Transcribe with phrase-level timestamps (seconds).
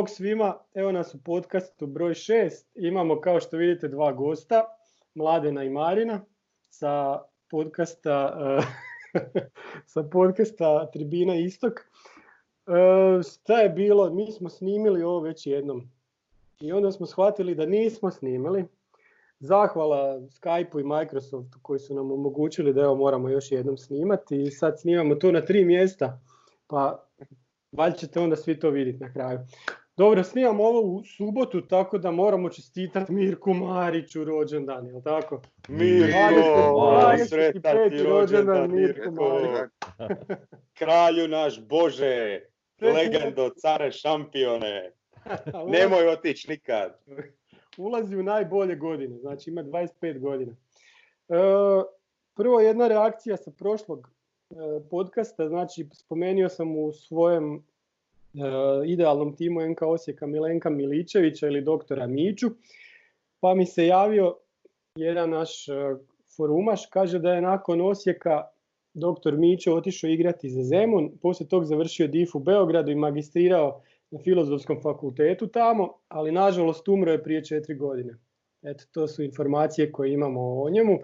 [0.00, 2.50] Bog svima, evo nas u podcastu broj 6.
[2.74, 4.64] Imamo kao što vidite dva gosta,
[5.14, 6.20] Mladena i Marina
[6.68, 8.38] sa podcasta,
[9.14, 9.40] eh,
[9.92, 11.72] sa podcasta Tribina Istok.
[11.80, 11.82] E,
[13.22, 14.10] šta je bilo?
[14.10, 15.90] Mi smo snimili ovo već jednom.
[16.60, 18.64] I onda smo shvatili da nismo snimili.
[19.40, 24.50] Zahvala Skype-u i Microsoftu koji su nam omogućili da evo moramo još jednom snimati i
[24.50, 26.20] sad snimamo to na tri mjesta.
[26.66, 27.06] Pa
[27.72, 29.38] valjda ćete onda svi to vidjeti na kraju.
[30.00, 35.42] Dobro, snimamo ovo u subotu, tako da moramo čestitati Mirku Mariću rođendan, jel tako?
[35.68, 39.70] Mirko, sretan ti rođendan Mirko Marić.
[40.78, 42.40] Kralju naš Bože,
[42.94, 44.92] legendo, care šampione,
[45.72, 46.98] nemoj otići nikad.
[47.78, 50.52] Ulazi u najbolje godine, znači ima 25 godina.
[50.52, 51.34] E,
[52.34, 54.10] prvo jedna reakcija sa prošlog
[54.50, 54.54] e,
[54.90, 57.69] podcasta, znači spomenio sam u svojem
[58.86, 62.46] idealnom timu NK Osijeka Milenka Miličevića ili doktora Miću,
[63.40, 64.36] pa mi se javio
[64.96, 65.72] jedan naš e,
[66.36, 68.44] forumaš, kaže da je nakon Osijeka
[68.94, 74.18] doktor Mićo otišao igrati za Zemun, poslije tog završio DIF u Beogradu i magistrirao na
[74.18, 78.16] filozofskom fakultetu tamo, ali nažalost umro je prije četiri godine.
[78.62, 80.98] Eto, to su informacije koje imamo o njemu.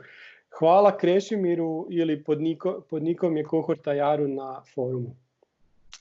[0.59, 5.17] Hvala Krešimiru ili pod, niko, pod nikom je Kohorta Jaru na forumu.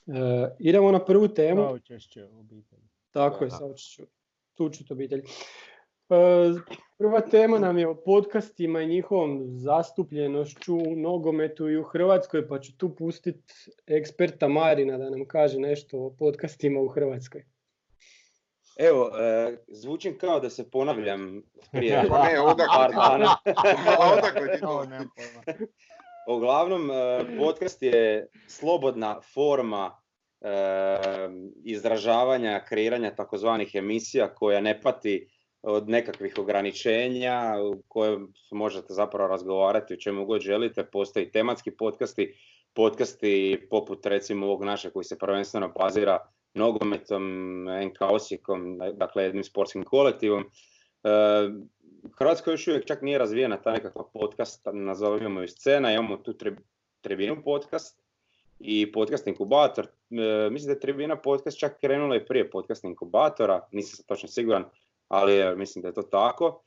[0.06, 1.62] E, idemo na prvu temu.
[1.62, 2.88] Saučešće obitelji.
[3.10, 4.02] Tako je, saučešću.
[4.54, 5.20] Tučut obitelj.
[5.20, 5.24] E,
[6.98, 12.60] Prva tema nam je o podcastima i njihovom zastupljenošću u nogometu i u Hrvatskoj, pa
[12.60, 13.54] ću tu pustiti
[13.86, 17.44] eksperta Marina da nam kaže nešto o podcastima u Hrvatskoj.
[18.78, 21.42] Evo, e, zvučim kao da se ponavljam
[21.72, 22.40] prije Pa ne,
[24.00, 24.86] odakle ti to?
[26.26, 29.90] Uglavnom, e, podcast je slobodna forma
[30.40, 30.48] e,
[31.64, 35.28] izražavanja, kreiranja takozvanih emisija koja ne pati
[35.62, 40.84] od nekakvih ograničenja u kojem možete zapravo razgovarati o čemu god želite.
[40.84, 42.34] Postoji tematski podcasti,
[42.74, 46.18] podcasti poput recimo ovog našeg koji se prvenstveno bazira
[46.54, 47.22] nogometom,
[47.64, 50.44] NK Osijekom, dakle jednim sportskim kolektivom.
[52.18, 56.56] Hrvatska još uvijek čak nije razvijena ta nekakva podcast, nazovimo ju scena, imamo tu tri-
[57.00, 58.02] Tribinu podcast
[58.58, 59.86] i podcast inkubator.
[59.86, 64.64] E, mislim da je Tribina podcast čak krenula i prije podcast inkubatora, nisam točno siguran,
[65.08, 66.62] ali mislim da je to tako.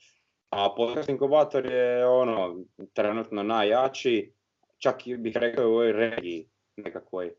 [0.50, 2.58] A podcast inkubator je ono
[2.94, 4.34] trenutno najjači,
[4.78, 7.34] čak bih rekao u ovoj regiji nekakvoj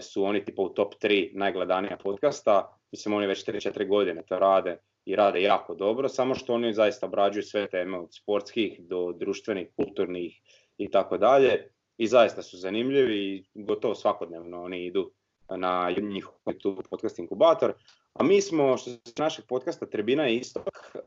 [0.00, 2.78] su oni tipa u top 3 najgledanija podcasta.
[2.92, 7.06] Mislim oni već 3-4 godine to rade i rade jako dobro, samo što oni zaista
[7.06, 10.40] obrađuju sve teme od sportskih do društvenih, kulturnih
[10.78, 11.70] i tako dalje.
[11.98, 15.10] I zaista su zanimljivi i gotovo svakodnevno oni idu
[15.50, 17.72] na njihov YouTube podcast inkubator.
[18.12, 21.02] A mi smo, što se našeg podcasta Tribina i Istok, e,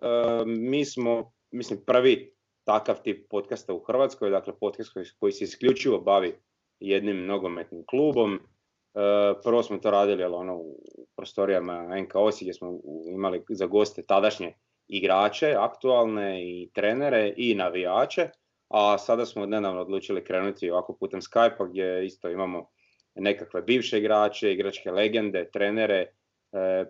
[0.46, 2.34] mi smo, mislim, prvi
[2.64, 6.36] takav tip podcasta u Hrvatskoj, dakle podcast koji se isključivo bavi
[6.80, 8.36] jednim nogometnim klubom.
[8.36, 8.40] E,
[9.44, 10.78] prvo smo to radili jel, ono, u
[11.16, 12.80] prostorijama NK Osijek gdje smo
[13.14, 14.54] imali za goste tadašnje
[14.88, 18.30] igrače, aktualne i trenere i navijače,
[18.70, 22.70] a sada smo nedavno odlučili krenuti ovako putem Skype-a gdje isto imamo
[23.16, 26.14] nekakve bivše igrače, igračke legende, trenere,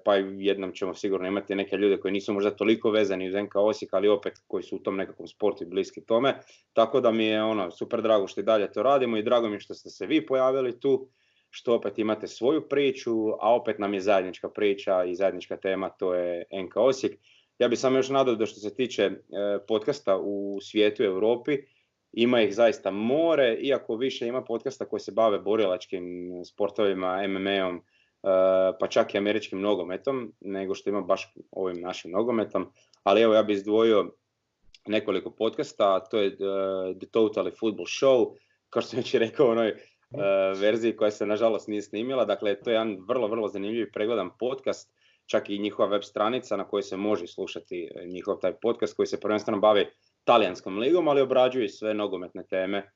[0.06, 3.56] pa i jednom ćemo sigurno imati neke ljude koji nisu možda toliko vezani uz NK
[3.56, 6.40] Osijek, ali opet koji su u tom nekakvom sportu i bliski tome.
[6.74, 9.56] Tako da mi je ono super drago što i dalje to radimo i drago mi
[9.56, 11.10] je što ste se vi pojavili tu,
[11.50, 16.14] što opet imate svoju priču, a opet nam je zajednička priča i zajednička tema, to
[16.14, 17.20] je NK Osijek.
[17.60, 19.12] Ja bih samo još nadao da što se tiče e,
[19.68, 21.58] podcasta u svijetu i Europi,
[22.12, 27.89] ima ih zaista more, iako više ima podcasta koji se bave borilačkim sportovima, MMA-om, E,
[28.80, 32.72] pa čak i američkim nogometom, nego što ima baš ovim našim nogometom.
[33.04, 34.12] Ali evo ja bih izdvojio
[34.88, 36.34] nekoliko podcasta, a to je e,
[37.00, 38.36] The Totally Football Show,
[38.70, 39.76] kao što sam već rekao u onoj e,
[40.62, 42.26] verziji koja se nažalost nije snimila.
[42.26, 44.94] Dakle, to je jedan vrlo, vrlo zanimljiv i pregledan podcast,
[45.26, 49.20] čak i njihova web stranica na kojoj se može slušati njihov taj podcast koji se
[49.20, 49.88] prvenstveno bavi
[50.24, 52.92] talijanskom ligom, ali obrađuje sve nogometne teme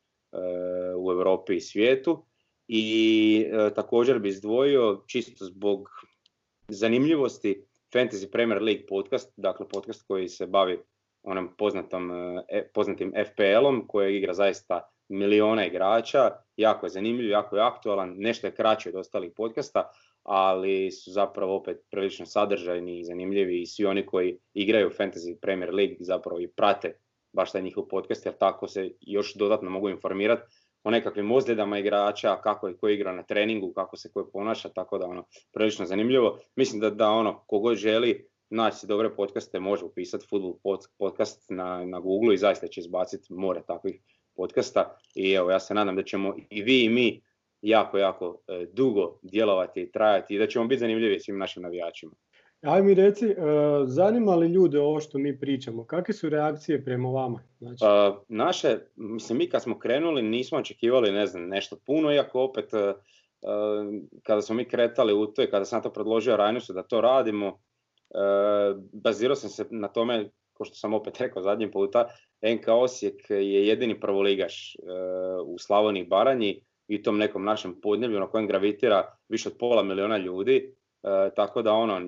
[0.98, 2.26] u Europi i svijetu.
[2.76, 5.90] I e, također bi izdvojio čisto zbog
[6.68, 10.80] zanimljivosti Fantasy Premier League podcast, dakle podcast koji se bavi
[11.24, 12.12] onom poznatom,
[12.50, 18.48] e, poznatim FPL-om koji igra zaista miliona igrača, jako je zanimljiv, jako je aktualan, nešto
[18.48, 19.92] je kraće od ostalih podcasta,
[20.24, 25.74] ali su zapravo opet prilično sadržajni i zanimljivi i svi oni koji igraju Fantasy Premier
[25.74, 26.98] League zapravo i prate
[27.34, 30.44] baš taj njihov podcast jer tako se još dodatno mogu informirati
[30.84, 34.98] o nekakvim ozljedama igrača, kako je ko igra na treningu, kako se ko ponaša, tako
[34.98, 36.40] da ono, prilično zanimljivo.
[36.56, 42.00] Mislim da, da ono, kogod želi naći dobre podcaste, može upisati Football podcast na, na
[42.00, 44.02] Google i zaista će izbaciti more takvih
[44.36, 44.98] podcasta.
[45.16, 47.22] I evo, ja se nadam da ćemo i vi i mi
[47.62, 52.12] jako, jako e, dugo djelovati i trajati i da ćemo biti zanimljivi svim našim navijačima.
[52.64, 53.36] Aj mi reci, e,
[53.86, 55.86] zanima li ljude ovo što mi pričamo?
[55.86, 57.40] Kakve su reakcije prema vama?
[57.60, 57.80] Znači...
[57.80, 62.94] Pa, naše, mislim, mi kad smo krenuli nismo očekivali ne nešto puno, iako opet e,
[64.24, 67.60] kada smo mi kretali u to i kada sam to predložio Rajnusu da to radimo,
[68.94, 72.08] bazirao sam se na tome, ko što sam opet rekao zadnji puta,
[72.42, 74.76] NK Osijek je jedini prvoligaš
[75.46, 80.18] u Slavoniji Baranji i tom nekom našem podneblju na kojem gravitira više od pola miliona
[80.18, 80.83] ljudi, E,
[81.36, 82.02] tako da ono,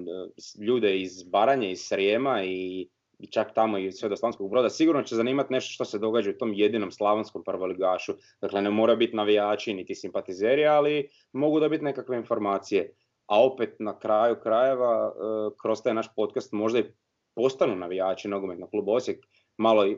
[0.62, 2.88] ljude iz Baranje, iz Srijema i,
[3.20, 6.30] i čak tamo i sve do Slavonskog broda, sigurno će zanimati nešto što se događa
[6.30, 8.14] u tom jedinom slavonskom prvoligašu.
[8.42, 12.94] Dakle, ne mora biti navijači niti simpatizeri, ali mogu da biti nekakve informacije.
[13.26, 16.92] A opet na kraju krajeva, e, kroz taj naš podcast možda i
[17.36, 19.26] postanu navijači nogometnog kluba Osijek,
[19.58, 19.98] malo i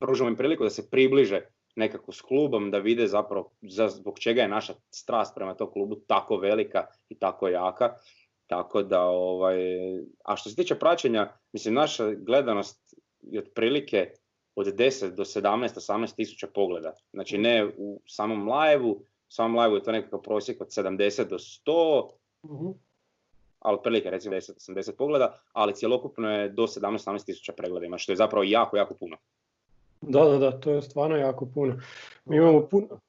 [0.00, 1.40] pružimo im priliku da se približe
[1.76, 3.50] nekako s klubom, da vide zapravo
[3.88, 7.94] zbog čega je naša strast prema tom klubu tako velika i tako jaka.
[8.48, 9.58] Tako da, ovaj,
[10.24, 14.10] a što se tiče praćenja, mislim, naša gledanost je otprilike
[14.54, 16.92] od 10 do 17-18 tisuća pogleda.
[17.12, 21.38] Znači ne u samom live-u, u samom live je to nekakav prosjek od 70 do
[21.38, 22.08] 100,
[22.42, 22.74] uh-huh.
[23.58, 28.44] ali otprilike recimo 10-80 pogleda, ali cjelokupno je do 17-18 tisuća pregledima, što je zapravo
[28.44, 29.16] jako, jako puno.
[30.00, 31.80] Da, da, da, to je stvarno jako puno.
[32.24, 33.00] Mi imamo puno,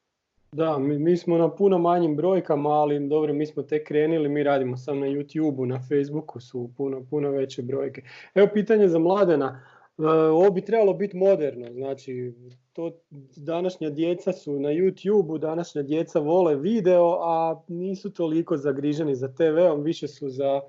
[0.52, 4.42] da, mi, mi smo na puno manjim brojkama, ali dobro, mi smo tek krenuli, mi
[4.42, 8.02] radimo samo na YouTube-u, na Facebooku su puno, puno veće brojke.
[8.34, 9.62] Evo pitanje za Mladena,
[9.98, 12.34] e, ovo bi trebalo biti moderno, znači
[12.72, 12.92] to
[13.36, 19.82] današnja djeca su na YouTube-u, današnja djeca vole video, a nisu toliko zagriženi za TV-om,
[19.82, 20.60] više su za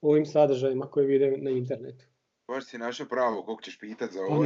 [0.00, 2.04] ovim sadržajima koje vide na internetu.
[2.48, 4.44] Baš si našao pravo, koliko ćeš pitat za ovo.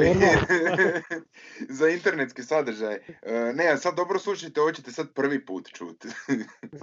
[1.79, 2.95] za internetski sadržaj.
[2.95, 6.09] E, ne, sad dobro slušajte, ovo ćete sad prvi put čuti.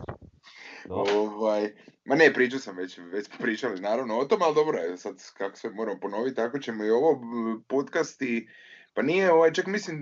[0.89, 1.73] ovaj,
[2.05, 5.69] ma ne, pričao sam već, već pričali naravno o tom, ali dobro sad kako sve
[5.69, 7.21] moramo ponoviti, tako ćemo i ovo
[7.67, 8.49] podcasti,
[8.93, 9.97] pa nije, ovaj, čak mislim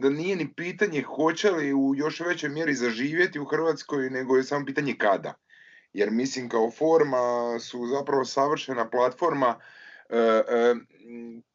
[0.00, 4.42] da nije ni pitanje hoće li u još većoj mjeri zaživjeti u Hrvatskoj, nego je
[4.42, 5.34] samo pitanje kada.
[5.92, 9.60] Jer mislim kao forma su zapravo savršena platforma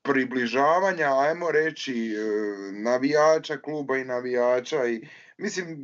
[0.02, 5.08] približavanja, ajmo reći, e, navijača kluba i navijača i
[5.38, 5.78] mislim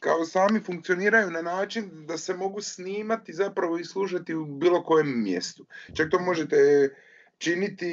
[0.00, 5.22] kao sami funkcioniraju na način da se mogu snimati zapravo i slušati u bilo kojem
[5.22, 5.66] mjestu.
[5.96, 6.88] Čak to možete
[7.38, 7.90] činiti,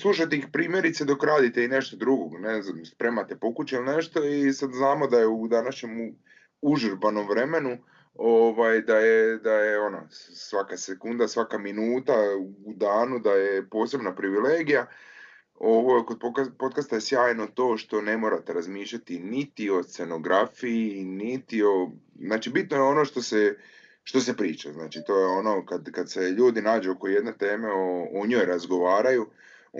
[0.00, 4.52] slušati ih primjerice dok radite i nešto drugog, ne znam, spremate pokuće ili nešto i
[4.52, 6.16] sad znamo da je u današnjem
[6.62, 7.78] užurbanom vremenu
[8.18, 12.14] ovaj, da je, da je ono, svaka sekunda, svaka minuta
[12.66, 14.86] u danu da je posebna privilegija.
[15.54, 16.20] Ovo kod
[16.58, 21.90] podcasta je sjajno to što ne morate razmišljati niti o scenografiji, niti o...
[22.20, 23.56] Znači, bitno je ono što se,
[24.02, 24.72] što se priča.
[24.72, 28.44] Znači, to je ono kad, kad se ljudi nađu oko jedne teme, o, o njoj
[28.46, 29.26] razgovaraju,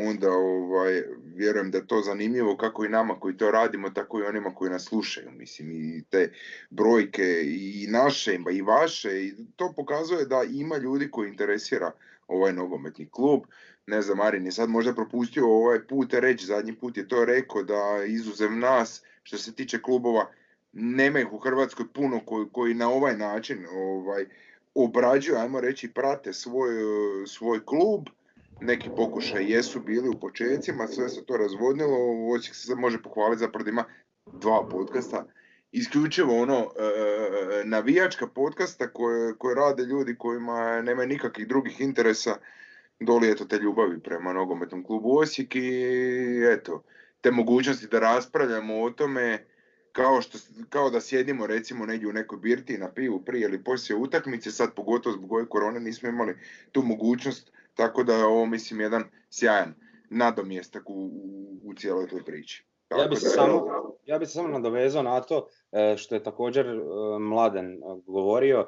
[0.07, 1.03] onda ovaj,
[1.35, 4.71] vjerujem da je to zanimljivo kako i nama koji to radimo, tako i onima koji
[4.71, 5.31] nas slušaju.
[5.31, 6.33] Mislim, i te
[6.71, 11.93] brojke i naše i vaše, i to pokazuje da ima ljudi koji interesira
[12.29, 13.43] ovaj nogometni klub.
[13.87, 17.63] Ne znam, Marin je sad možda propustio ovaj put reći, zadnji put je to rekao
[17.63, 20.31] da izuzev nas, što se tiče klubova,
[20.73, 24.27] nema ih u Hrvatskoj puno koji, koji na ovaj način ovaj,
[24.75, 26.71] obrađuju, ajmo reći, prate svoj,
[27.27, 28.09] svoj klub
[28.61, 31.97] neki pokušaj jesu bili u početcima, sve se to razvodnilo,
[32.35, 33.85] Osijek se može pohvaliti zapravo da ima
[34.33, 35.27] dva podcasta,
[35.73, 42.37] isključivo ono e, navijačka podcasta koje, koje rade ljudi kojima nema nikakvih drugih interesa,
[43.01, 45.83] doli eto te ljubavi prema nogometnom klubu Osijek i
[46.53, 46.83] eto,
[47.21, 49.45] te mogućnosti da raspravljamo o tome
[49.93, 50.39] kao, što,
[50.69, 54.75] kao da sjedimo recimo negdje u nekoj birti na pivu prije ili poslije utakmice, sad
[54.75, 56.37] pogotovo zbog ove korone nismo imali
[56.73, 59.75] tu mogućnost tako da je ovo, mislim, jedan sjajan
[60.11, 62.67] nadomjestak u, u, u cijeloj toj priči.
[62.99, 63.67] ja bi, se samo,
[64.07, 66.79] ja bi se samo nadovezao na to e, što je također e,
[67.21, 68.67] Mladen e, govorio.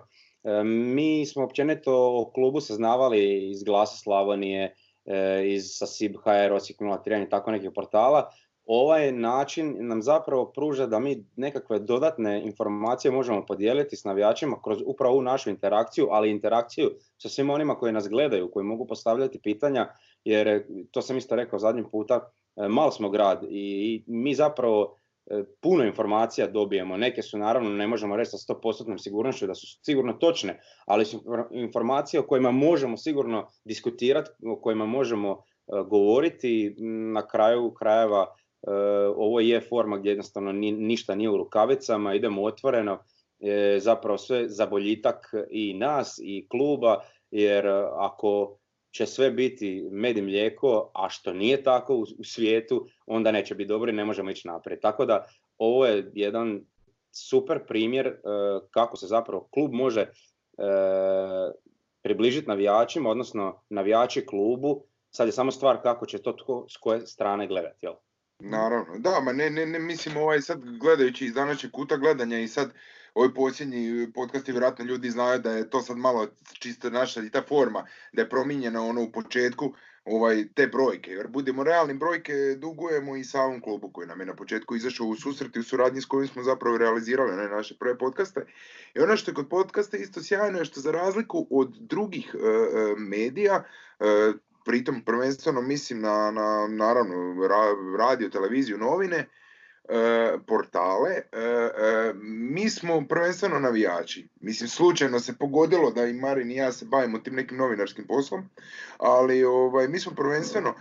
[0.65, 4.75] Mi smo općenito o klubu saznavali iz Glasa Slavonije,
[5.45, 8.31] iz Sasib HR, Osijek 03 i tako nekih portala,
[8.73, 14.79] ovaj način nam zapravo pruža da mi nekakve dodatne informacije možemo podijeliti s navijačima kroz
[14.87, 19.41] upravo ovu našu interakciju, ali interakciju sa svim onima koji nas gledaju, koji mogu postavljati
[19.43, 19.89] pitanja,
[20.25, 24.97] jer to sam isto rekao zadnji puta, e, malo smo grad i mi zapravo
[25.27, 26.97] e, puno informacija dobijemo.
[26.97, 31.23] Neke su naravno, ne možemo reći sa 100% sigurnošću da su sigurno točne, ali su
[31.51, 35.39] informacije o kojima možemo sigurno diskutirati, o kojima možemo e,
[35.89, 36.77] govoriti.
[37.15, 38.50] Na kraju krajeva e,
[39.17, 42.99] ovo je forma gdje jednostavno ništa nije u rukavicama, idemo otvoreno,
[43.79, 47.01] zapravo sve za boljitak i nas i kluba,
[47.31, 48.57] jer ako
[48.91, 53.69] će sve biti med i mlijeko, a što nije tako u, svijetu, onda neće biti
[53.69, 54.81] dobro i ne možemo ići naprijed.
[54.81, 55.27] Tako da
[55.59, 56.61] ovo je jedan
[57.13, 58.21] super primjer e,
[58.71, 60.09] kako se zapravo klub može e,
[62.03, 64.85] približiti navijačima, odnosno navijači klubu.
[65.11, 66.37] Sad je samo stvar kako će to
[66.69, 67.87] s koje strane gledati.
[67.87, 67.95] Jel?
[68.41, 72.49] Naravno, da, ma ne, ne, ne mislim ovaj sad gledajući iz današnjeg kuta gledanja i
[72.49, 72.73] sad
[73.15, 77.31] ovaj posljednji podcast i vjerojatno ljudi znaju da je to sad malo čisto naša i
[77.31, 81.11] ta forma, da je promijenjena ono u početku ovaj, te brojke.
[81.11, 85.17] Jer budemo realni, brojke dugujemo i samom klubu koji nam je na početku izašao u
[85.17, 88.47] susret i u suradnji s kojim smo zapravo realizirali ne, naše prve podcaste.
[88.95, 92.39] I ono što je kod podcasta isto sjajno je što za razliku od drugih e,
[92.99, 93.65] medija,
[94.01, 94.33] e,
[94.65, 97.47] pritom prvenstveno mislim na, na naravno
[97.99, 99.27] radio, televiziju, novine,
[99.91, 104.29] E, portale, e, e, mi smo prvenstveno navijači.
[104.41, 108.49] Mislim, slučajno se pogodilo da i Marin i ja se bavimo tim nekim novinarskim poslom,
[108.99, 110.75] ali ovaj, mi smo prvenstveno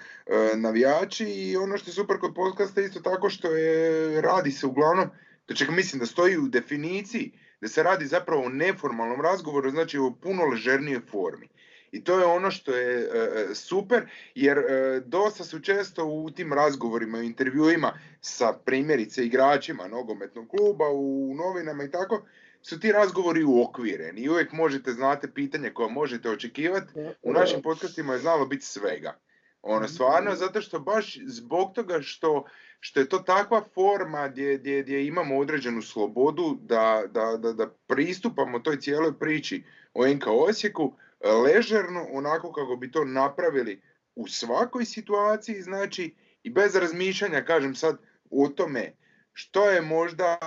[0.55, 5.09] navijači i ono što je super kod podcasta isto tako što je, radi se uglavnom,
[5.55, 7.31] čak mislim da stoji u definiciji,
[7.61, 11.49] da se radi zapravo o neformalnom razgovoru, znači o puno ležernijoj formi.
[11.91, 16.31] I to je ono što je e, e, super, jer e, dosta su često u
[16.31, 22.25] tim razgovorima, u intervjuima sa primjerice igračima nogometnog kluba, u novinama i tako,
[22.61, 26.93] su ti razgovori uokvireni i uvijek možete znate pitanje koje možete očekivati.
[27.21, 29.19] U našim podcastima je znalo biti svega.
[29.61, 29.93] Ono, mhm.
[29.93, 32.45] stvarno, zato što baš zbog toga što,
[32.79, 37.69] što je to takva forma gdje, gdje, gdje imamo određenu slobodu da, da, da, da
[37.87, 43.81] pristupamo toj cijeloj priči o NK Osijeku, ležerno, onako kako bi to napravili
[44.15, 47.97] u svakoj situaciji, znači i bez razmišljanja, kažem sad,
[48.29, 48.93] o tome
[49.33, 50.37] što je možda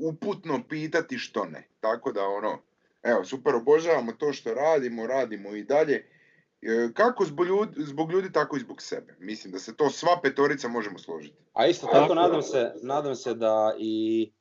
[0.00, 1.68] uputno pitati, što ne.
[1.80, 2.58] Tako da ono,
[3.02, 6.08] evo, super obožavamo to što radimo, radimo i dalje.
[6.62, 9.16] E, kako zbog ljudi, zbog ljudi, tako i zbog sebe.
[9.18, 11.36] Mislim da se to sva petorica možemo složiti.
[11.52, 14.32] A isto tako nadam se, nadam se da i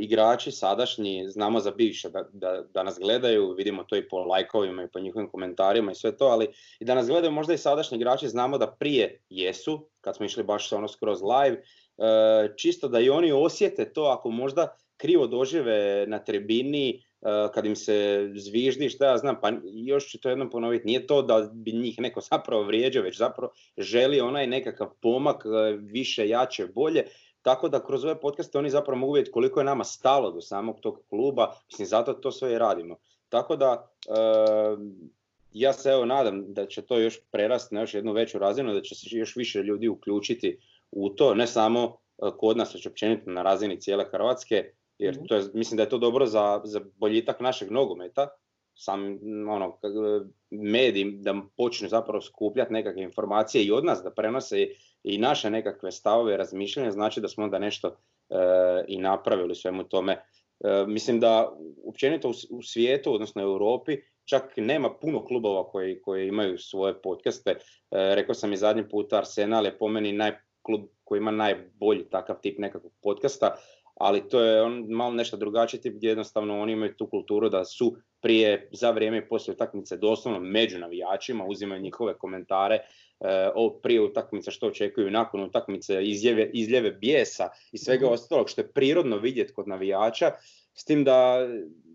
[0.00, 4.82] igrači sadašnji, znamo za bivše da, da, da, nas gledaju, vidimo to i po lajkovima
[4.82, 6.48] i po njihovim komentarima i sve to, ali
[6.80, 10.42] i da nas gledaju možda i sadašnji igrači znamo da prije jesu, kad smo išli
[10.42, 11.62] baš ono skroz live,
[11.96, 17.66] uh, čisto da i oni osjete to ako možda krivo dožive na tribini, uh, kad
[17.66, 21.50] im se zviždi, šta ja znam, pa još ću to jednom ponoviti, nije to da
[21.52, 25.44] bi njih neko zapravo vrijeđao, već zapravo želi onaj nekakav pomak,
[25.80, 27.04] više, jače, bolje,
[27.42, 30.80] tako da kroz ove podcaste oni zapravo mogu vidjeti koliko je nama stalo do samog
[30.80, 32.96] tog kluba, mislim zato to sve i radimo.
[33.28, 33.90] Tako da
[35.52, 38.80] ja se evo nadam da će to još prerasti na još jednu veću razinu, da
[38.80, 40.58] će se još više ljudi uključiti
[40.90, 45.24] u to, ne samo e, kod nas, već općenito na razini cijele Hrvatske, jer mhm.
[45.26, 48.28] to je, mislim da je to dobro za, za boljitak našeg nogometa,
[48.74, 49.18] sam
[49.48, 49.78] ono,
[50.50, 54.66] mediji da počnu zapravo skupljati nekakve informacije i od nas da prenose
[55.04, 57.94] i naše nekakve stavove, razmišljanja, znači da smo onda nešto e,
[58.88, 60.12] i napravili svemu tome.
[60.12, 61.52] E, mislim da
[61.86, 67.50] općenito u, svijetu, odnosno u Europi, čak nema puno klubova koji, koji imaju svoje podcaste.
[67.50, 67.56] E,
[67.90, 70.32] rekao sam i zadnji puta, Arsenal je po meni naj,
[70.62, 73.56] klub koji ima najbolji takav tip nekakvog podcasta,
[73.94, 77.64] ali to je on malo nešto drugačiji tip gdje jednostavno oni imaju tu kulturu da
[77.64, 82.78] su prije, za vrijeme i poslije utakmice doslovno među navijačima, uzimaju njihove komentare,
[83.82, 88.72] prije utakmice što očekuju, nakon utakmice izljeve, izljeve bijesa i svega mm ostalog što je
[88.72, 90.30] prirodno vidjeti kod navijača,
[90.74, 91.48] s tim da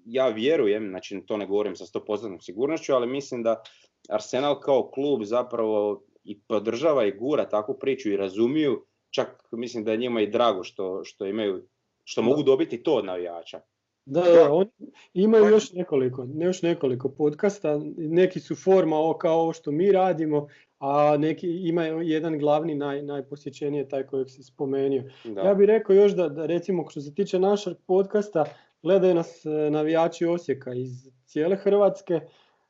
[0.06, 3.64] ja vjerujem, znači to ne govorim sa 100% sigurnošću, ali mislim da
[4.10, 9.92] Arsenal kao klub zapravo i podržava i gura takvu priču i razumiju, čak mislim da
[9.92, 11.68] je njima i drago što, što imaju
[12.04, 13.62] što mogu dobiti to od navijača.
[14.10, 14.70] Da, da, oni
[15.14, 20.48] imaju još nekoliko, još nekoliko podcasta, neki su forma kao ovo što mi radimo,
[20.80, 25.02] a neki ima jedan glavni naj, najposjećeniji je taj kojeg si spomenuo.
[25.46, 28.46] Ja bih rekao još da, da recimo što se tiče našeg podcasta,
[28.82, 32.22] gledaju nas e, navijači Osijeka iz cijele Hrvatske,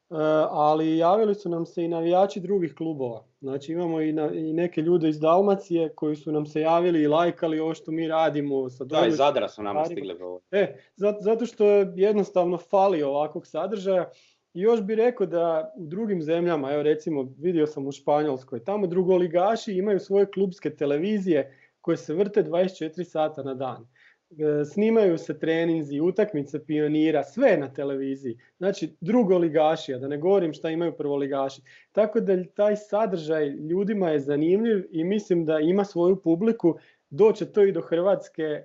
[0.09, 0.15] E,
[0.49, 3.26] ali javili su nam se i navijači drugih klubova.
[3.41, 7.07] Znači imamo i, na, i neke ljude iz Dalmacije koji su nam se javili i
[7.07, 8.69] lajkali ovo što mi radimo.
[8.69, 10.15] Sa da, iz Zadra su nama stigli.
[10.51, 14.09] E, zato, zato što je jednostavno fali ovakvog sadržaja.
[14.53, 18.87] I još bih rekao da u drugim zemljama, evo recimo vidio sam u Španjolskoj, tamo
[18.87, 23.87] drugoligaši imaju svoje klubske televizije koje se vrte 24 sata na dan.
[24.31, 28.37] E, Snimaju se treninzi, utakmice pionira, sve na televiziji.
[28.57, 31.61] Znači drugoligaši, a da ne govorim šta imaju prvoligaši.
[31.91, 36.77] Tako da taj sadržaj ljudima je zanimljiv i mislim da ima svoju publiku.
[37.09, 38.63] Doće to i do Hrvatske,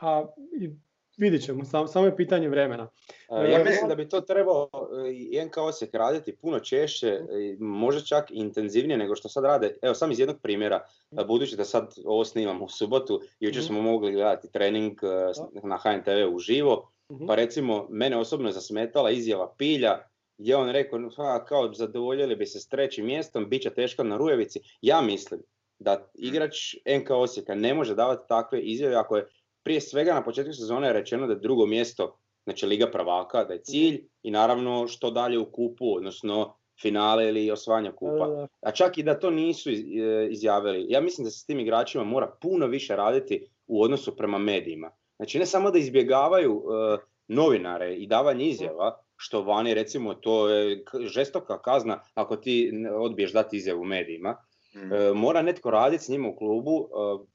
[0.00, 0.26] a
[1.16, 2.88] vidit ćemo, sam- samo je pitanje vremena.
[3.30, 4.70] E, Ja E, mislim da bi to trebao
[5.06, 7.20] e, i NK Osijek raditi puno češće, e,
[7.58, 9.76] možda čak intenzivnije nego što sad rade.
[9.82, 10.80] Evo sam iz jednog primjera,
[11.12, 13.66] e, budući da sad ovo snimamo u subotu, jučer Mhm.
[13.66, 15.06] smo mogli gledati trening e,
[15.62, 17.26] na HNTV uživo, Mhm.
[17.26, 19.98] pa recimo mene osobno je zasmetala izjava Pilja
[20.38, 24.16] gdje on rekao "Ha, kao zadovoljili bi se s trećim mjestom, bit će teško na
[24.16, 24.60] Rujevici.
[24.80, 25.42] Ja mislim
[25.78, 26.54] da igrač
[26.86, 29.26] NK Osijeka ne može davati takve izjave ako je
[29.64, 33.62] prije svega na početku sezone rečeno da je drugo mjesto znači Liga prvaka, da je
[33.62, 38.46] cilj i naravno što dalje u kupu, odnosno finale ili osvajanje kupa.
[38.60, 39.74] A čak i da to nisu e,
[40.30, 44.38] izjavili, ja mislim da se s tim igračima mora puno više raditi u odnosu prema
[44.38, 44.90] medijima.
[45.16, 50.84] Znači ne samo da izbjegavaju e, novinare i davanje izjava, što vani recimo to je
[51.06, 54.36] žestoka kazna ako ti odbiješ dati izjavu medijima.
[54.74, 54.92] Mm.
[54.92, 57.33] E, mora netko raditi s njima u klubu, e,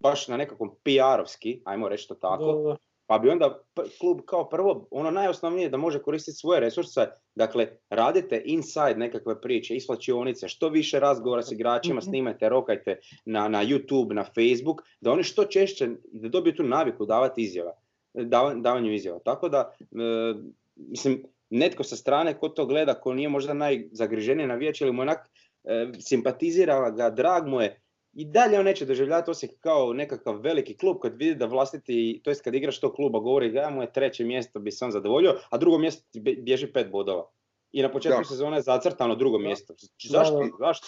[0.00, 2.76] baš na nekakvom PR-ovski, ajmo reći to tako, da, da.
[3.06, 3.58] pa bi onda
[4.00, 7.00] klub kao prvo, ono najosnovnije da može koristiti svoje resurse,
[7.34, 12.04] dakle radite inside nekakve priče, isplačionice, što više razgovora s igračima, Mhm.
[12.04, 17.06] snimajte, rokajte na, na YouTube, na Facebook, da oni što češće, da dobiju tu naviku
[17.06, 17.72] davati izjava,
[18.14, 19.18] dava- davanju izjava.
[19.18, 20.34] Tako da, e,
[20.76, 25.18] mislim, netko sa strane ko to gleda, ko nije možda najzagriženiji navijač ili mu onak
[25.64, 27.80] e, simpatizira ga, drag mu je,
[28.12, 32.30] i dalje on neće doživljavati Osijek kao nekakav veliki klub kad vidi da vlastiti, to
[32.30, 35.38] jest kad igraš tog kluba govori da mu je treće mjesto bi se on zadovoljio,
[35.50, 36.02] a drugo mjesto
[36.42, 37.30] bježi pet bodova.
[37.72, 38.24] I na početku Da.
[38.24, 39.44] sezone je zacrtano drugo Da.
[39.44, 39.74] mjesto.
[40.10, 40.34] Zašto?
[40.38, 40.50] Da, da.
[40.58, 40.86] Zašto?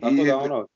[0.00, 0.66] Tako I- da ono,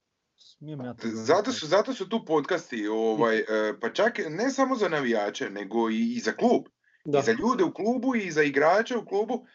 [1.03, 3.45] Zato su, zato su tu podcasti, ovaj, e,
[3.81, 6.63] pa čak ne samo za navijače, nego i, i za klub.
[7.05, 7.19] Da.
[7.19, 9.47] I za ljude u klubu i za igrače u klubu.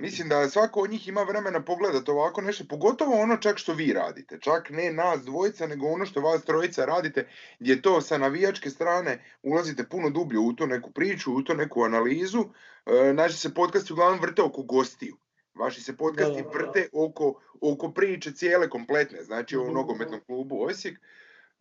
[0.00, 3.92] Mislim da svako od njih ima vremena pogledati ovako nešto, pogotovo ono čak što vi
[3.92, 4.38] radite.
[4.40, 7.28] Čak ne nas dvojica, nego ono što vas trojica radite,
[7.58, 11.82] gdje to sa navijačke strane ulazite puno dublje u tu neku priču, u tu neku
[11.82, 12.44] analizu.
[12.86, 15.16] E, naši se podcasti uglavnom vrte oko gostiju.
[15.54, 19.74] Vaši se podcasti vrte oko, oko priče cijele kompletne, znači o Mhm.
[19.74, 20.98] nogometnom klubu Osijek.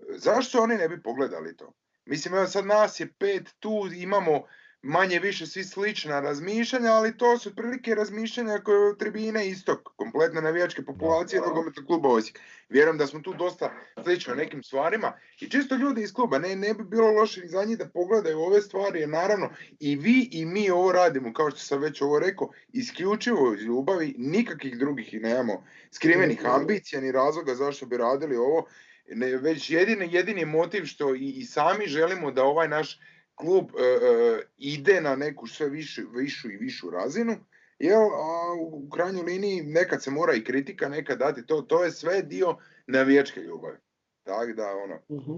[0.09, 1.73] Zašto oni ne bi pogledali to?
[2.05, 4.43] Mislim, evo sad nas je pet tu, imamo
[4.85, 10.81] manje više svi slična razmišljanja, ali to su otprilike razmišljanja koje tribine istok, kompletne navijačke
[10.85, 12.39] populacije nogometnog kluba Osijek.
[12.69, 16.55] Vjerujem da smo tu dosta slični u nekim stvarima i čisto ljudi iz kluba, ne,
[16.55, 20.45] ne bi bilo loše za njih da pogledaju ove stvari, jer naravno i vi i
[20.45, 25.19] mi ovo radimo, kao što sam već ovo rekao, isključivo iz ljubavi, nikakvih drugih i
[25.19, 28.67] nemamo skrivenih ambicija ni razloga zašto bi radili ovo,
[29.09, 32.99] ne, već jedini, jedini motiv što i, i sami želimo da ovaj naš
[33.35, 37.35] klub e, e, ide na neku sve višu, višu i višu razinu,
[37.79, 41.91] jer a, u, krajnjoj liniji nekad se mora i kritika nekad dati, to, to je
[41.91, 43.77] sve dio navijačke ljubavi.
[44.23, 45.33] Tako da, ono, Mhm.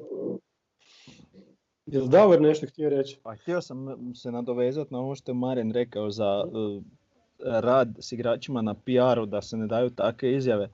[1.86, 3.20] Jel Davor nešto htio reći?
[3.24, 6.82] Pa htio sam se nadovezati na ovo što je Maren rekao za e,
[7.40, 10.70] rad s igračima na PR-u, da se ne daju takve izjave.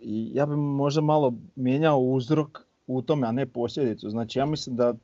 [0.00, 4.10] I ja bih možda malo mijenjao uzrok u tome, a ne posljedicu.
[4.10, 4.94] Znači ja mislim da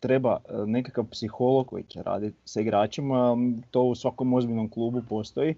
[0.00, 3.36] treba e, nekakav psiholog koji će raditi sa igračima,
[3.70, 5.54] to u svakom ozbiljnom klubu postoji,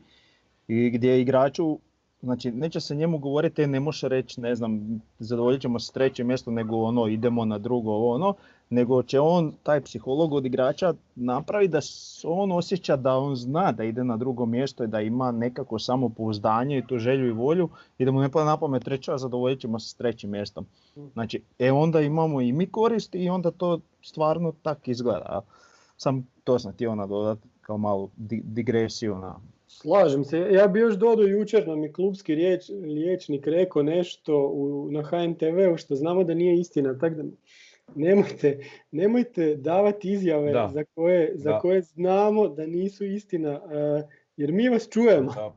[0.69, 1.79] i gdje igraču,
[2.23, 5.91] znači neće se njemu govoriti, "E, ne može reći, ne znam, zadovoljit ćemo se s
[5.91, 8.35] trećim mjesto, nego ono, idemo na drugo, ono,
[8.71, 11.81] nego će on, taj psiholog od igrača, napraviti da
[12.25, 16.79] on osjeća da on zna da ide na drugo mjesto i da ima nekako samopouzdanje
[16.79, 19.61] i tu želju i volju i da mu ne pada na pamet reći, a zadovoljit
[19.61, 20.67] ćemo se s trećim mjestom.
[21.13, 25.41] Znači, e onda imamo i mi koristi i onda to stvarno tak izgleda.
[25.97, 29.41] Sam to sam htio nadodati kao malu di- digresiju na...
[29.69, 30.39] Slažem se.
[30.39, 35.77] Ja bi još dodao jučer nam je klubski riječ, liječnik rekao nešto u, na HNTV-u
[35.77, 36.99] što znamo da nije istina.
[36.99, 37.23] Tako da
[37.95, 38.59] nemojte,
[38.91, 40.69] nemojte davati izjave Da.
[40.69, 41.59] za koje, za Da.
[41.59, 43.51] koje znamo da nisu istina.
[43.51, 44.03] eh,
[44.37, 45.33] jer mi vas čujemo.
[45.33, 45.57] Da.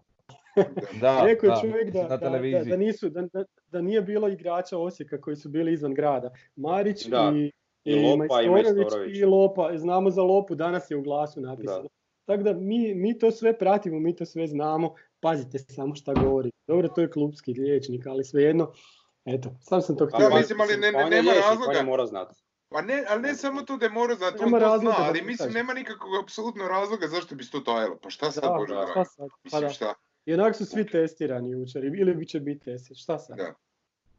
[1.02, 2.70] Da, Rekao je da, čovjek da, na da, da, televiziji.
[2.72, 6.32] da nisu, da, da, da nije bilo igrača Osijeka koji su bili izvan grada.
[6.56, 7.34] Marić Da.
[7.36, 7.52] i,
[7.86, 9.18] I Lopa i Majstorović Majstorović.
[9.18, 9.72] i Lopa.
[9.76, 11.90] Znamo za Lopu, danas je u glasu napisano.
[12.26, 14.94] Tako da mi, mi to sve pratimo, mi to sve znamo.
[15.20, 16.52] Pazite samo šta govori.
[16.68, 18.72] Dobro, to je klubski liječnik, ali svejedno,
[19.26, 21.32] eto, sam sam to Pa, htio Da, pa, mislim, ali ne- pa on je nema
[21.34, 21.70] razloga.
[21.70, 22.36] On je morao znati.
[22.70, 25.22] Pa ne, ali ne samo to da je mora znati, on to razloga zna, ali
[25.22, 27.98] mislim nema nikakvog apsolutno razloga zašto bi se to tajilo.
[28.04, 29.30] Pa šta sad, Da, Bože da, šta sad?
[29.52, 29.70] Pa da.
[29.70, 29.94] šta?
[30.26, 33.38] I onak su svi testirani jučer, ili bi će biti testirani, šta sad?
[33.38, 33.54] Da.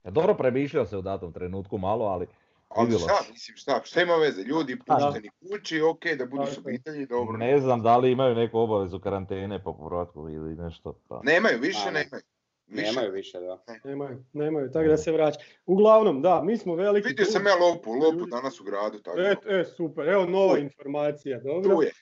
[0.04, 2.26] Ja, Dobro premišljao se u datom trenutku malo, ali
[2.68, 7.06] Ali šta, mislim šta, šta ima veze, ljudi pušteni kući, ok, da budu s obitelji,
[7.06, 7.36] dobro.
[7.36, 11.00] Ne znam da li imaju neku obavezu karantene po povratku ili nešto.
[11.08, 11.20] Pa.
[11.24, 12.22] Nemaju, više nemaju.
[12.66, 12.86] Više.
[12.86, 13.64] Nemaju više, da.
[13.84, 15.40] Nemaju, nemaju, tako da se vraća.
[15.66, 17.08] Uglavnom, da, mi smo veliki...
[17.08, 18.98] Vidio sam ja Lopu, Lopu danas u gradu.
[18.98, 19.20] Tako.
[19.20, 21.76] E, e, super, evo nova informacija, dobro.
[21.76, 21.92] Tu je.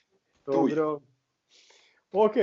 [0.45, 1.01] Dobro.
[2.11, 2.33] Ok,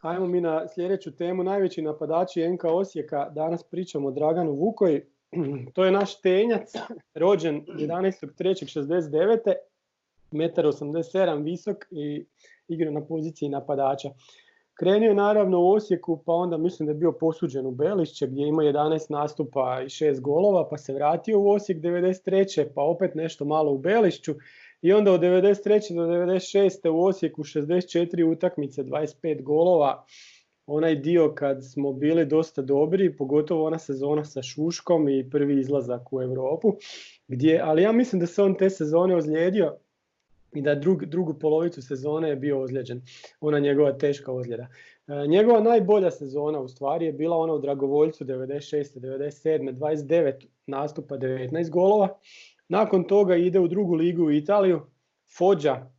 [0.00, 1.44] ajmo mi na sljedeću temu.
[1.44, 5.06] Najveći napadači NK Osijeka, danas pričamo o Draganu Vukoj.
[5.74, 6.72] To je naš tenjac,
[7.14, 9.54] rođen 11.3.69.
[10.32, 12.26] 1,87 visok i
[12.68, 14.08] igra na poziciji napadača.
[14.82, 18.46] Krenuo je naravno u Osijeku, pa onda mislim da je bio posuđen u Belišće gdje
[18.46, 22.66] ima 11 nastupa i 6 golova, pa se vratio u Osijek 93.
[22.74, 24.34] pa opet nešto malo u Belišću
[24.80, 25.94] i onda od 93.
[25.94, 26.88] do 96.
[26.88, 30.04] u Osijeku 64 utakmice, 25 golova.
[30.66, 36.12] Onaj dio kad smo bili dosta dobri, pogotovo ona sezona sa Šuškom i prvi izlazak
[36.12, 36.76] u Europu.
[37.28, 39.76] Gdje, ali ja mislim da se on te sezone ozlijedio
[40.54, 43.02] i da drug, drugu polovicu sezone je bio ozlijeđen.
[43.40, 44.66] Ona njegova teška ozljeda.
[45.06, 49.00] E, njegova najbolja sezona u stvari je bila ona u Dragovoljcu 96.
[49.00, 49.72] 97.
[49.72, 52.18] 29 nastupa 19 golova.
[52.68, 54.80] Nakon toga ide u drugu ligu u Italiju.
[55.38, 55.90] Foggia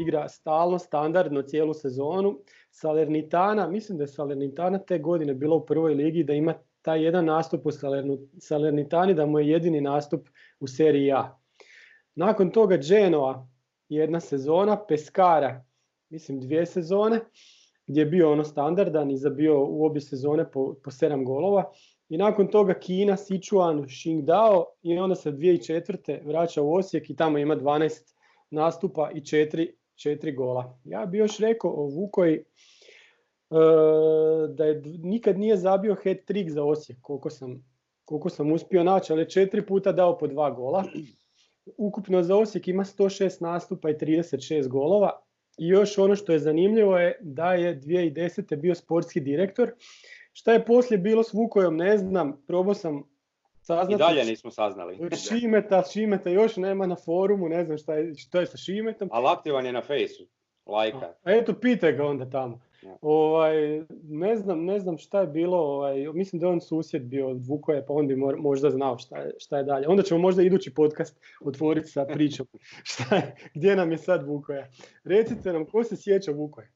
[0.00, 2.38] igra stalno, standardno cijelu sezonu.
[2.70, 7.24] Salernitana, mislim da je Salernitana te godine bila u prvoj ligi da ima taj jedan
[7.24, 7.70] nastup u
[8.40, 10.28] Salernitani, da mu je jedini nastup
[10.60, 11.38] u seriji A.
[12.14, 13.48] Nakon toga Genoa,
[13.88, 15.64] jedna sezona, Pescara,
[16.10, 17.20] mislim dvije sezone,
[17.86, 21.72] gdje je bio ono standardan i zabio u obje sezone po, po 7 golova.
[22.08, 26.26] I nakon toga Kina, Sichuan, Qingdao i onda se 2004.
[26.26, 28.14] vraća u Osijek i tamo ima 12
[28.50, 30.78] nastupa i 4, 4 gola.
[30.84, 32.44] Ja bih još rekao o Vukoj e,
[34.48, 37.64] da je nikad nije zabio head trick za Osijek, koliko sam,
[38.04, 40.84] koliko sam uspio naći, ali četiri puta dao po dva gola.
[41.76, 45.20] Ukupno za Osijek ima 106 nastupa i 36 golova.
[45.58, 48.56] I još ono što je zanimljivo je da je 2010.
[48.56, 49.72] bio sportski direktor
[50.38, 53.02] Šta je poslije bilo s Vukojom, ne znam, probao sam
[53.60, 53.92] saznati.
[53.92, 54.98] I dalje nismo saznali.
[55.28, 59.08] Šimeta, Šimeta još nema na forumu, ne znam šta je, šta je sa Šimetom.
[59.12, 60.26] Ali aktivan je na fejsu,
[60.66, 61.14] lajka.
[61.22, 62.60] A eto, pitaj ga onda tamo.
[63.00, 67.28] Ovaj, ne, znam, ne znam šta je bilo, ovaj, mislim da je on susjed bio
[67.28, 69.88] od Vukoje, pa on bi možda znao šta je, šta je dalje.
[69.88, 72.46] Onda ćemo možda idući podcast otvoriti sa pričom
[72.90, 74.68] šta je, gdje nam je sad Vukoja.
[75.04, 76.72] Recite nam, ko se sjeća Vukoje?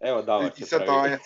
[0.00, 1.16] Evo Davor će pravi.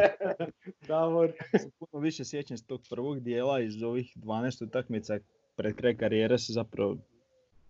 [0.88, 1.32] Davor.
[1.78, 5.18] puno više sjećam s tog prvog dijela iz ovih 12 utakmica
[5.56, 6.96] pred kraj karijere se zapravo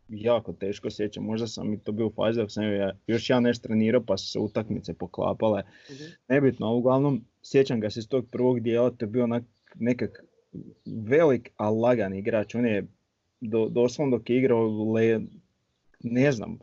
[0.08, 1.24] jako teško sjećam.
[1.24, 4.16] Možda sam i to bio u fazi dok sam ja, još ja nešto trenirao pa
[4.16, 5.62] su se utakmice poklapale.
[5.62, 5.96] uh
[6.28, 9.44] Nebitno, uglavnom sjećam ga se iz tog prvog dijela, to je bio onak
[9.74, 10.24] nekak
[10.86, 12.54] velik, a lagan igrač.
[12.54, 12.86] On je
[13.40, 15.20] do, doslovno dok je igrao, le,
[16.00, 16.58] ne znam,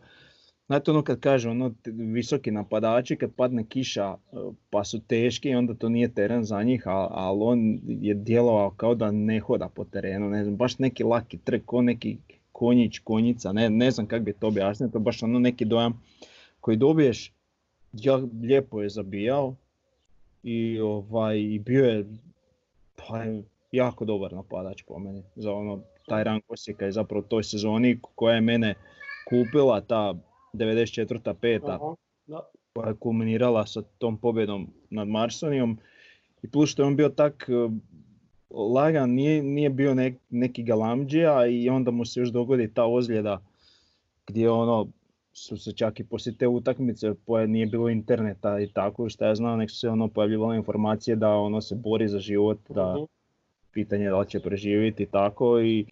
[0.67, 4.35] Znate ono kad kaže ono visoki napadači kad padne kiša e,
[4.69, 9.11] pa su teški onda to nije teren za njih, ali on je djelovao kao da
[9.11, 12.17] ne hoda po terenu, ne znam, baš neki laki trk, ko neki
[12.57, 16.01] konjić, konjica, ne, ne znam kako bi to objasnio, to baš ono neki dojam
[16.61, 17.33] koji dobiješ,
[17.93, 19.55] ja, lijepo je zabijao
[20.43, 22.05] i ovaj, bio je
[22.95, 23.25] pa,
[23.71, 28.35] jako dobar napadač po meni za ono taj rang Osijeka i zapravo toj sezoni koja
[28.35, 28.75] je mene
[29.29, 30.15] kupila ta
[30.53, 31.33] 94.
[31.33, 31.79] peta
[32.73, 35.77] koja je kulminirala sa tom pobjedom nad Marsonijom
[36.43, 37.49] i plus što je on bio tak
[38.55, 39.95] lagan, nije, nije bio
[40.29, 43.41] neki galamđija i onda mu se još dogodi ta ozljeda
[44.27, 44.87] gdje ono
[45.33, 49.35] su se čak i poslije te utakmice koja nije bilo interneta i tako što ja
[49.35, 53.07] znam nek su se ono pojavljivale informacije da ono se bori za život, da uh
[53.75, 55.85] pitanje da li će preživjeti i tako i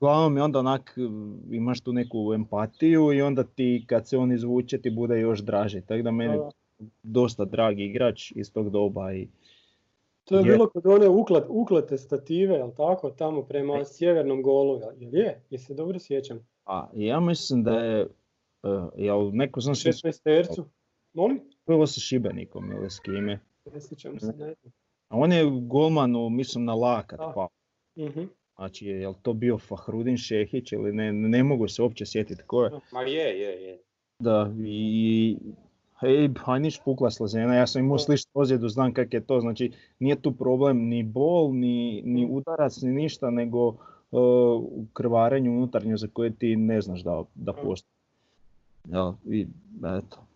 [0.00, 0.98] Uglavnom i onda onak
[1.50, 5.80] imaš tu neku empatiju i onda ti kad se on izvuče ti bude još draži.
[5.80, 6.38] Tako da meni
[7.02, 9.12] dosta dragi igrač iz tog doba.
[9.12, 9.28] I,
[10.28, 13.84] to je, bilo kod one uklat, uklate stative, jel tako, tamo prema e.
[13.84, 15.42] sjevernom golu, jel je?
[15.50, 16.46] Jel se dobro sjećam?
[16.66, 18.06] A, ja mislim da je,
[18.62, 19.88] uh, jel neko znam se...
[19.88, 20.64] 16 tercu,
[21.12, 21.40] molim?
[21.66, 23.40] Bilo sa Šibenikom ili s kime.
[23.72, 24.54] Ne sjećam se, ne
[25.08, 27.48] A on je golman, mislim, na lakat pao.
[27.96, 32.42] uh Znači, je li to bio Fahrudin Šehić ili ne, ne mogu se uopće sjetiti
[32.46, 32.70] ko je.
[32.92, 33.78] Ma je, je, je.
[34.18, 35.36] Da, i
[36.00, 40.22] hej, Hajniš pukla slazena, ja sam imao sličnu ozljedu, znam kak je to, znači nije
[40.22, 46.34] tu problem ni bol, ni, ni udarac, ni ništa, nego uh, krvarenje unutarnje za koje
[46.36, 47.92] ti ne znaš da, da postoji.
[48.84, 49.46] Ja, i
[49.98, 50.26] eto.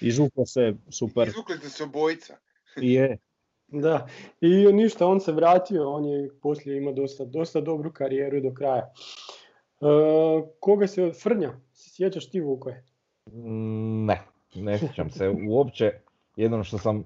[0.00, 1.28] Izvukla se super.
[1.28, 2.36] Izvukli ste se obojica.
[2.76, 3.18] je,
[3.68, 4.06] Da,
[4.40, 8.92] i ništa, on se vratio, on je poslije imao dosta, dosta dobru karijeru do kraja.
[9.80, 9.86] E,
[10.60, 12.84] koga se, Frnja, sjećaš ti Vukoje?
[13.32, 14.20] Mm, Ne,
[14.54, 15.92] ne sjećam se uopće.
[16.36, 17.04] Jedino što sam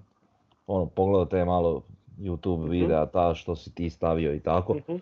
[0.66, 1.82] ono, pogledao te malo
[2.18, 2.70] YouTube Mhm.
[2.70, 4.74] videa, ta što si ti stavio i tako.
[4.74, 4.96] Mhm.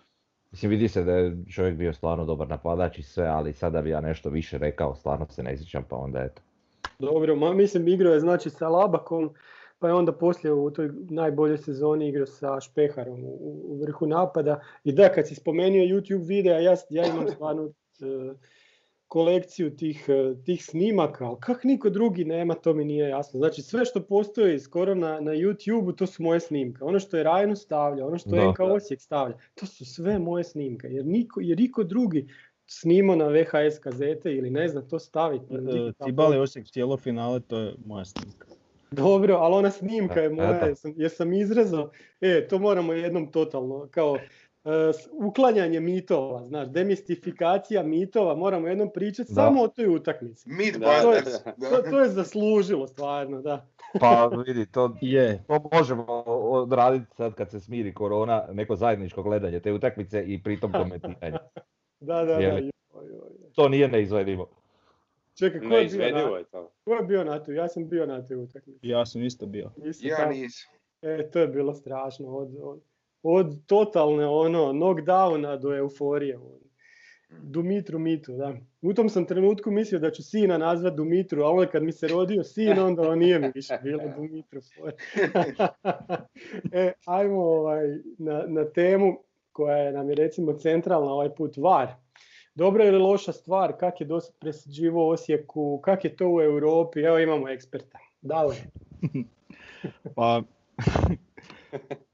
[0.51, 3.89] Mislim, vidi se da je čovjek bio stvarno dobar napadač i sve, ali sada bi
[3.89, 6.41] ja nešto više rekao, stvarno se ne sjećam, pa onda eto.
[6.99, 9.29] Dobro, ma, mislim igrao je znači sa Labakom,
[9.79, 14.59] pa je onda poslije u toj najboljoj sezoni igrao sa Špeharom u, u vrhu napada.
[14.83, 17.63] I da, kad si spomenuo YouTube videa, ja, ja imam stvarno
[18.01, 18.33] e,
[19.07, 23.37] kolekciju tih, e, tih snimaka, ali kak niko drugi nema, to mi nije jasno.
[23.37, 26.83] Znači sve što postoji skoro na, na YouTube-u, to su moje snimke.
[26.83, 28.49] Ono što je Rajno stavlja, ono što Da.
[28.49, 30.87] NK Osijek stavlja, to su sve moje snimke.
[30.87, 32.27] Jer niko, jer niko drugi
[32.65, 35.45] snimao na VHS kazete ili ne znam to staviti.
[35.53, 35.93] E, digitalno.
[36.05, 38.47] Cibali Osijek cijelo finale, to je moja snimka.
[38.91, 40.65] Dobro, ali ona snimka je E, moja, eto.
[40.65, 41.91] jesam, jesam izrezao.
[42.21, 44.27] E, to moramo jednom totalno, kao e,
[45.11, 49.41] uklanjanje mitova, znaš, demistifikacija mitova, moramo jednom pričati Da.
[49.41, 50.49] samo o toj utakmici.
[51.01, 51.11] To,
[51.57, 51.89] da.
[51.91, 53.65] to je zaslužilo stvarno, da.
[53.99, 59.59] Pa vidi, to, Je, to možemo odraditi sad kad se smiri korona, neko zajedničko gledanje
[59.59, 61.37] te utakmice i pritom komentiranje.
[61.99, 62.33] Da, da, da.
[62.33, 62.69] Je joj.
[63.55, 64.49] To nije neizvedivo.
[65.35, 66.71] Čekaj, ko je, bio na, je to.
[66.83, 67.51] ko je bio na tu?
[67.51, 68.87] Ja sam bio na toj utakmici.
[68.87, 69.71] ja sam isto bio.
[69.85, 70.71] Isto Ja nisam.
[71.01, 72.27] E, to je bilo strašno.
[72.27, 72.79] Od, od,
[73.23, 76.37] od totalne ono, knockdowna do euforije.
[76.37, 76.67] ono.
[77.29, 78.53] Dumitru Mitu, da.
[78.81, 82.07] U tom sam trenutku mislio da ću sina nazvat Dumitru, a onda kad mi se
[82.07, 84.61] rodio sin, onda on nije mi više bilo Dumitru.
[86.71, 89.19] e, ajmo ovaj, na, na temu
[89.51, 91.87] koja je nam je recimo centralna ovaj put VAR.
[92.55, 97.19] Dobra ili loša stvar, kak je dosad presuđivao Osijeku, kak je to u Europi, evo
[97.19, 97.99] imamo eksperta.
[98.21, 98.55] Davor.
[100.15, 100.41] Pa,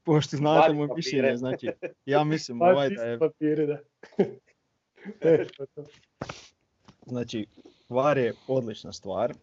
[0.04, 1.68] pošto znate moje mišljenje, znači,
[2.06, 3.78] ja mislim ovaj da je, papire, da.
[5.30, 5.46] e,
[7.06, 7.46] znači,
[7.88, 9.34] VAR je odlična stvar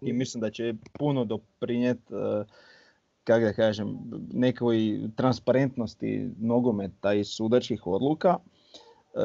[0.00, 2.14] i mislim da će puno doprinijeti,
[3.24, 3.98] kako da kažem,
[4.32, 8.38] nekoj transparentnosti nogometa i sudačkih odluka.
[9.14, 9.18] E,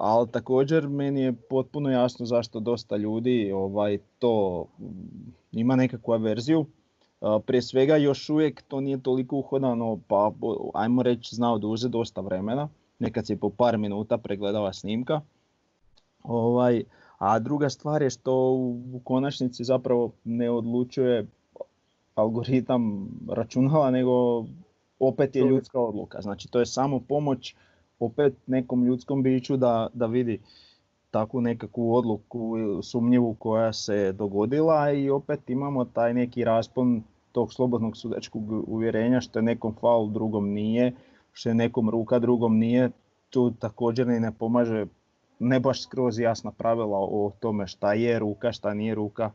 [0.00, 6.66] ali također meni je potpuno jasno zašto dosta ljudi ovaj to mm, ima nekakvu averziju.
[7.46, 10.32] Prije svega još uvijek to nije toliko uhodano, pa
[10.74, 12.68] ajmo reći zna oduzeti dosta vremena.
[12.98, 15.20] Nekad se po par minuta pregledava snimka.
[16.22, 16.84] Ovaj,
[17.18, 21.26] a druga stvar je što u u konačnici zapravo ne odlučuje
[22.14, 24.44] algoritam računala, nego
[24.98, 26.20] opet je ljudska odluka.
[26.20, 27.54] Znači to je samo pomoć
[27.98, 30.40] opet nekom ljudskom biću da, da vidi
[31.10, 37.02] takvu nekakvu odluku sumnjivu koja se dogodila i opet imamo taj neki raspon
[37.32, 40.92] tog slobodnog sudačkog uvjerenja što je nekom faul, drugom nije,
[41.32, 42.90] što je nekom ruka, drugom nije.
[43.30, 44.86] Tu također ni ne pomaže
[45.40, 49.30] ne baš skroz jasna pravila o tome šta je ruka, šta nije ruka,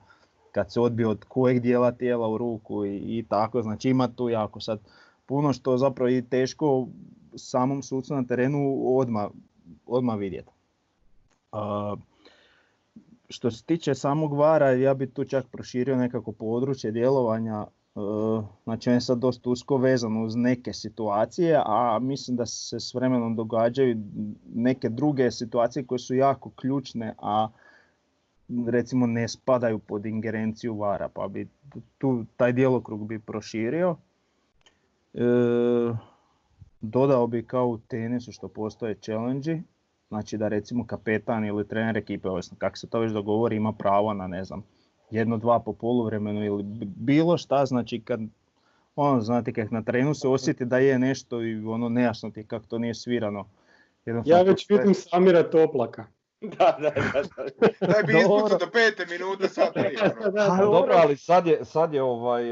[0.51, 3.62] kad se odbije od kojeg dijela tijela u ruku i, i tako.
[3.62, 4.79] Znači ima tu jako sad
[5.25, 6.88] puno što zapravo i teško
[7.36, 9.27] samom sucu na terenu odmah,
[9.86, 10.51] odmah vidjeti.
[11.51, 11.95] A,
[13.29, 17.65] što se tiče samog vara, ja bi tu čak proširio nekako područje djelovanja.
[17.95, 17.99] E,
[18.63, 22.93] Znači on je sad dosta usko vezan uz neke situacije, a mislim da se s
[22.93, 23.97] vremenom događaju
[24.55, 27.47] neke druge situacije koje su jako ključne, a
[28.67, 31.47] recimo ne spadaju pod ingerenciju vara, pa bi
[31.97, 33.95] tu taj djelokrug bi proširio.
[35.13, 35.19] E,
[36.81, 39.60] dodao bi kao u tenisu što postoje challenge
[40.08, 44.13] znači da recimo kapetan ili trener ekipe, ovisno kako se to već dogovori, ima pravo
[44.13, 44.63] na ne znam,
[45.11, 46.63] jedno, dva po poluvremenu ili
[46.95, 48.19] bilo šta, znači kad
[48.95, 52.65] ono, znate, kak na terenu se osjeti da je nešto i ono nejasno ti kako
[52.65, 53.45] to nije svirano.
[54.05, 56.05] Jednostavno Ja već sve- vidim Samira Toplaka.
[56.41, 57.21] Da, da, da.
[57.21, 57.87] da.
[57.93, 59.73] Daj bi ispucao do pete minute, sad.
[60.33, 62.43] Da, dobro, ali sad je, sad je ovaj,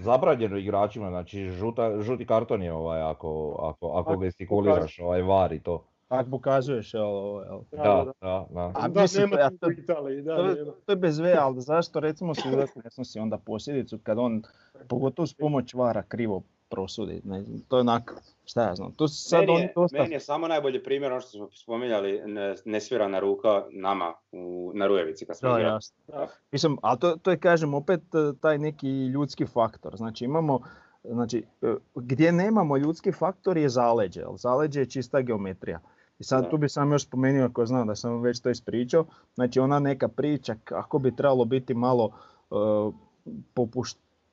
[0.00, 5.52] zabranjeno igračima, znači žuta, žuti karton je ovaj, ako, ako, ako Ako gestikuliraš ovaj var
[5.52, 5.84] i to.
[6.08, 7.60] Ako pokazuješ, jel, ovo, jel.
[7.72, 8.72] Da, Da, da.
[8.74, 10.72] A Da, mislim, nema ja to- Italiji, da, To, nema.
[10.86, 14.42] to je bez ve, ali zašto recimo sudac ne snosi onda posljedicu kad on,
[14.88, 17.20] pogotovo s pomoć vara, krivo prosudi.
[17.24, 18.14] Ne, znam, to je onak,
[18.44, 19.98] šta ja znam, to su sad Meni oni je, dosta...
[19.98, 24.86] meni je samo najbolji primjer ono što smo spominjali, ne, nesvirana ruka nama u, na
[24.86, 25.96] Rujevici kad smo Da, jasno.
[26.08, 26.28] Da.
[26.52, 29.96] Mislim, ali to, to je kažem opet e, taj neki ljudski faktor.
[29.96, 30.60] Znači imamo,
[31.04, 35.80] znači e, gdje nemamo ljudski faktor je zaleđe, ali zaleđe je čista geometrija.
[36.18, 36.50] I sad Da.
[36.50, 40.08] tu bi sam još spomenuo, ako znam da sam već to ispričao, znači ona neka
[40.08, 42.10] priča kako bi trebalo biti malo
[42.50, 42.54] e,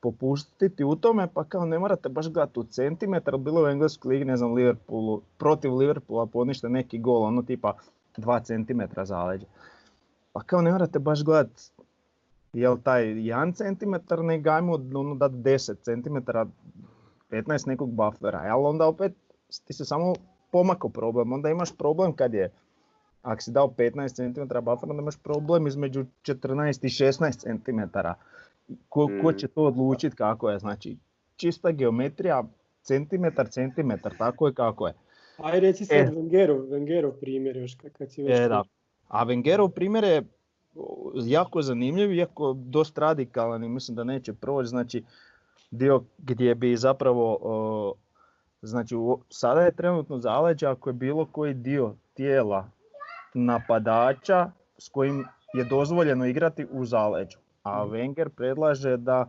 [0.02, 4.26] popustiti u tome, pa kao ne morate baš gledati u centimetar, bilo u engleskoj ligi,
[4.26, 7.74] ne znam, Liverpoolu, protiv Liverpoola ponište neki gol, ono tipa
[8.18, 9.46] 2 cm zaleđa.
[10.34, 11.62] Pa kao ne morate baš gledati
[12.54, 16.32] jel taj 1 cm, nego ajmo ono dati 10 cm,
[17.30, 19.14] 15 nekog buffera, ali onda opet
[19.66, 20.14] ti se samo
[20.54, 22.52] pomakao problem, onda imaš problem kad je
[23.22, 27.80] ako si dao 15 cm buffer, onda imaš problem između 14 i 16 cm.
[28.90, 29.38] Ko, ko Mm.
[29.38, 30.60] će to odlučiti kako je?
[30.60, 30.98] Znači,
[31.36, 32.44] čista geometrija,
[32.82, 34.94] centimetar, centimetar, tako je kako je.
[35.38, 36.12] Aj reci sad E.
[36.12, 38.64] Wengerov, Wengerov primjer još kad- si već E, da.
[39.08, 40.24] A Wengerov primjer je
[41.16, 44.68] jako zanimljiv, iako dosta radikalan i mislim da neće proći.
[44.68, 45.04] Znači,
[45.72, 47.38] dio gdje bi zapravo,
[48.64, 52.68] znači u- sada je trenutno zaleđe ako je bilo koji dio tijela
[53.34, 55.24] napadača s kojim
[55.54, 57.38] je dozvoljeno igrati u zaleđu.
[57.64, 57.94] A Mhm.
[57.94, 59.28] Wenger predlaže da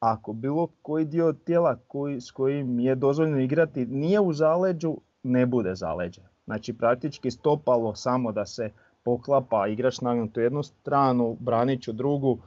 [0.00, 5.46] ako bilo koji dio tijela koji, s kojim je dozvoljeno igrati nije u zaleđu, ne
[5.46, 6.22] bude zaleđe.
[6.44, 8.70] Znači praktički stopalo samo da se
[9.04, 12.38] poklapa igrač nagnut u jednu stranu, branić u drugu,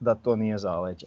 [0.00, 1.06] da to nije zaleđe.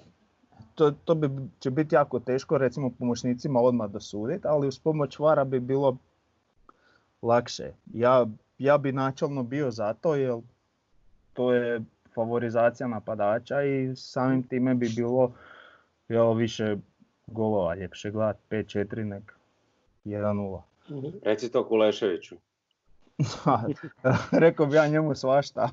[0.78, 5.44] To, to bi, će biti jako teško recimo pomoćnicima odmah dosuditi, ali uz pomoć vara
[5.44, 5.98] bi bilo
[7.22, 7.72] lakše.
[7.94, 8.26] Ja,
[8.58, 10.36] ja bi načelno bio za to jer
[11.34, 11.82] to je
[12.16, 15.32] favorizacija napadača i samim time bi bilo
[16.10, 16.78] jel, više
[17.28, 19.34] golova, ljepše gledat 5-4 nek
[20.06, 20.62] 1-0.
[20.90, 21.08] Mhm.
[21.24, 22.36] Reci to Kuleševiću.
[24.46, 25.70] Rekao bi ja njemu svašta.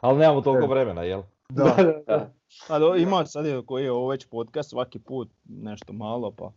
[0.00, 1.22] Ali nemamo toliko vremena, jel?
[1.54, 2.02] Da, da, da.
[2.06, 2.30] Da.
[2.68, 6.52] A do, ima sad je koji je ovo već podcast svaki put nešto malo pa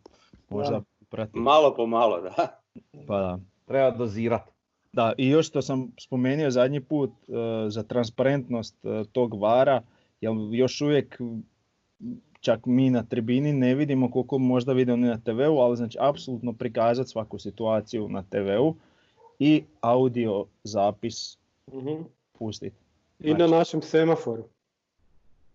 [0.49, 1.31] možda prati.
[1.34, 2.60] Malo po malo, da.
[3.08, 3.39] Pa da.
[3.65, 4.41] Treba dozirat.
[4.93, 7.34] Da, i još što sam spomenuo zadnji put e,
[7.69, 9.81] za transparentnost e, tog vara,
[10.21, 11.19] jer još uvijek
[12.39, 16.53] čak mi na tribini ne vidimo koliko možda vide oni na TV-u, ali znači apsolutno
[16.53, 18.75] prikazati svaku situaciju na TV-u
[19.39, 21.38] i audio zapis
[21.73, 21.93] Mhm.
[22.34, 22.75] pustiti.
[23.19, 24.43] I na Znači- našem semaforu.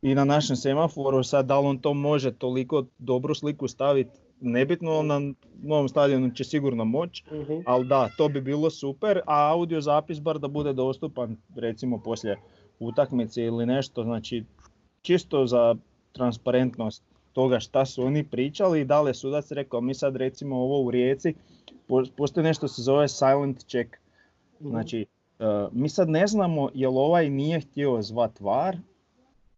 [0.02, 4.10] I na našem semaforu sad da li on to može toliko dobru sliku staviti,
[4.40, 5.20] nebitno na
[5.54, 7.52] novom stadionu će sigurno moći, Mhm.
[7.66, 12.38] ali da, to bi bilo super, a audio zapis bar da bude dostupan recimo poslije
[12.78, 14.44] utakmice ili nešto, znači
[15.02, 15.74] čisto za
[16.12, 20.56] transparentnost toga šta su oni pričali i da li je sudac rekao mi sad recimo
[20.56, 21.34] ovo u Rijeci,
[21.86, 23.96] po- postoji nešto se zove silent check,
[24.60, 24.68] Mhm.
[24.70, 25.06] znači
[25.38, 28.76] e, mi sad ne znamo jel ovaj nije htio zvat VAR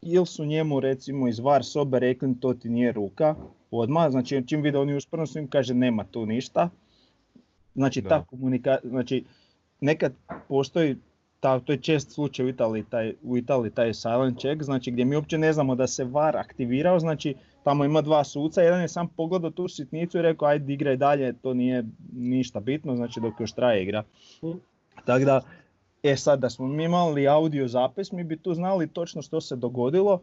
[0.03, 3.35] ili su njemu recimo iz VAR sobe rekli to ti nije ruka
[3.71, 6.71] odmah, znači čim vide oni usporno s njim kaže nema tu ništa.
[7.75, 8.09] Znači Da.
[8.09, 9.25] ta komunikacija, znači
[9.81, 10.12] nekad
[10.49, 10.97] postoji,
[11.41, 15.05] ta, to je čest slučaj u Italiji, taj, u Italiji taj silent check, znači gdje
[15.05, 17.35] mi uopće ne znamo da se VAR aktivirao, znači
[17.65, 21.33] tamo ima dva suca, jedan je sam pogledao tu sitnicu i rekao ajde igraj dalje,
[21.33, 24.03] to nije ništa bitno, znači dok još traje igra.
[24.45, 24.59] Mhm.
[25.05, 25.41] Tako da,
[26.03, 29.57] e sad da smo mi imali audio zapis, mi bi tu znali točno što se
[29.57, 30.21] dogodilo.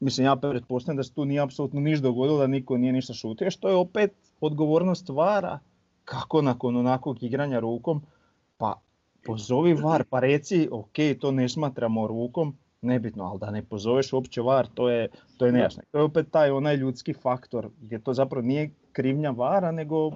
[0.00, 3.50] Mislim, ja pretpostavljam da se tu nije apsolutno ništa dogodilo, da niko nije ništa šutio,
[3.50, 5.58] što je opet odgovornost vara
[6.04, 8.02] kako nakon onakvog igranja rukom,
[8.58, 8.80] pa
[9.24, 14.42] pozovi var, pa reci, ok, to ne smatramo rukom, nebitno, ali da ne pozoveš uopće
[14.42, 15.82] var, to je, to je nejasno.
[15.90, 20.10] To je opet taj onaj ljudski faktor, gdje to zapravo nije krivnja vara, nego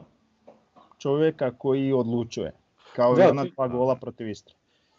[0.98, 2.52] čovjeka koji odlučuje.
[2.96, 4.54] Kao i ona dva gola protiv Istre.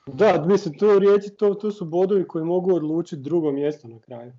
[0.07, 3.99] Da, mislim, to u Rijeci, to, to su bodovi koji mogu odlučiti drugo mjesto na
[3.99, 4.33] kraju.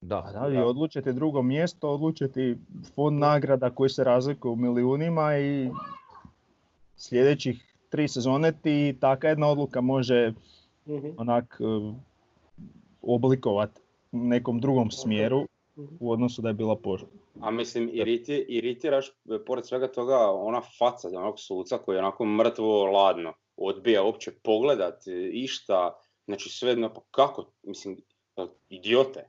[0.00, 2.56] Da, da, vi odlučite drugo mjesto, odlučite
[2.94, 5.70] fond nagrada koji se razlikuje u milijunima i
[6.96, 10.32] sljedećih tri sezone ti taka jedna odluka može
[10.86, 11.08] Mhm.
[11.16, 11.94] onak eh,
[13.02, 13.70] oblikovat
[14.12, 15.44] u nekom drugom smjeru
[15.78, 15.94] Mhm.
[16.00, 17.12] u odnosu da je bila poželjna.
[17.40, 19.12] A mislim, iriti, iritiraš, e,
[19.46, 25.06] pored svega toga, ona faca onog suca koji je onako mrtvo ladno odbija uopće pogledat,
[25.06, 25.94] e, išta,
[26.24, 28.00] znači sve, no, pa kako, mislim,
[28.36, 29.28] e, idiote.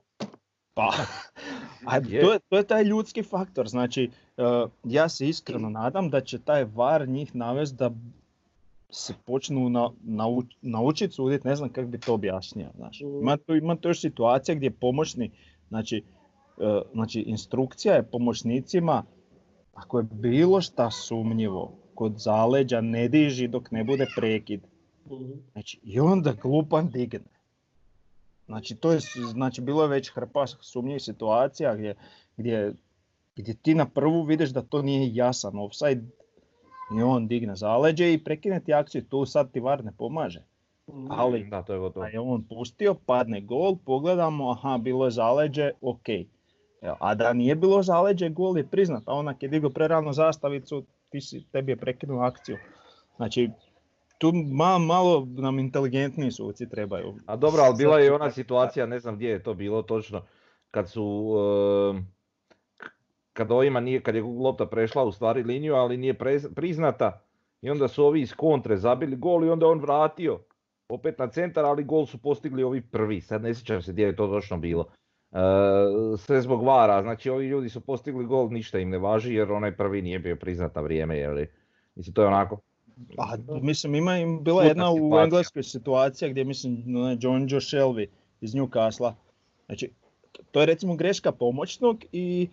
[0.74, 0.92] Pa,
[1.90, 6.20] a to, je, to je taj ljudski faktor, znači eh, ja se iskreno nadam da
[6.20, 7.90] će taj VAR njih navesti da
[8.90, 12.68] se počnu na, nauč, naučiti suditi, ne znam kako bi to objasnio.
[12.76, 13.00] Znaš.
[13.00, 13.20] Mhm.
[13.20, 15.30] Ima, tu, ima tu još situacija gdje pomoćni,
[15.68, 16.02] znači,
[16.60, 19.02] eh, znači instrukcija je pomoćnicima,
[19.74, 24.60] ako je bilo šta sumnjivo, kod zaleđa ne diži dok ne bude prekid.
[25.06, 25.32] Mhm.
[25.52, 27.32] Znači, i onda glupan digne.
[28.46, 28.98] Znači, to je,
[29.32, 31.94] znači, bilo je već hrpa sumnjivih situacija gdje,
[32.36, 32.74] gdje,
[33.36, 36.02] gdje ti na prvu vidiš da to nije jasan offside
[36.98, 40.42] i on digne zaleđe i prekine ti akciju, tu sad ti VAR ne pomaže.
[41.08, 42.04] ali Da, to je gotovo.
[42.04, 46.08] da je on pustio, padne gol, pogledamo, aha, bilo je zaleđe, ok.
[46.82, 50.84] Evo, A da nije bilo zaleđe, gol je priznat, a onak je digao prerano zastavicu,
[51.12, 52.56] ti si, tebi je prekinuo akciju.
[53.16, 53.50] Znači,
[54.18, 57.14] tu ma, malo nam inteligentniji suci trebaju.
[57.26, 60.22] A dobro, ali bila je i ona situacija, ne znam gdje je to bilo točno,
[60.70, 61.34] kad su,
[63.32, 67.20] kad ovima nije, kad je lopta prešla u stvari liniju, ali nije prez- priznata
[67.62, 70.40] i onda su ovi iz kontre zabili gol i onda on vratio
[70.88, 74.16] opet na centar, ali gol su postigli ovi prvi, sad ne sjećam se gdje je
[74.16, 74.86] to točno bilo.
[75.32, 75.38] E,
[76.16, 79.76] sve zbog vara, znači ovi ljudi su postigli gol, ništa im ne važi jer onaj
[79.76, 81.50] prvi nije bio priznat na vrijeme, jeli?
[81.94, 82.58] Mislim, to je onako,
[83.18, 85.24] A, mislim, ima im bila jedna u situacija.
[85.24, 88.06] engleskoj situacija gdje mislim onaj John Joe Shelby
[88.40, 89.12] iz Newcastle.
[89.66, 89.90] Znači,
[90.50, 92.48] to je recimo greška pomoćnog i,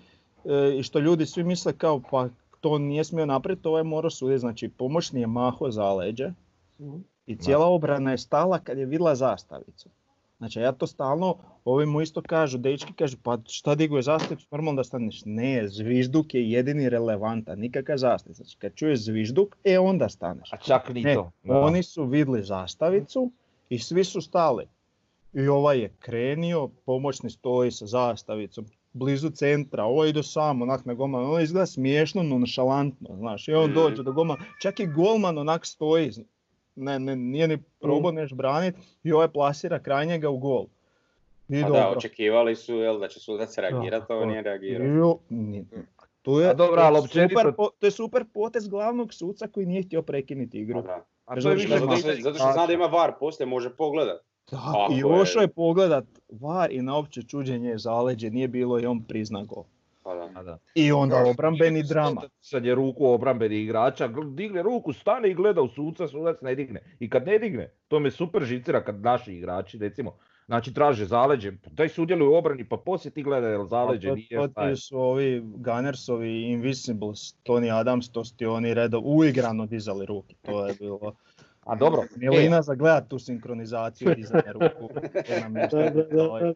[0.45, 2.30] e, i što ljudi svi misle kao pa
[2.61, 4.39] to nije smio napraviti, to je morao suditi.
[4.39, 6.32] Znači, pomoćni je maho za leđe
[6.80, 6.97] Mhm.
[7.25, 9.89] i cijela obrana je stala kad je vidjela zastavicu.
[10.40, 14.80] Znači, ja to stalno, ovi mu isto kažu, dečki kažu, pa šta diguje zastavicu, normalno
[14.80, 15.22] da staneš.
[15.26, 18.44] Ne, zvižduk je jedini relevantan, nikakav zastavica.
[18.44, 20.54] Znači, kad čuješ zvižduk, e onda staneš.
[20.54, 21.32] a čak ni Ne, to.
[21.44, 21.60] da.
[21.60, 23.32] oni su vidli zastavicu
[23.70, 24.66] i svi su stali.
[25.34, 30.94] I ovaj je krenio, pomoćni stoji sa zastavicom, blizu centra, ovo ide sam, onak na
[30.94, 35.66] golman, ono izgleda smiješno, nonšalantno, znaš, i on dođe do golmana, čak i golman onak
[35.66, 36.12] stoji,
[36.80, 38.15] ne, ne, nije ni probao Mm.
[38.15, 40.65] neš branit i ovaj plasira kraj njega u gol.
[41.49, 41.82] I Pa dobro.
[41.82, 44.27] da, očekivali su jel, da će sudac reagirati, ovo je.
[44.27, 44.88] nije reagirao.
[44.88, 45.65] Jo, ni-
[46.21, 49.65] tu je, A dobro, to je super, po- to je super potez glavnog suca koji
[49.65, 50.82] nije htio prekinuti igru.
[50.82, 51.05] da.
[51.25, 53.69] A Bez to je više Zato što, zato što zna da ima var, poslije može
[53.71, 54.21] pogledat.
[54.51, 55.01] Da, i je.
[55.03, 59.63] došao je pogledat var i na opće čuđenje zaleđe nije bilo i on prizna gol.
[60.10, 60.43] Pa da.
[60.43, 60.57] Da.
[60.76, 62.22] I onda obrambeni drama.
[62.41, 66.82] Sad je ruku obrambeni igrača, digne ruku, stane i gleda u suca, sudac ne digne.
[66.99, 71.51] I kad ne digne, to me super žicira kad naši igrači, recimo, znači traže zaleđe,
[71.64, 74.99] pa daj sudjeluj u obrani, pa poslije ti gledaj jel zaleđe to, nije, to su
[74.99, 80.36] ovi Gunnersovi Invisibles, Tony Adams, to su ti oni redov, uigrano dizali ruke.
[80.41, 81.14] To je bilo...
[81.70, 84.89] A dobro, Milina za gledat tu sinkronizaciju dizanja ruku.
[85.70, 86.53] To je ovaj,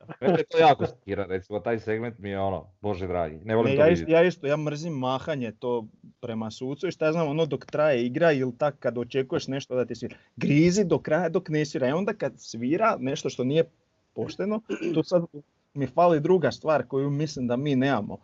[0.49, 3.83] to jako skira, recimo, taj segment mi je ono, bože dragi, ne volim Ne, to
[3.83, 5.87] ja, isto, ja isto, ja mrzim mahanje to
[6.21, 9.75] prema sucu i šta ja znam, ono dok traje igra ili tak kad očekuješ nešto
[9.75, 10.15] da ti svira.
[10.35, 13.63] Grizi do kraja dok ne svira i onda kad svira nešto što nije
[14.13, 14.61] pošteno,
[14.93, 15.23] tu sad
[15.73, 18.17] mi fali druga stvar koju mislim da mi nemamo.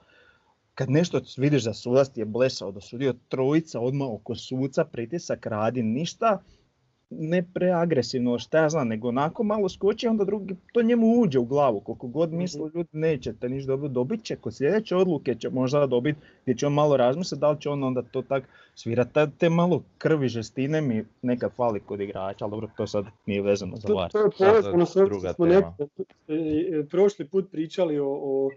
[0.76, 5.84] Kad nešto vidiš da sudac ti je blesao, dosudio trojica odmah oko suca, pritisak radi
[5.84, 6.42] ništa,
[7.10, 11.46] ne preagresivno, šta ja znam, nego onako malo skoči, onda drugi, to njemu uđe u
[11.46, 15.86] glavu, koliko god misle ljudi nećete niš dobro, dobit će, kod sljedeće odluke će možda
[15.86, 18.44] dobiti, gdje će on malo razmisliti, da li će on onda to tak
[18.76, 23.42] svirati, te malo krvi, žestine mi nekad fali kod igrača, ali dobro, to sad nije
[23.42, 24.12] vezano za To, VAR.
[24.12, 25.46] to je to je povezano smo tema.
[25.46, 25.90] nekad,
[26.28, 28.50] e, e, prošli put pričali o, o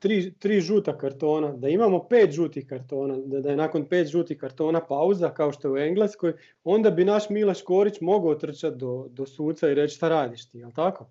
[0.00, 4.38] tri, tri žuta kartona, da imamo pet žutih kartona, da, da je nakon pet žutih
[4.38, 6.32] kartona pauza kao što je u Engleskoj,
[6.64, 10.58] onda bi naš Milaš Korić mogao trčati do, do suca i reći šta radiš ti,
[10.58, 11.06] jel tako?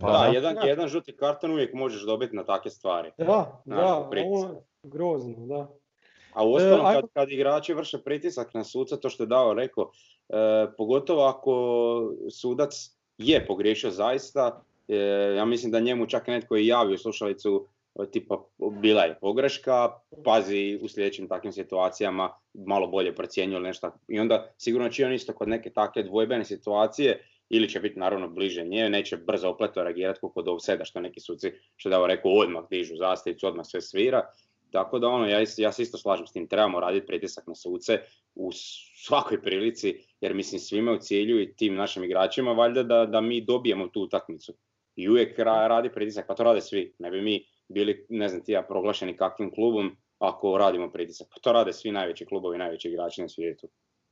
[0.00, 0.26] Pa da, da.
[0.26, 3.10] jedan, jedan žuti karton uvijek možeš dobiti na takve stvari.
[3.18, 5.68] Da, Znaš, da, ovo je grozno, da.
[6.32, 9.90] A uostalom E, kad, kad igrači vrše pritisak na suca, to što je Dao rekao,
[10.28, 11.52] e, pogotovo ako
[12.30, 14.96] sudac je pogriješio zaista, e,
[15.36, 17.66] ja mislim da njemu čak netko i javio slušalicu
[18.06, 18.44] tipa
[18.82, 19.88] bila je pogreška,
[20.24, 23.92] pazi u sljedećim takvim situacijama malo bolje procjenjuje ili nešto.
[24.08, 28.28] I onda sigurno će on isto kod neke takve dvojbene situacije ili će biti naravno
[28.28, 32.64] bliže nje, neće brzo opleto reagirati kod offside što neki suci, što Dao rekao, odmah
[32.70, 34.22] dižu zastavicu, odmah sve svira.
[34.70, 37.98] Tako da ono, ja, ja se isto slažem s tim, trebamo raditi pritisak na suce
[38.34, 38.50] u
[39.06, 43.40] svakoj prilici, jer mislim svima u cilju i tim našim igračima valjda da, da mi
[43.40, 44.54] dobijemo tu utakmicu.
[44.96, 46.94] I uvijek ra- radi pritisak, pa to rade svi.
[46.98, 51.28] Ne bi mi bili, ne znam ti ja, proglašeni kakvim klubom ako radimo pritisak.
[51.34, 53.68] Pa to rade svi najveći klubovi, najveći igrači na svijetu.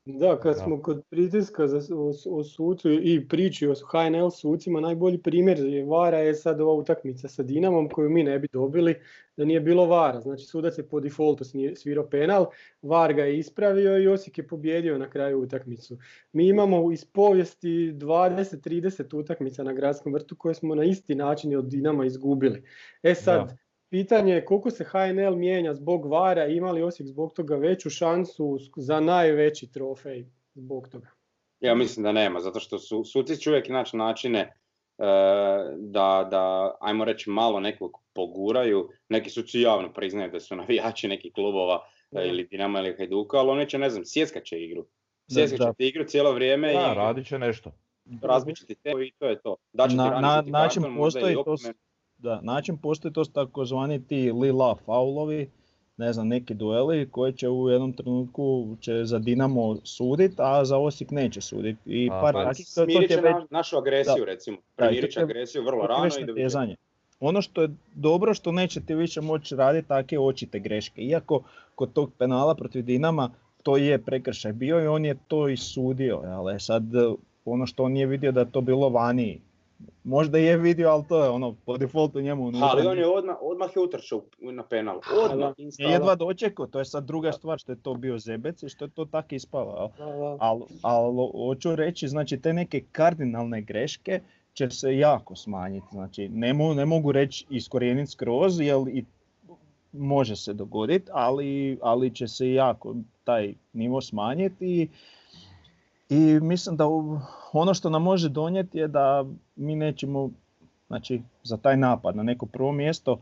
[0.06, 0.62] Da, kad Da.
[0.62, 5.84] smo kod pritiska za, o, o sucu i priči o HNL sucima, najbolji primjer je
[5.84, 8.94] Vara je sad ova utakmica sa Dinamom koju mi ne bi dobili
[9.36, 10.20] da nije bilo Vara.
[10.20, 11.44] Znači sudac je po defaultu
[11.76, 12.46] svirao penal,
[12.82, 15.98] Var ga je ispravio i Osijek je pobjedio na kraju utakmicu.
[16.32, 21.64] Mi imamo iz povijesti 20-30 utakmica na gradskom vrtu koje smo na isti način od
[21.64, 22.62] Dinama izgubili.
[23.02, 23.65] E sad, Da.
[23.90, 28.58] Pitanje je koliko se HNL mijenja zbog vara, ima li Osijek zbog toga veću šansu
[28.76, 31.08] za najveći trofej zbog toga?
[31.60, 34.52] Ja mislim da nema, zato što su, suci će uvijek naći načine e,
[35.76, 38.88] da, da, ajmo reći, malo nekog poguraju.
[39.08, 41.80] Neki suci javno priznaju da su navijači nekih klubova
[42.10, 42.20] Da.
[42.22, 44.86] e, ili Dinama ili Hajduka, ali oni će, ne znam, sjeskat će igru.
[45.32, 47.72] Sjeskat će ti igru cijelo vrijeme Da, i radit će nešto.
[48.22, 49.56] različiti temu i to je to.
[49.72, 50.04] Da će Na-
[50.42, 51.56] ti na- način i postoji, to.
[52.18, 55.50] Da, način postoji to su takozvani ti lila faulovi,
[55.96, 60.78] ne znam, neki dueli koji će u jednom trenutku će za Dinamo sudit, a za
[60.78, 61.76] Osijek neće sudit.
[61.86, 64.56] I A, par pa to, to će već na- našu agresiju recimo.
[64.56, 66.66] Da, to Primirit će agresiju vrlo rano i da.
[67.20, 71.02] Ono što je dobro što neće ti više moći raditi takve očite greške.
[71.02, 71.42] Iako
[71.74, 73.30] kod tog penala protiv Dinama
[73.62, 76.20] to je prekršaj bio i on je to i sudio.
[76.24, 76.98] Ali sad e,
[77.44, 79.40] ono što on nije vidio da je to bilo vani.
[80.04, 82.68] Možda je vidio, ali to je ono po defaultu njemu unutra.
[82.72, 85.00] Ali on je odmah, odmah je utrčao na penal.
[85.24, 88.68] Odmah, je jedva dočekao, to je sad druga stvar što je to bio zebec i
[88.68, 89.90] što je to tako ispalo.
[90.40, 94.20] Ali al, hoću reći, znači te neke kardinalne greške
[94.52, 95.86] će se jako smanjiti.
[95.92, 99.04] Znači ne, mo- ne mogu reći iskorijeniti skroz, jer i
[99.92, 104.88] može se dogoditi, ali, ali će se jako taj nivo smanjiti i,
[106.08, 106.84] i mislim da
[107.52, 109.24] ono što nam može donijeti je da
[109.56, 110.30] mi nećemo,
[110.86, 113.20] znači za taj napad na neko prvo mjesto,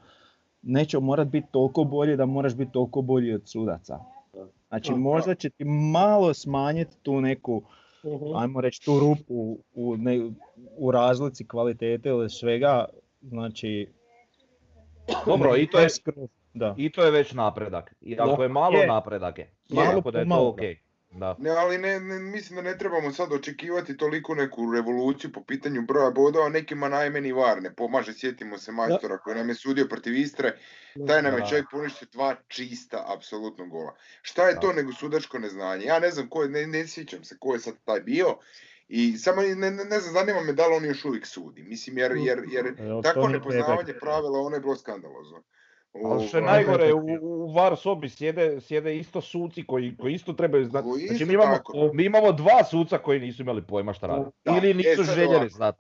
[0.62, 3.98] nećemo morat biti toliko bolji da moraš biti toliko bolji od sudaca.
[4.68, 4.96] Znači Da.
[4.96, 7.62] možda će ti malo smanjiti tu neku,
[8.04, 8.36] Mhm.
[8.36, 9.34] ajmo reći tu rupu
[9.74, 10.30] u, ne,
[10.76, 12.84] u razlici kvalitete ili svega,
[13.22, 13.88] znači...
[15.26, 15.88] Dobro, i to je,
[16.54, 16.74] Da.
[16.78, 17.94] i to je već napredak.
[18.00, 18.86] I ako je malo Je.
[18.86, 19.50] napredak je.
[19.68, 20.62] Malo da je malo, to da.
[20.66, 20.76] ok.
[21.14, 21.36] Da.
[21.38, 25.82] Ne, ali ne, ne, mislim da ne trebamo sad očekivati toliko neku revoluciju po pitanju
[25.82, 30.14] broja bodova, nekima najmeni var ne pomaže, sjetimo se majstora koji nam je sudio protiv
[30.14, 30.58] Istre,
[31.06, 33.94] taj nam je čovjek poništio dva čista, apsolutno gola.
[34.22, 34.72] Šta je to Da.
[34.72, 35.84] nego sudačko neznanje?
[35.84, 38.38] Ja ne znam ko je, ne, ne sjećam se ko je sad taj bio,
[38.88, 41.98] i samo ne, ne, ne znam, zanima me da li on još uvijek sudi, mislim
[41.98, 45.42] jer, jer, jer Evo, takvo Toni nepoznavanje pravila, ono je bilo skandalozno.
[46.04, 50.32] Ali što je najgore, u, u VAR sobi sjede, sjede isto suci koji, koji isto
[50.32, 50.88] trebaju znati.
[51.06, 51.90] Znači mi imamo, tako.
[51.92, 54.30] mi imamo dva suca koji nisu imali pojma šta rade.
[54.44, 55.78] Ili E, nisu sad željeli znati.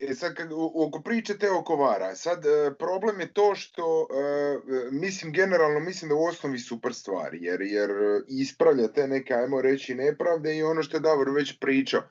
[0.00, 0.36] E sad,
[0.74, 5.80] oko priče te oko vara, sad e, problem je to što, e, e, mislim, generalno
[5.80, 10.56] mislim da u osnovi super stvari, jer, jer e, ispravlja te neke, ajmo reći, nepravde
[10.56, 12.02] i ono što je Davor već pričao.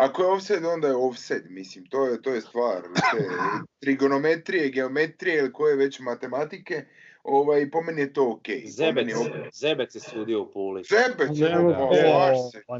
[0.00, 3.24] Ako je offset, onda je offset, mislim, to je, to je stvar te
[3.82, 6.84] trigonometrije, geometrije ili koje već matematike,
[7.24, 8.46] ovaj, po meni je to ok.
[8.66, 9.26] Zebec, je ok.
[9.52, 10.82] Zebec je sudio u Puli.
[10.84, 12.62] Zebec, Ne je, pa, baš se.
[12.66, 12.78] Pa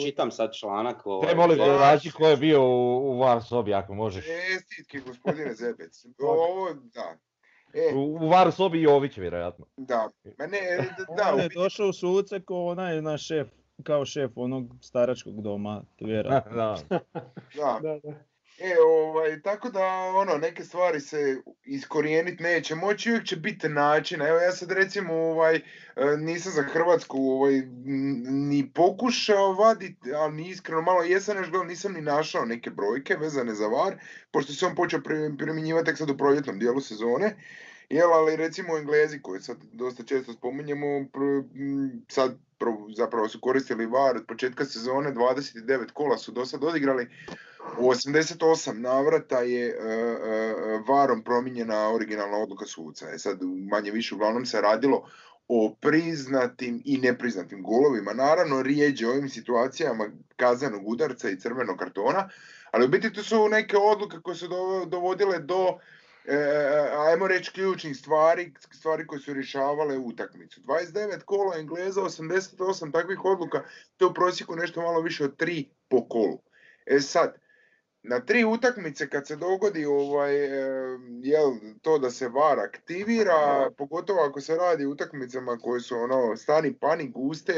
[0.00, 1.06] čitam sad članak.
[1.06, 4.24] Ovaj, Te molim te nađi ko je bio u, u VAR sobi ako možeš.
[4.24, 6.04] Čestitke, gospodine Zebec.
[6.18, 7.16] Ovo, da.
[7.74, 9.66] E, U, u VAR sobi Jović vjerojatno.
[9.76, 10.10] da.
[10.38, 10.60] Ma ne,
[11.16, 13.48] da, On je došao u suce ko onaj naš šef,
[13.82, 16.56] kao šef onog staračkog doma, vjerojatno.
[16.56, 16.78] da.
[16.88, 17.00] da.
[17.82, 18.28] Da, da.
[18.60, 24.28] E, ovaj, tako da, ono, neke stvari se iskorijenit neće moći, uvijek će biti načina.
[24.28, 25.62] Evo, ja sad recimo, ovaj, e,
[26.18, 27.62] nisam za Hrvatsku ovaj,
[28.26, 33.16] ni pokušao vaditi, ali ni iskreno malo jesam još gledao, nisam ni našao neke brojke
[33.16, 33.94] vezane za VAR,
[34.30, 37.36] pošto se on počeo pri- primjenjivati tek sad u proljetnom dijelu sezone.
[37.88, 41.06] Jel, ali recimo Englezi koji sad dosta često spominjemo,
[42.08, 42.36] sad
[42.96, 47.08] zapravo su koristili VAR od početka sezone, 29 kola su do sad odigrali,
[47.78, 50.14] u 88 navrata je e, e,
[50.88, 53.10] varom promijenjena originalna odluka suca.
[53.10, 53.38] E sad
[53.70, 55.08] manje više uglavnom se radilo
[55.48, 58.12] o priznatim i nepriznatim golovima.
[58.12, 62.28] Naravno rijeđe ovim situacijama kazanog udarca i crvenog kartona,
[62.70, 65.78] ali u biti to su neke odluke koje su do- dovodile do
[66.24, 66.36] e,
[67.08, 70.60] ajmo reći ključnih stvari, stvari koje su rješavale utakmicu.
[70.60, 73.64] 29 kola Engleza, 88 takvih odluka,
[73.96, 76.38] to je u prosjeku nešto malo više od 3 po kolu.
[76.86, 77.34] E sad,
[78.08, 80.34] na tri utakmice kad se dogodi ovaj,
[81.22, 81.52] jel,
[81.82, 86.74] to da se VAR aktivira, pogotovo ako se radi o utakmicama koje su ono stani
[86.74, 87.54] pani guste,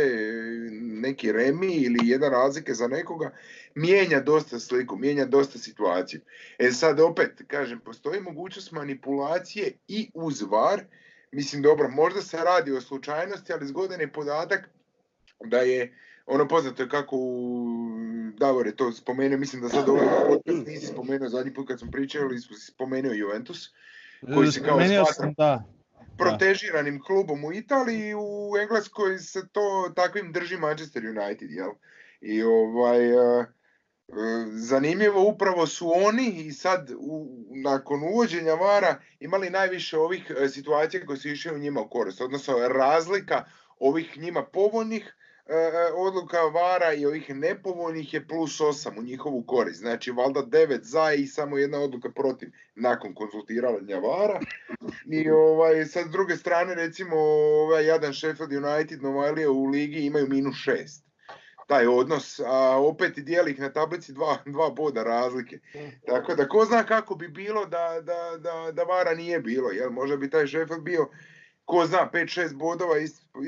[0.80, 3.30] neki remi ili jedan razlike za nekoga,
[3.74, 6.20] mijenja dosta sliku, mijenja dosta situaciju.
[6.58, 10.84] E sad opet, kažem, postoji mogućnost manipulacije i uz VAR,
[11.32, 14.68] mislim dobro, možda se radi o slučajnosti, ali zgodan je podatak
[15.44, 15.96] da je
[16.26, 17.66] ono poznato je kako u
[18.38, 21.90] Davor je to spomenuo, mislim da sad ovaj podcast nisi spomenuo zadnji put kad smo
[21.90, 23.70] pričali, si spomenuo Juventus,
[24.34, 25.62] koji se kao smatra-
[26.18, 31.70] protežiranim klubom u Italiji, u Engleskoj se to takvim drži Manchester United, jel?
[32.20, 33.46] I ovaj, e, e,
[34.52, 41.06] zanimljivo upravo su oni i sad u, nakon uvođenja vara imali najviše ovih e, situacija
[41.06, 43.44] koje su išle u njima u korist, odnosno razlika
[43.78, 45.19] ovih njima povoljnih e, e,
[45.94, 49.80] odluka vara i ovih nepovoljnih je plus 8 u njihovu korist.
[49.80, 54.40] Znači valjda 9 za i samo jedna odluka protiv nakon konzultiranja vara.
[55.06, 60.26] I ovaj, sad s druge strane, recimo, ovaj jadan Sheffield United, Novajlija u ligi imaju
[60.28, 61.04] minus šest.
[61.66, 65.58] taj odnos, a opet dijeli ih na tablici dva, dva boda razlike.
[66.06, 69.90] Tako da ko zna kako bi bilo da, da, da, da Vara nije bilo, jel?
[69.90, 71.08] možda bi taj Sheffield bio
[71.70, 72.98] ko zna, 5-6 bodova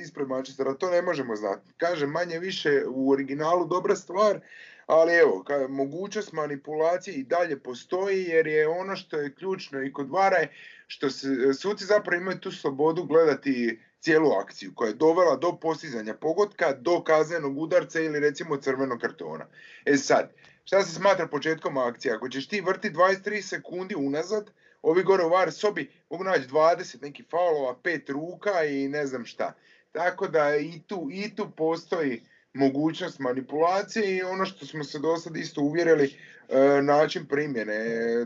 [0.02, 1.72] ispred Manchestera, to ne možemo znati.
[1.76, 4.40] Kažem, manje više u originalu dobra stvar,
[4.86, 10.10] ali evo, mogućnost manipulacije i dalje postoji jer je ono što je ključno i kod
[10.10, 10.52] Vara je
[10.86, 16.14] što se, suci zapravo imaju tu slobodu gledati cijelu akciju koja je dovela do postizanja
[16.14, 19.46] pogotka, do kaznenog udarca ili recimo crvenog kartona.
[19.84, 20.32] E sad,
[20.64, 22.14] šta se smatra početkom akcije?
[22.14, 24.50] Ako ćeš ti vrti 23 sekundi unazad,
[24.82, 29.24] ovi gore u var sobi mogu naći 20 nekih faulova, pet ruka i ne znam
[29.24, 29.52] šta.
[29.92, 32.22] Tako da i tu, i tu postoji
[32.54, 36.16] mogućnost manipulacije i ono što smo se do sad isto uvjerili,
[36.48, 37.76] e, način primjene,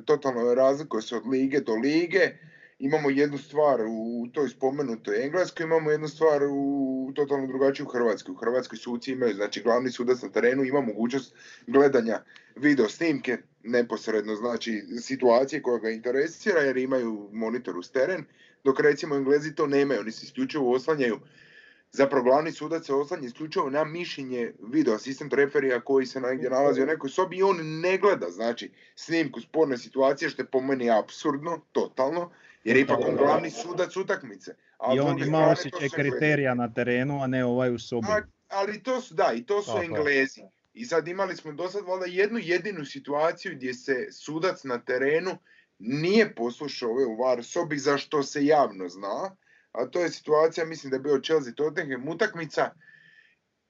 [0.04, 2.30] totalno razlikuje se od lige do lige,
[2.78, 8.32] imamo jednu stvar u toj spomenutoj Engleskoj, imamo jednu stvar u totalno drugačiju u Hrvatskoj.
[8.32, 11.34] U Hrvatskoj suci imaju, znači glavni sudac na terenu ima mogućnost
[11.66, 12.20] gledanja
[12.56, 18.24] video snimke, neposredno znači situacije koja ga interesira jer imaju monitor uz teren,
[18.64, 21.20] dok recimo Englezi to nemaju, oni se isključivo oslanjaju
[21.92, 26.82] zapravo glavni sudac se oslanja isključivo na mišljenje video asistent referija koji se negdje nalazi
[26.82, 30.90] u nekoj sobi i on ne gleda znači snimku sporne situacije što je po meni
[30.90, 32.30] apsurdno, totalno,
[32.64, 34.54] jer je ipak on glavni sudac utakmice.
[34.94, 38.06] I on ima osjećaj kriterija na terenu, a ne ovaj u sobi.
[38.48, 40.40] ali to su, da, i to su Englezi.
[40.76, 45.38] I sad imali smo do sad valjda jednu jedinu situaciju gdje se sudac na terenu
[45.78, 49.36] nije poslušao ove u var sobi za što se javno zna,
[49.72, 52.70] a to je situacija, mislim da je bio Chelsea Tottenham utakmica,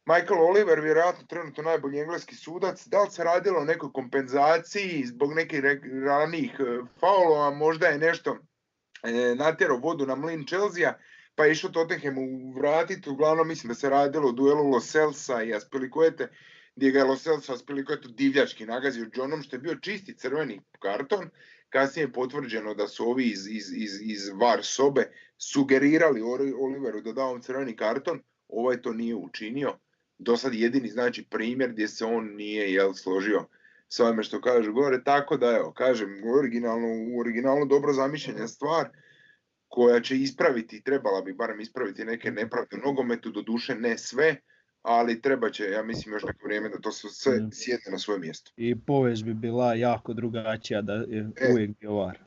[0.07, 5.35] Michael Oliver, vjerojatno trenutno najbolji engleski sudac, da li se radilo o nekoj kompenzaciji zbog
[5.35, 5.61] nekih
[6.07, 8.39] ranih e, faulova, možda je nešto
[9.03, 10.93] e, natjerao vodu na mlin Chelsea,
[11.35, 15.55] pa je išao Tottenhamu vratiti, uglavnom mislim da se radilo o duelu Lo Celsa i
[15.55, 16.29] Aspilicuete,
[16.77, 21.31] gdje ga je Lo Celso Aspilicueta divljački nagazio Johnom, što je bio čisti crveni karton,
[21.69, 26.23] kasnije je potvrđeno da su ovi iz, iz, iz, iz VAR sobe sugerirali
[26.61, 29.79] Oliveru da da on crveni karton, ovaj to nije učinio.
[30.19, 33.47] Do sad jedini znači primjer gdje se on nije jel, složio
[33.89, 36.89] s ovime što kaže gore, tako da evo, kažem, originalno,
[37.21, 38.89] originalno dobro zamišljena stvar
[39.69, 44.37] koja će ispraviti, trebala bi barem ispraviti neke nepravde u nogometu, doduše ne sve,
[44.87, 48.53] ali treba će, ja mislim, još neko vrijeme da to sve sjedne na svoje mjesto.
[48.57, 51.53] I povijest bi bila jako drugačija da je e.
[51.53, 52.19] uvijek bio var.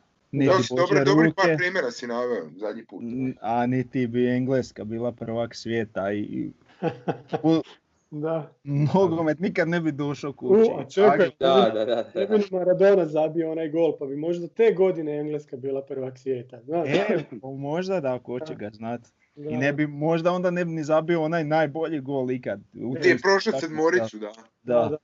[0.78, 3.04] dobro, dobri par primjera si naveo zadnji put.
[3.42, 6.52] A niti bi Engleska bila prvak svijeta i
[8.12, 8.52] da.
[8.64, 10.72] Nogomet nikad ne bi došao kući.
[10.72, 12.38] U, čekaj, da, da, da, da.
[12.38, 16.62] bi Maradona zabio onaj gol, pa bi možda te godine Engleska bila prvak svijeta.
[16.64, 16.90] Znaš?
[16.90, 19.10] E, pa možda da, ko će ga znati.
[19.36, 22.62] I ne bi, možda onda ne bi ni zabio onaj najbolji gol ikad.
[22.74, 24.32] Gdje je prošao sedmoricu, da.
[24.64, 24.90] Da.
[24.90, 24.98] da.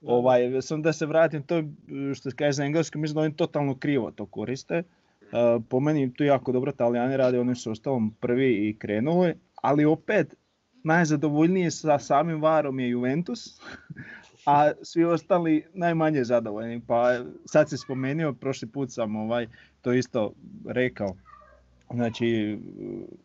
[0.00, 1.62] Ovaj, sam da se vratim, to
[2.14, 4.82] što se kaže za engleskom, mislim da oni totalno krivo to koriste.
[5.22, 9.84] Uh, po meni to jako dobro Italijani rade, oni su ostalom prvi i krenuli, ali
[9.84, 10.34] opet
[10.84, 13.60] najzadovoljniji sa samim varom je Juventus,
[14.46, 16.80] a svi ostali najmanje zadovoljni.
[16.86, 19.46] Pa sad se spomenuo, prošli put sam ovaj,
[19.80, 20.32] to isto
[20.66, 21.16] rekao,
[21.90, 22.58] Znači,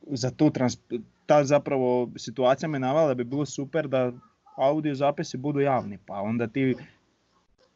[0.08, 0.78] za tu trans,
[1.26, 4.12] ta zapravo situacija me navala da bi bilo super da
[4.58, 6.76] audio zapisi budu javni, pa onda ti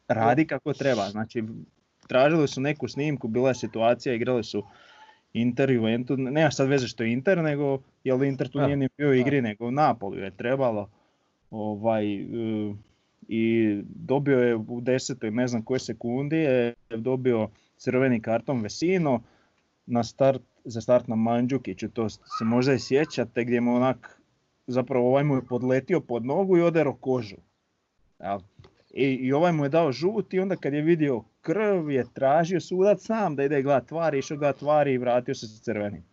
[0.08, 1.10] radi kako treba.
[1.10, 1.44] Znači,
[2.08, 4.64] tražili su neku snimku, bila je situacija, igrali su
[5.34, 9.10] Inter, Juventus, nema sad veze što je Inter, nego jel Inter tu nije ni bio
[9.10, 10.90] u igri, nego Napoli je trebalo.
[11.52, 12.06] Ovaj,
[13.28, 19.22] I dobio je u desetoj, ne znam koje sekundi, je dobio crveni karton Vesino,
[19.86, 24.22] na start za start na Mandžukiću, to se možda i sjećate gdje mu onak,
[24.68, 27.36] zapravo ovaj mu je podletio pod nogu i odero kožu.
[28.93, 32.59] I, I ovaj mu je dao žut i onda kad je vidio krv je tražio
[32.59, 36.03] sudac sam da ide gledat tvari, išao gledat tvari i vratio se sa crvenim.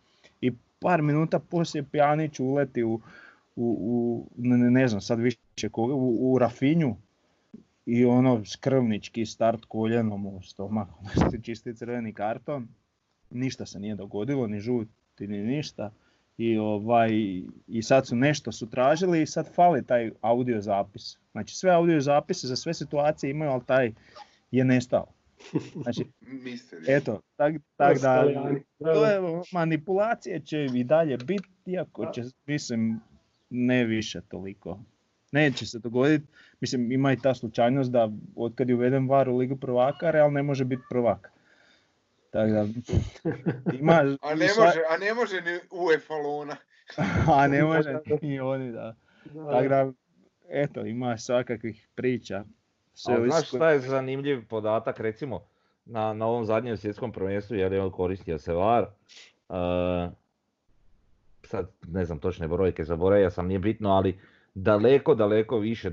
[0.41, 2.99] I par minuta poslije Pjanić uleti u, u,
[3.55, 6.95] u ne, ne, znam sad više koga, u, u Rafinju
[7.85, 10.87] i ono skrvnički start koljenom u stomak,
[11.43, 12.67] čisti crveni karton
[13.31, 15.91] ništa se nije dogodilo, ni žuti, ni ništa.
[16.37, 17.09] I, ovaj,
[17.67, 21.17] I sad su nešto su tražili i sad fali taj audio zapis.
[21.31, 23.93] Znači sve audio zapise za sve situacije imaju, ali taj
[24.51, 25.05] je nestao.
[25.81, 26.05] Znači,
[26.97, 28.23] eto, tak, tak da,
[28.79, 29.19] to je,
[29.53, 32.99] manipulacije će i dalje biti, iako će, mislim,
[33.49, 34.79] ne više toliko.
[35.31, 36.25] Neće se dogoditi,
[36.61, 40.31] mislim, ima i ta slučajnost da od kad je uveden VAR u Ligu prvaka, Real
[40.31, 41.31] ne može biti prvak.
[42.31, 42.61] Tako da,
[43.79, 46.55] ima, a, ne može, a ne može ni UEFA lona.
[47.37, 48.95] a ne može ni oni, da.
[49.25, 49.51] da.
[49.51, 49.91] Tako da,
[50.49, 52.43] eto, ima svakakvih priča.
[52.93, 55.45] Sve ovisi znaš šta je zanimljiv podatak, recimo
[55.85, 60.11] na, na ovom zadnjem svjetskom prvenstvu, jer je on koristio se VAR, uh,
[61.43, 64.19] sad ne znam točne brojke, zaboravio sam, nije bitno, ali
[64.53, 65.91] daleko, daleko više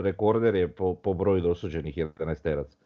[0.00, 2.78] rekorder je po, po broju dosuđenih 11 teraca.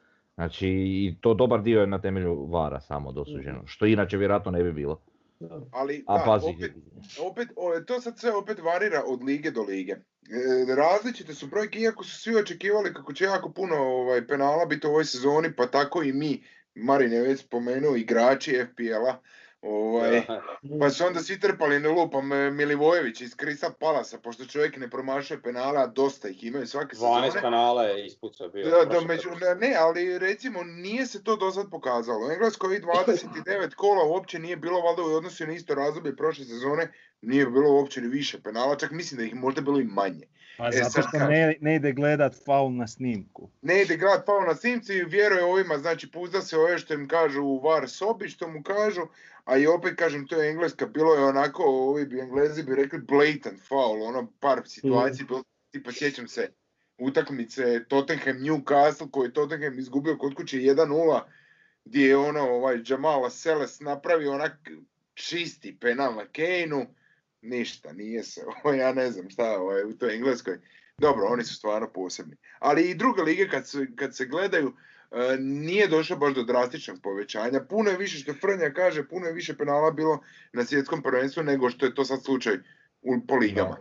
[0.42, 4.62] Znači i to dobar dio je na temelju VARa samo dosuđeno, što inače vjerojatno ne
[4.62, 5.00] bi bilo.
[5.72, 6.72] Ali, A da, pazi, opet,
[7.20, 9.92] opet, o, to sad sve opet varira od lige do lige.
[9.92, 14.86] E, različite su brojke, iako su svi očekivali kako će jako puno ovaj, penala biti
[14.86, 16.42] u ovoj sezoni, pa tako i mi,
[16.74, 19.18] Marin je već spomenuo, igrači FPL-a,
[19.62, 20.22] ovaj,
[20.80, 24.90] pa su onda svi trpali na lupam e, Milivojević iz Krisa Palasa, pošto čovjek ne
[24.90, 27.40] promašuje penale, a dosta ih imaju svake 12 sezone.
[27.40, 28.70] kanala je ispucao bio.
[28.70, 29.28] Da, da, među,
[29.60, 32.26] ne, ali recimo nije se to do sad pokazalo.
[32.28, 36.44] U Engleskoj ovih 29 kola uopće nije bilo, valjda u odnosu na isto razdoblje prošle
[36.44, 36.92] sezone,
[37.22, 40.26] nije bilo uopće ni više penala, čak mislim da ih možda bilo i manje.
[40.58, 43.50] Pa E, zato što ne, ne ide gledat faul na snimku.
[43.62, 47.08] Ne ide grad pao na snimci i vjeruje ovima, znači puzda se ove što im
[47.08, 49.00] kažu u var sobi, što mu kažu,
[49.44, 52.98] a i opet kažem, to je Engleska, bilo je onako, ovi bi Englezi bi rekli
[52.98, 56.48] blatant foul, ono par situacija, bilo, tipa sjećam se
[56.98, 61.20] utakmice Tottenham Newcastle koji je Tottenham izgubio kod kuće 1-0,
[61.84, 64.52] gdje je ono ovaj Jamala Seles napravio onak
[65.14, 66.86] čisti penal na Kane-u,
[67.42, 70.58] ništa, nije se, ovo ja ne znam šta ovaj, u toj Engleskoj.
[70.98, 72.36] Dobro, oni su stvarno posebni.
[72.58, 74.72] Ali i druge lige kad se, kad se gledaju,
[75.10, 77.60] e, nije došlo baš do drastičnog povećanja.
[77.68, 80.20] Puno je više, što Frnja kaže, puno je više penala bilo
[80.52, 82.54] na svjetskom prvenstvu nego što je to sad slučaj
[83.02, 83.76] u, po ligama.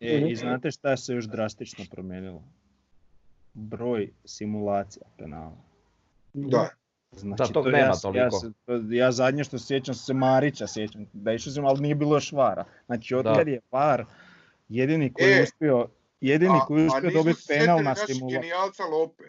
[0.00, 0.26] E, Mhm.
[0.26, 2.42] I znate šta se još drastično promijenilo?
[3.54, 5.64] Broj simulacija penala.
[6.32, 6.68] Da.
[7.12, 8.18] Znači, tog to nema ja, toliko.
[8.18, 8.50] Ja, se,
[8.90, 12.64] ja zadnje što sjećam se Marića sjećam, da išao sam, ali nije bilo još vara.
[12.86, 13.34] Znači, od Da.
[13.34, 14.04] kad je var,
[14.68, 15.88] jedini koji je E, uspio,
[16.20, 17.94] jedini koji je uspio dobiti se penal na
[18.30, 19.24] genijalca Lope.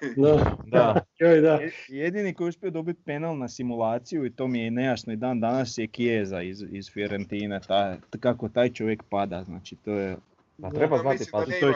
[0.16, 0.56] Da.
[0.66, 1.00] Da.
[1.20, 1.52] Joj, da.
[1.52, 5.16] Je- Jedini koji je uspio dobiti penal na simulaciju i to mi je nejasno i
[5.16, 10.16] dan danas je Chiesa iz, iz Fiorentine, ta, kako taj čovjek pada, znači to je,
[10.62, 11.60] Pa treba znati mislim da paziti.
[11.60, 11.74] to je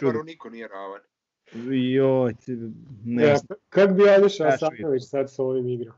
[0.00, 1.00] ču- niko nije ravan.
[1.92, 2.58] Joj, ti-
[3.04, 3.34] ne Ja,
[3.68, 5.94] kak bi Aljoša Asanović sad s ovim igrao?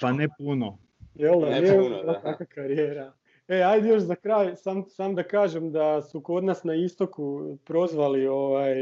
[0.00, 0.78] pa ne puno.
[1.14, 2.36] Jel da, Ne puno, da.
[2.46, 3.12] karijera.
[3.48, 7.58] E, ajde još za kraj, sam, sam da kažem da su kod nas na istoku
[7.64, 8.74] prozvali ovaj,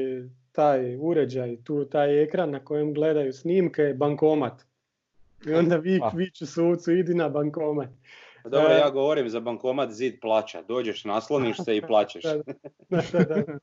[0.52, 4.62] taj uređaj, tu, taj ekran na kojem gledaju snimke, bankomat.
[5.46, 6.10] I onda vi, Ah.
[6.14, 7.88] viču sucu, idi na bankomat.
[8.44, 10.62] Dobro, E, ja govorim za bankomat zid plaća.
[10.62, 12.22] Dođeš, nasloniš se i plaćeš.
[12.24, 12.34] Da,
[12.90, 13.58] da, da, da.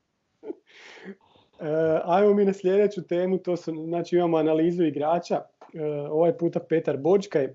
[2.04, 5.40] Ajmo mi na sljedeću temu, to su, znači imamo analizu igrača,
[5.74, 7.48] e, ovaj puta Petar Bočkaj,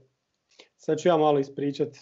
[0.77, 1.97] sad ću ja malo ispričat e,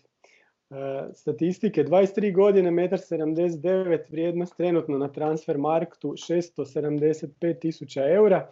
[1.14, 8.50] statistike, 23 godine, 1,79 m, vrijednost trenutno na transfer marktu 675 tisuća eura,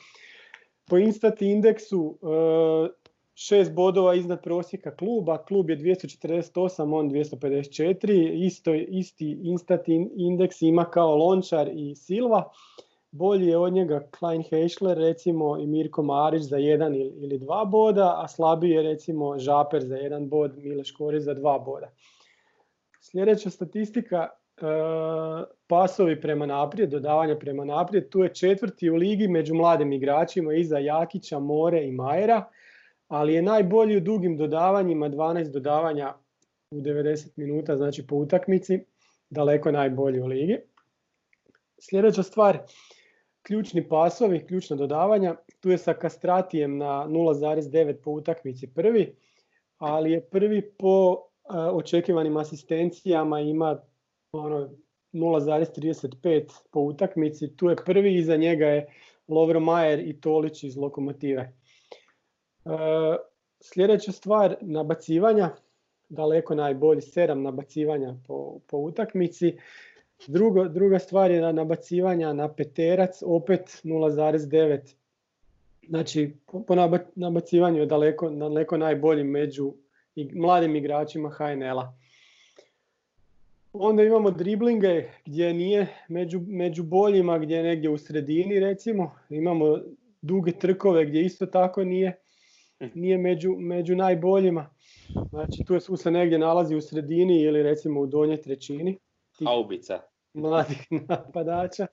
[0.90, 3.02] po Instat indeksu e,
[3.36, 10.62] šest bodova iznad prosjeka kluba, klub je 248, on 254, isto, isti Instat in- indeks
[10.62, 12.52] ima kao Lončar i Silva,
[13.12, 18.16] bolji je od njega Klein Heischler recimo i Mirko Marić za jedan ili, dva boda,
[18.24, 21.92] a slabiji je recimo Žaper za jedan bod, Mileš Korić za dva boda.
[23.02, 24.64] Sljedeća statistika, e,
[25.68, 30.78] pasovi prema naprijed, dodavanja prema naprijed, tu je četvrti u ligi među mladim igračima iza
[30.78, 32.50] Jakića, More i Majera,
[33.08, 36.14] ali je najbolji u dugim dodavanjima, 12 dodavanja
[36.72, 38.80] u 90 minuta, znači po utakmici,
[39.30, 40.58] daleko najbolji u ligi.
[41.80, 42.58] Sljedeća stvar,
[43.52, 49.16] ključni pasovi, ključna dodavanja, tu je sa Kastratijem na 0,9 po utakmici prvi,
[49.78, 53.80] ali je prvi po e, očekivanim asistencijama ima
[54.32, 54.70] ono
[55.14, 58.88] 0,35 po utakmici, tu je prvi, iza njega je
[59.28, 61.42] Lovro Majer i Tolić iz Lokomotive.
[61.42, 61.52] E,
[63.60, 65.50] sljedeća stvar, nabacivanja,
[66.10, 69.58] daleko najbolji, 7 nabacivanja po, po utakmici.
[70.28, 74.96] Drugo, druga stvar je na nabacivanja na peterac, opet 0,9.
[75.88, 79.74] Znači, po, po naba- nabacivanju je daleko, daleko najbolji među
[80.16, 81.94] i mladim igračima HNL-a.
[83.74, 89.12] Onda imamo driblinge gdje nije među, među boljima, gdje je negdje u sredini recimo.
[89.30, 89.80] Imamo
[90.22, 92.20] duge trkove gdje isto tako nije,
[92.94, 94.70] nije među, među najboljima.
[95.30, 98.98] Znači tu se negdje nalazi u sredini ili recimo u donjoj trećini
[99.46, 100.11] Haubica.
[100.34, 101.88] Mladih napadača.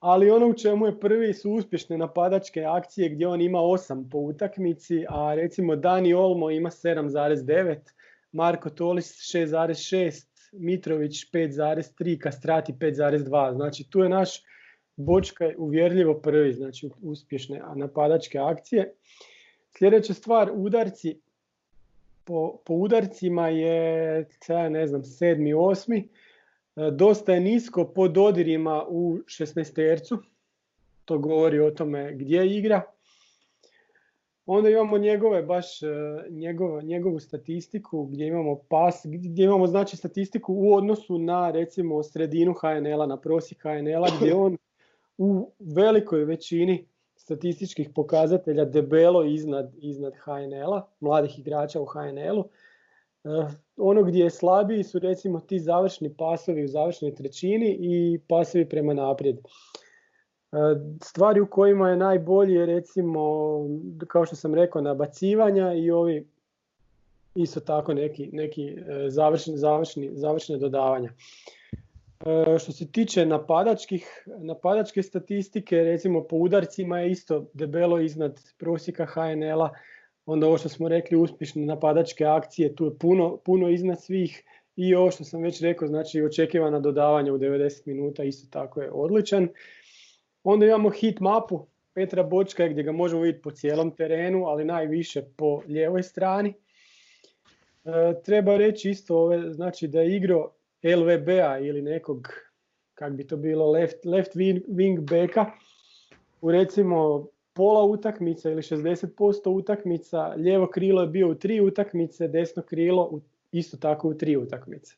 [0.00, 4.18] Ali ono u čemu je prvi su uspješne napadačke akcije gdje on ima 8 po
[4.18, 7.76] utakmici, a recimo Dani Olmo ima 7,9,
[8.32, 13.54] Marko Tolis 6,6, Mitrović 5,3, Kastrati 5,2.
[13.54, 14.42] Znači tu je naš
[14.96, 18.94] Bočka uvjerljivo prvi, znači uspješne napadačke akcije.
[19.78, 21.20] Sljedeća stvar, udarci.
[22.24, 24.26] Po, po udarcima je,
[24.70, 26.08] ne znam, sedmi, osmi.
[26.76, 30.18] E, dosta je nisko po dodirima u 16 tercu.
[31.04, 32.82] To govori o tome gdje igra.
[34.46, 35.86] Onda imamo njegove baš e,
[36.30, 42.54] njegovu, njegovu statistiku gdje imamo pas, gdje imamo znači statistiku u odnosu na recimo sredinu
[42.54, 44.56] HNL-a, na prosjek HNL-a gdje on
[45.18, 52.44] u velikoj većini statističkih pokazatelja debelo iznad, iznad HNL-a, mladih igrača u HNL-u.
[53.24, 53.28] E,
[53.76, 58.94] ono gdje je slabiji su recimo ti završni pasovi u završnoj trećini i pasovi prema
[58.94, 59.36] naprijed.
[59.36, 59.42] E,
[61.02, 63.20] stvari u kojima je najbolji je recimo,
[64.06, 66.28] kao što sam rekao, nabacivanja i ovi
[67.34, 71.12] isto tako neki, neki e, završni, završni, završne dodavanja.
[72.58, 79.70] Što se tiče napadačkih, napadačke statistike, recimo po udarcima je isto debelo iznad prosjeka HNL-a,
[80.26, 84.42] onda ovo što smo rekli uspješne napadačke akcije, tu je puno, puno iznad svih
[84.76, 88.90] i ovo što sam već rekao, znači očekivana dodavanja u 90 minuta isto tako je
[88.92, 89.48] odličan.
[90.44, 95.22] Onda imamo hit mapu Petra Bočka gdje ga možemo vidjeti po cijelom terenu, ali najviše
[95.36, 96.54] po lijevoj strani.
[97.84, 100.52] E, treba reći isto ove, znači da je igrao
[100.82, 102.28] LVB-a ili nekog,
[102.94, 105.46] kak bi to bilo, left, left wing backa
[106.40, 112.62] u recimo pola utakmica ili 60% utakmica, lijevo krilo je bio u tri utakmice, desno
[112.62, 113.20] krilo u,
[113.52, 114.94] isto tako u tri utakmice.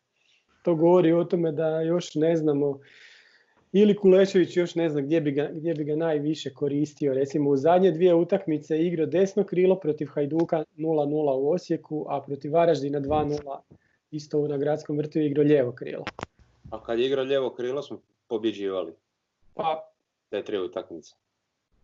[0.62, 2.80] To govori o tome da još ne znamo,
[3.72, 7.14] ili Kulešević još ne zna gdje bi, ga, gdje bi ga najviše koristio.
[7.14, 12.52] Recimo u zadnje dvije utakmice igrao desno krilo protiv Hajduka 0-0 u Osijeku, a protiv
[12.52, 13.58] Varaždina 2-0
[14.10, 16.04] isto na gradskom vrtu je igrao lijevo krilo.
[16.70, 18.92] A kad je igrao lijevo krilo smo pobjeđivali.
[19.54, 19.92] Pa,
[20.28, 21.14] te tri utakmice.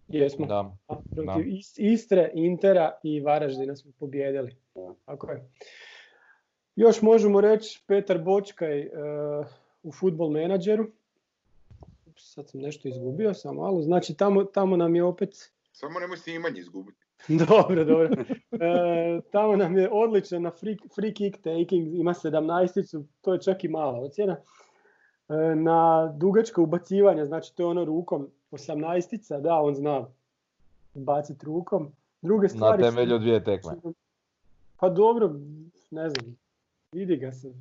[0.08, 0.46] Jesmo.
[0.46, 0.76] Da.
[1.14, 1.44] Protiv
[1.76, 4.56] Istre, Intera i Varaždina smo pobjedili.
[5.04, 5.50] Tako je.
[6.76, 9.46] Još možemo reći Petar Bočkaj uh,
[9.82, 10.86] u futbol menadžeru.
[12.16, 13.82] Sad sam nešto izgubio, sam malo.
[13.82, 15.52] Znači tamo, tamo nam je opet...
[15.72, 17.08] Samo nemoj snimanje izgubiti.
[17.48, 18.24] dobro, dobro.
[18.52, 23.64] E, tamo nam je odličan na free, free kick taking, ima 17 to je čak
[23.64, 24.36] i mala ocjena.
[25.28, 30.06] E, na dugačko ubacivanje, znači to je ono rukom 18 da, on zna
[30.94, 31.92] baciti rukom.
[32.22, 32.82] Druge stvari...
[32.82, 33.72] Na temelju dvije tekme.
[34.76, 35.34] Pa dobro,
[35.90, 36.36] ne znam,
[36.92, 37.52] vidi ga se.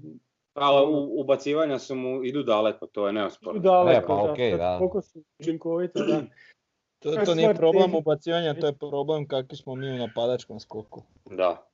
[0.53, 0.87] Ali
[1.19, 3.59] ubacivanja su mu idu daleko, to je neosporno.
[3.59, 4.77] Idu daleko, ne, pa, da, okay, da.
[4.77, 6.21] koliko su učinkovite, da.
[6.99, 11.03] To, to nije problem ubacivanja, to je problem kakvi smo mi u napadačkom skoku.
[11.25, 11.67] Da.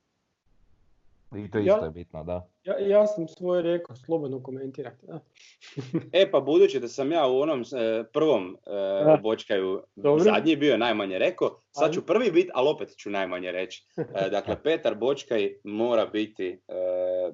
[1.36, 2.48] I to isto je bitno, da.
[2.64, 5.06] Ja, ja sam svoje rekao, slobodno komentirate.
[5.06, 5.20] Da.
[6.20, 9.82] e pa budući da sam ja u onom e, prvom e, bočkaju
[10.18, 13.86] zadnji bio najmanje rekao, sad ću prvi biti, ali opet ću najmanje reći.
[13.96, 16.74] E, dakle, Petar Bočkaj mora biti e,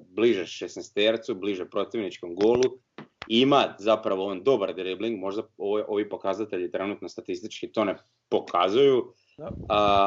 [0.07, 2.63] bliže 16 tercu, bliže protivničkom golu,
[3.27, 5.43] ima zapravo on dobar dribbling, možda
[5.87, 7.95] ovi pokazatelji trenutno statistički to ne
[8.29, 9.13] pokazuju,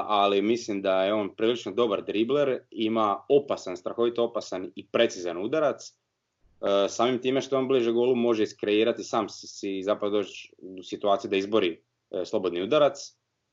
[0.07, 5.89] ali mislim da je on prilično dobar dribler, ima opasan, strahovito opasan i precizan udarac.
[5.89, 11.31] E, samim time što on bliže golu može iskreirati, sam si zapravo doći u situaciju
[11.31, 12.99] da izbori e, slobodni udarac,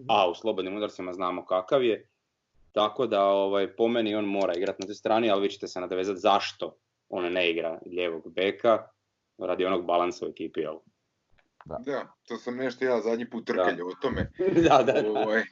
[0.07, 2.07] a u slobodnim udarcima znamo kakav je.
[2.71, 5.79] Tako da ovaj, po meni on mora igrati na toj strani, ali vi ćete se
[5.79, 6.77] nadovezati zašto
[7.09, 8.87] on ne igra ljevog beka
[9.37, 10.61] radi onog balansa u ekipi.
[11.65, 11.77] Da.
[11.85, 14.31] da, to sam nešto ja zadnji put trkalja o tome.
[14.69, 15.09] da, da, da.
[15.09, 15.43] Ovaj,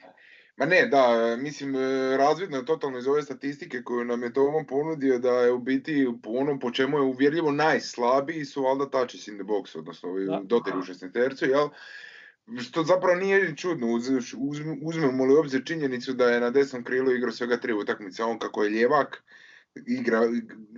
[0.56, 4.42] ma ne, da, mislim, e, razvidno je totalno iz ove statistike koju nam je to
[4.42, 8.90] ovom ponudio da je u biti po onom po čemu je uvjerljivo najslabiji su valjda
[8.90, 11.68] touches in the box, odnosno ovi dotir u šestitercu, jel?
[12.58, 14.08] Što zapravo nije čudno, uz,
[14.38, 18.38] uz, uzmemo li obzir činjenicu da je na desnom krilu igrao svega tri utakmice, on
[18.38, 19.22] kako je ljevak,
[19.86, 20.20] igra,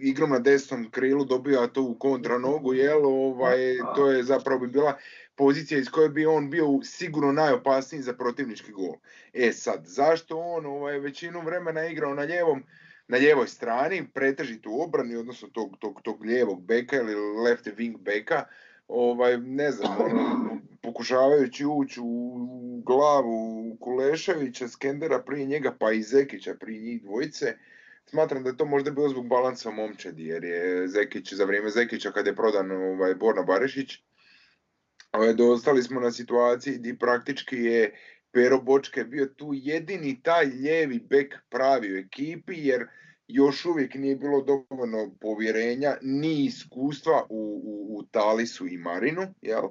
[0.00, 3.58] igrom na desnom krilu dobija to u kontra nogu, jel, ovaj,
[3.96, 4.98] to je zapravo bi bila
[5.34, 8.94] pozicija iz koje bi on bio sigurno najopasniji za protivnički gol.
[9.32, 12.62] E sad, zašto on ovaj, većinu vremena igrao na ljevom,
[13.08, 17.98] na ljevoj strani, pretežito u obrani, odnosno tog, tog, tog lijevog beka ili left wing
[17.98, 18.44] beka,
[18.88, 26.54] ovaj, ne znam, ono, pokušavajući ući u glavu Kuleševića, Skendera prije njega, pa i Zekića
[26.54, 27.56] prije njih dvojice,
[28.10, 32.10] Smatram da je to možda bilo zbog balansa momčadi, jer je Zekić, za vrijeme Zekića
[32.10, 33.98] kad je prodan ovaj, Borna Barišić,
[35.12, 37.94] ovaj, dostali smo na situaciji gdje praktički je
[38.32, 42.86] Pero Bočke bio tu jedini taj lijevi bek pravi u ekipi, jer
[43.28, 49.68] još uvijek nije bilo dovoljno povjerenja ni iskustva u, u, u Talisu i Marinu, jel?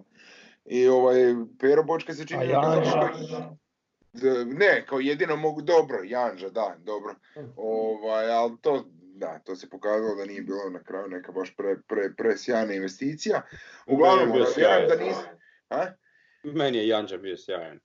[0.66, 1.16] I ovaj,
[1.60, 2.44] Pero Bočka se čini...
[2.44, 3.00] A da- Janža?
[3.00, 3.61] D-
[4.46, 7.16] Ne, kao jedino mogu, dobro, Janža, da, dobro.
[7.56, 11.76] Ovaj, ali to, da, to se pokazalo da nije bilo na kraju neka baš pre,
[11.88, 13.42] pre, pre sjajna investicija.
[13.88, 15.28] Uglavnom, Meni je bio ono, vjerujem da nisi...
[15.70, 15.86] A?
[16.44, 17.80] Meni je Janđa bio sjajan.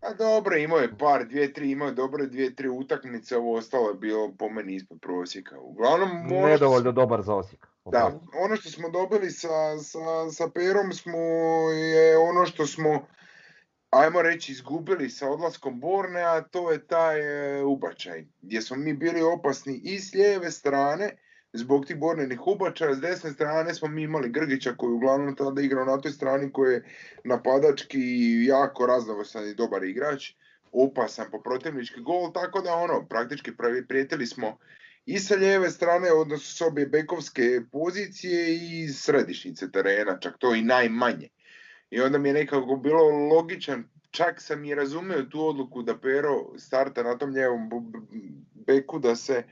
[0.00, 3.88] A dobro, imao je par, dvije, tri, imao je dobre dvije, tri utakmice, ovo ostalo
[3.88, 5.60] je bilo po meni ispod prosjeka.
[5.60, 7.66] Uglavnom, ono što Nedovoljno dobar za Osijek.
[7.84, 11.18] Da, ono što smo dobili sa, sa, sa Perom smo
[11.70, 13.06] je ono što smo,
[13.94, 18.24] ajmo reći, izgubili sa odlaskom Borne, a to je taj e, ubačaj.
[18.42, 21.16] Gdje smo mi bili opasni i s lijeve strane,
[21.52, 25.84] zbog tih bornenih ubačaja, s desne strane smo mi imali Grgića koji uglavnom tada igrao
[25.84, 26.84] na toj strani koji je
[27.24, 30.32] napadački i jako raznovrsan i dobar igrač,
[30.72, 33.50] opasan po protivnički gol, tako da ono, praktički
[33.88, 34.58] prijetili smo
[35.06, 40.62] i sa lijeve strane, odnosno s obje bekovske pozicije i središnjice terena, čak to i
[40.62, 41.28] najmanje.
[41.94, 46.58] I onda mi je nekako bilo logičan, čak sam i razumio tu odluku da Pero
[46.58, 47.98] starta na tom b-
[48.66, 49.44] beku da se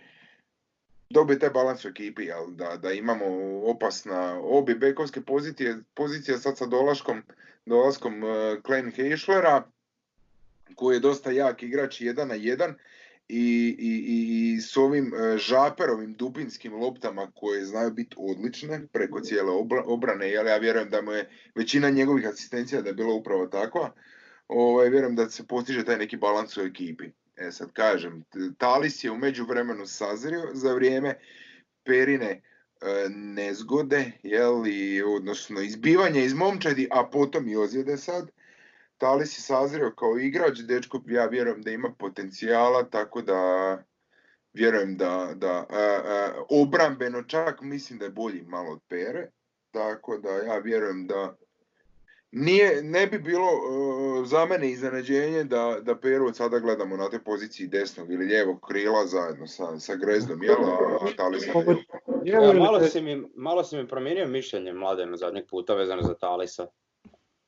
[1.10, 2.50] dobije taj balans u ekipi, jel?
[2.50, 3.24] Da, da imamo
[3.64, 7.22] opasna obje bekovske pozicije, pozicija sad sa dolaskom,
[7.66, 9.62] dolaskom uh, Klein Heischlera,
[10.74, 12.74] koji je dosta jak igrač jedan na jedan
[13.32, 19.50] i, i, i, s ovim e, žaperovim dubinskim loptama koje znaju biti odlične preko cijele
[19.50, 23.46] obra- obrane, jel ja vjerujem da mu je većina njegovih asistencija da je bila upravo
[23.46, 23.92] takva,
[24.48, 27.04] ovaj, vjerujem da se postiže taj neki balans u ekipi.
[27.36, 28.24] E sad kažem,
[28.58, 31.14] Talis je u međuvremenu sazrio za vrijeme
[31.84, 32.40] Perine e,
[33.08, 38.30] nezgode, jel, i, odnosno izbivanja iz momčadi, a potom i ozljede sad.
[39.02, 43.38] Talis je sazrio kao igrač, dečko ja vjerujem da ima potencijala, tako da
[44.52, 49.30] vjerujem da, da a, a, obrambeno čak mislim da je bolji malo od Pere,
[49.70, 51.36] tako da ja vjerujem da
[52.30, 57.08] nije, ne bi bilo e, za mene iznenađenje da, da Peru od sada gledamo na
[57.10, 60.98] toj poziciji desnog ili lijevog krila zajedno sa, sa Grezdom, jel, a,
[62.24, 66.14] Ja, malo, te- si mi, malo si mi promijenio mišljenje mladen zadnjeg puta vezano za
[66.14, 66.66] Talisa.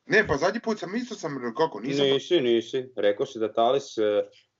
[0.06, 2.06] Ne, pa zadnji put sam isto sam, kako, nisam...
[2.06, 2.92] Nisi, nisi.
[2.96, 4.02] Rekao si da Talis e,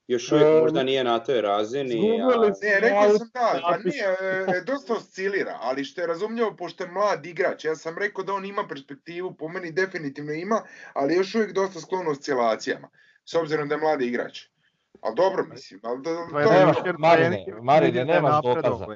[0.08, 2.00] još uvijek E, možda nije na toj razini.
[2.22, 2.26] a-
[2.62, 4.04] Ne, rekao sam da, pa nije,
[4.48, 8.32] e, dosta oscilira, ali što je razumljivo, pošto je mlad igrač, ja sam rekao da
[8.32, 10.62] on ima perspektivu, po meni definitivno ima,
[10.94, 12.88] ali još uvijek dosta sklon oscilacijama,
[13.24, 14.42] s obzirom da je mladi igrač.
[15.00, 16.76] Ali dobro, mislim, ali da, To je to je- nemaš-
[18.42, 18.86] dokaza.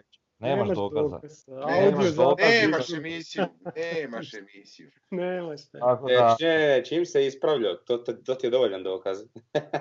[0.41, 0.49] Već.
[0.51, 1.21] Nemaš dokaza.
[1.67, 2.47] Nemaš zapis.
[2.63, 3.45] Nemaš emisiju,
[3.77, 4.91] nemaš emisiju.
[5.11, 5.61] Nemaš.
[5.71, 9.19] Tako E, da, če- čim se ispravljao, to, to, to ti je dovoljan dokaz.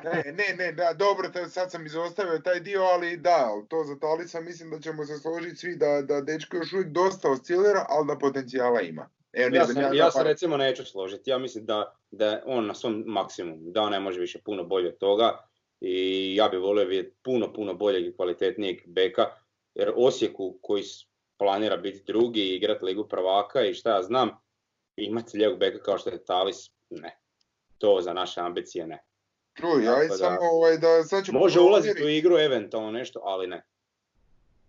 [0.04, 4.42] Ne, ne, ne, da, dobro, sad sam izostavio taj dio, ali da, to za Talisa
[4.42, 8.18] mislim da ćemo se složiti svi da, da dečko još uvijek dosta oscilira, ali da
[8.18, 9.10] potencijala ima.
[9.34, 11.30] Evo, ne Ja, sam, ja, ja se recimo neću složiti.
[11.30, 14.64] Ja mislim da, da je on na svom maksimumu, da on ne može više puno
[14.64, 15.48] bolje od toga
[15.82, 19.26] i ja bih volio vidjeti puno, puno boljeg i kvalitetnijeg beka,
[19.78, 20.84] jer Osijeku koji
[21.38, 24.30] planira biti drugi i igrati ligu prvaka i šta ja znam,
[24.96, 27.20] imati lijevog beka kao što je Talis, ne.
[27.78, 29.04] To za naše ambicije ne.
[29.54, 33.48] Čuj, Tako da- samo ovaj, da sad ću Može ulaziti u igru eventualno nešto, ali
[33.48, 33.66] ne.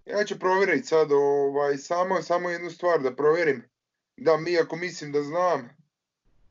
[0.05, 3.69] Ja ću provjeriti sad ovaj, samo, samo jednu stvar da provjerim.
[4.17, 5.77] Da, mi ako mislim da znam,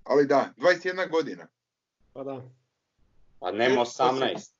[0.03, 1.47] ali da, 21 godina.
[2.13, 2.41] Pa da.
[3.39, 4.56] Pa nema 18.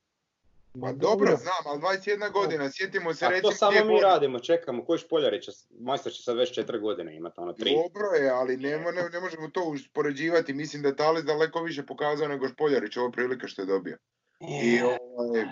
[0.72, 4.84] Pa dobro, znam, ali 21 godina, sjetimo se A reći to samo mi radimo, čekamo,
[4.84, 5.48] koji Špoljarić,
[5.80, 7.58] majstor će sad već 4 godine imati, ono 3.
[7.58, 10.52] Dobro je, ali ne, ne, ne možemo to uspoređivati.
[10.52, 13.98] Mislim da je Talis daleko više pokazao nego Špoljarić ovo prilike što je dobio.
[14.40, 15.44] I, ovaj,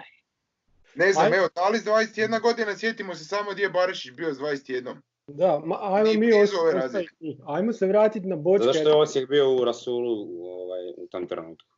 [0.94, 4.38] ne znam, Aj- evo, Talis 21 godina, sjetimo se samo gdje je Barišić bio s
[4.38, 4.96] 21.
[5.26, 6.30] Da, ma, ajmo mi
[6.72, 7.14] razlike.
[7.46, 8.64] Ajmo se vratiti na bočke.
[8.64, 10.12] Zato što je Osijek bio u Rasulu
[10.46, 11.75] ovaj, u tom trenutku.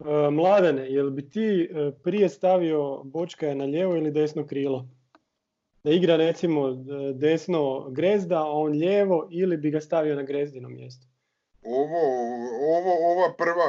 [0.00, 4.88] E, Mladene, jel bi ti e, prije stavio Bočkaja na lijevo ili desno krilo?
[5.84, 6.74] Da igra recimo
[7.14, 11.06] desno Grezda, a on lijevo ili bi ga stavio na Grezdino mjesto?
[11.62, 12.00] Ovo,
[12.76, 13.64] ovo, ova prva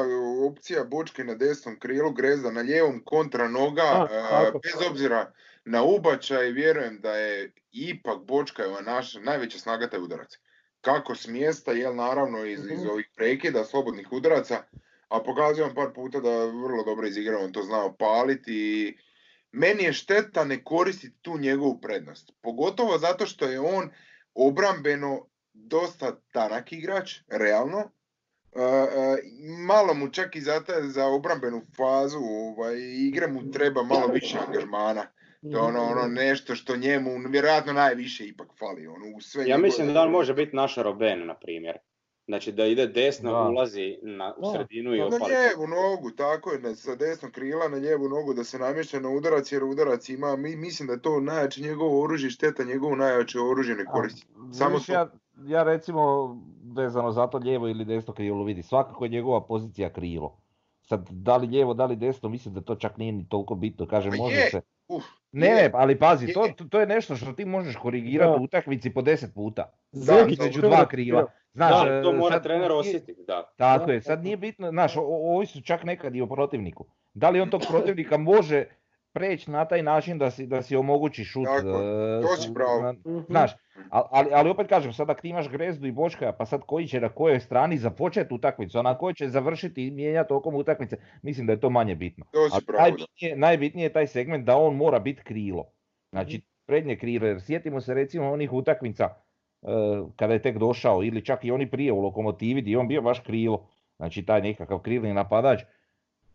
[0.47, 4.59] opcija Bočke na desnom krilu, Grezda na lijevom kontra noga, A, e, tako.
[4.59, 5.32] bez obzira
[5.65, 10.29] na ubačaj, vjerujem da je ipak Bočkajeva naša najveća snaga taj udarac.
[10.82, 12.89] Kako s mjesta, jel naravno iz, iz Mhm.
[12.89, 14.63] ovih prekida, slobodnih udaraca,
[15.12, 18.97] a pokazuje vam par puta da je vrlo dobro izigrao, on to znao paliti i
[19.51, 22.32] meni je šteta ne koristiti tu njegovu prednost.
[22.41, 23.89] Pogotovo zato što je on
[24.34, 27.80] obrambeno dosta tanak igrač, realno.
[28.55, 29.18] E, e,
[29.68, 32.76] malo mu čak i za, za obrambenu fazu ovaj,
[33.07, 35.07] igre mu treba malo više angažmana.
[35.41, 38.88] To je ono, ono nešto što njemu vjerojatno najviše ipak fali.
[38.88, 41.78] Ono, u sve Ja njegove- mislim da on može biti naš Robben, na primjer.
[42.28, 43.41] Znači da ide desno, Da.
[43.41, 45.09] ulazi na, u Da, sredinu i da.
[45.09, 45.32] Na opali.
[45.32, 49.09] lijevu nogu, tako je, na, sa desnog krila na lijevu nogu da se namješta na
[49.09, 53.39] udarac, jer udarac ima, mi, mislim da je to najjače njegovo oružje, šteta njegovo najjače
[53.41, 54.28] oružje ne koristi.
[54.51, 54.93] Samo Vidiš, to.
[54.93, 55.11] ja,
[55.45, 56.01] ja recimo
[56.76, 60.38] vezano za to lijevo ili desno krilo vidi, svakako je njegova pozicija krilo.
[60.82, 63.88] Sad, da li lijevo, da li desno, mislim da to čak nije ni toliko bitno,
[63.88, 64.61] kažem, Pa može je, se...
[64.88, 68.89] Uf, Ne, ne, ali pazi, to, to- je nešto što ti možeš korigirati u utakmici
[68.89, 69.71] po 10 puta.
[69.91, 71.25] Zekić, između prvo dva krila.
[71.53, 73.53] Znaš, Da, to e, mora sad trener osjetiti, da.
[73.55, 76.86] Tako je, sad nije bitno, znaš, o- o- ovisi čak nekad i o protivniku.
[77.13, 78.65] Da li on tog protivnika može
[79.14, 81.45] preći na taj način da si, da si omogući šut.
[81.47, 82.82] Tako e, to si pravo.
[82.82, 83.20] na- Mhm.
[83.30, 83.51] Znaš,
[83.89, 86.99] ali, ali, opet kažem, sad ako ti imaš Grezdu i Bočka, pa sad koji će
[86.99, 91.47] na kojoj strani započeti utakmicu, a na kojoj će završiti i mijenjati tokom utakmice, mislim
[91.47, 92.26] da je to manje bitno.
[92.32, 95.66] To si Ali pravo, najbitnije, najbitnije je taj segment da on mora biti krilo.
[96.12, 99.09] Znači prednje krilo, jer sjetimo se recimo onih utakmica
[99.62, 99.68] e,
[100.16, 103.01] kada je tek došao ili čak i oni prije u Lokomotivi gdje je on bio
[103.01, 103.68] baš krilo.
[103.97, 105.62] Znači taj nekakav krilni napadač.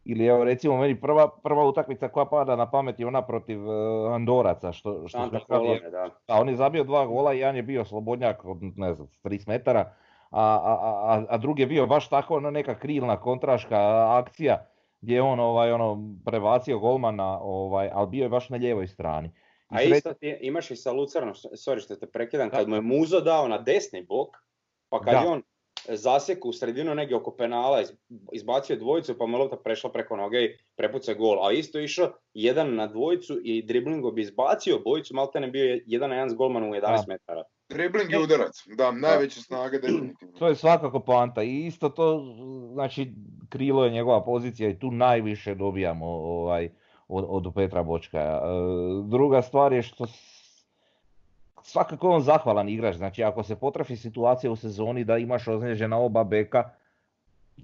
[0.07, 3.73] Ili evo recimo meni prva, prva utakmica koja pada na pamet je ona protiv e,
[4.11, 4.73] Andoraca.
[4.73, 6.11] Što, što smo igrali, Kolone, da.
[6.29, 9.49] da, on je zabio dva gola i jedan je bio slobodnjak od ne znam, 30
[9.49, 9.81] metara,
[10.31, 13.79] a, a, a, a drugi je bio baš tako ono neka krilna kontraška
[14.11, 14.67] akcija
[15.01, 19.29] gdje je on ovaj, ono, prebacio golmana, ovaj, ali bio je baš na lijevoj strani.
[19.29, 19.33] I
[19.69, 22.81] A sreća- isto ti imaš i sa Lucernom, sorry što te prekidam, kad mu je
[22.81, 24.29] Muzo dao na desni bok,
[24.89, 25.21] pa kad Da.
[25.21, 25.43] je on
[25.89, 27.93] zasjeku u sredinu negdje oko penala, iz-
[28.33, 31.47] izbacio dvojicu pa mu lopta prešla preko noge i prepucao gol.
[31.47, 35.83] A isto išao jedan na dvojicu i driblingom bi izbacio bojicu, malte ne bio je
[35.87, 37.05] jedan na jedan s golmanom u 11 Da.
[37.09, 37.43] metara.
[37.69, 40.39] Dribling i udarac, da, najveća snaga definitivno.
[40.39, 42.25] To je svakako poanta i isto to,
[42.73, 43.13] znači
[43.49, 46.71] krilo je njegova pozicija i tu najviše dobijamo ovaj,
[47.09, 48.19] od, od Petra Bočka.
[48.19, 48.41] E,
[49.05, 50.07] druga stvar je što
[51.67, 55.99] svakako je on zahvalan igrač, znači ako se potrafi situacija u sezoni da imaš ozlijeđena
[55.99, 56.71] oba beka,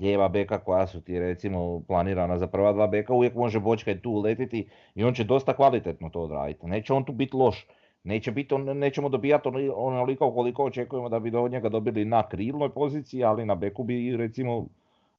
[0.00, 4.10] lijeva beka koja su ti recimo planirana za prva dva beka, uvijek može Bočka tu
[4.10, 6.66] uletiti i on će dosta kvalitetno to odraditi.
[6.66, 7.66] Neće on tu biti loš.
[8.04, 12.28] Neće biti, on, nećemo dobijati ono- onoliko koliko očekujemo da bi do njega dobili na
[12.28, 14.66] krilnoj poziciji, ali na beku bi recimo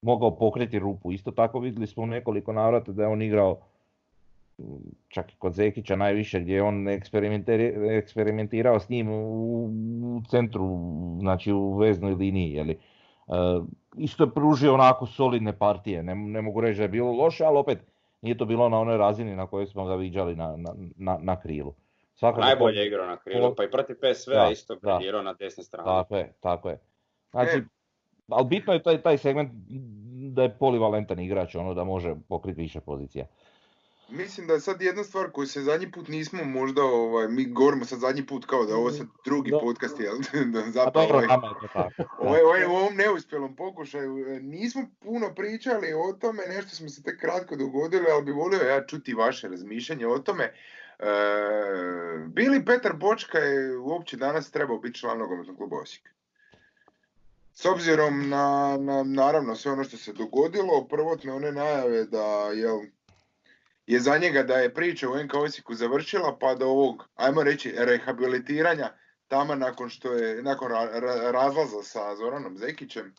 [0.01, 1.11] mogao pokriti rupu.
[1.11, 3.57] Isto tako vidjeli smo nekoliko navrata da je on igrao
[5.07, 6.87] čak i kod Zekića najviše gdje je on
[7.97, 9.69] eksperimentirao s njim u,
[10.29, 10.77] centru,
[11.19, 12.51] znači u veznoj liniji.
[12.51, 12.71] Jeli.
[12.71, 12.79] E,
[13.97, 17.57] isto je pružio onako solidne partije, ne, ne mogu reći da je bilo loše, ali
[17.57, 17.77] opet
[18.21, 21.39] nije to bilo na onoj razini na kojoj smo ga viđali na, na, na, na
[21.39, 21.73] krilu.
[22.15, 24.95] Svakako Najbolje to- je igrao na krilu, pa i protiv PSV-a Da, isto da.
[24.95, 25.85] briljirao na desnoj strani.
[25.85, 26.79] Tako je, tako je.
[27.31, 27.63] Znači, E.
[28.29, 29.51] ali bitno je taj, taj segment
[30.33, 33.25] da je polivalentan igrač, ono da može pokriti više pozicija.
[34.13, 37.85] Mislim da je sad jedna stvar koju se zadnji put nismo možda, ovaj, mi govorimo
[37.85, 39.59] sad zadnji put kao da je ovo sad drugi Da.
[39.59, 40.15] podcast, jel?
[40.53, 42.03] da zapravo dobro, ovaj, je tako.
[42.27, 47.03] Ovaj, ovaj, u ovom neuspjelom pokušaju e, nismo puno pričali o tome, nešto smo se
[47.03, 50.43] tek kratko dogodili, ali bi volio ja čuti vaše razmišljanje o tome.
[50.43, 50.53] E,
[52.27, 56.09] Bili Petar Bočka je uopće danas trebao biti član nogometnog kluba Osijek.
[57.53, 62.79] S obzirom na, na, naravno, sve ono što se dogodilo, prvotne one najave da jel,
[63.85, 67.73] je za njega da je priča u NK Osijeku završila, pa do ovog, ajmo reći,
[67.77, 68.93] rehabilitiranja,
[69.27, 73.13] tamo nakon što je, nakon ra- ra- razlaza sa Zoranom Zekićem,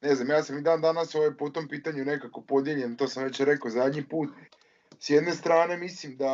[0.00, 3.24] ne znam, ja sam i dan danas ovaj, po tom pitanju nekako podijeljen, to sam
[3.24, 4.30] već rekao zadnji put.
[5.00, 6.30] S jedne strane mislim da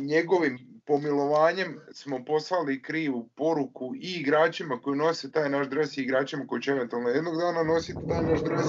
[0.00, 6.46] njegovim pomilovanjem smo poslali krivu poruku i igračima koji nose taj naš dres i igračima
[6.46, 8.66] koji će eventualno jednog dana nositi taj naš dres,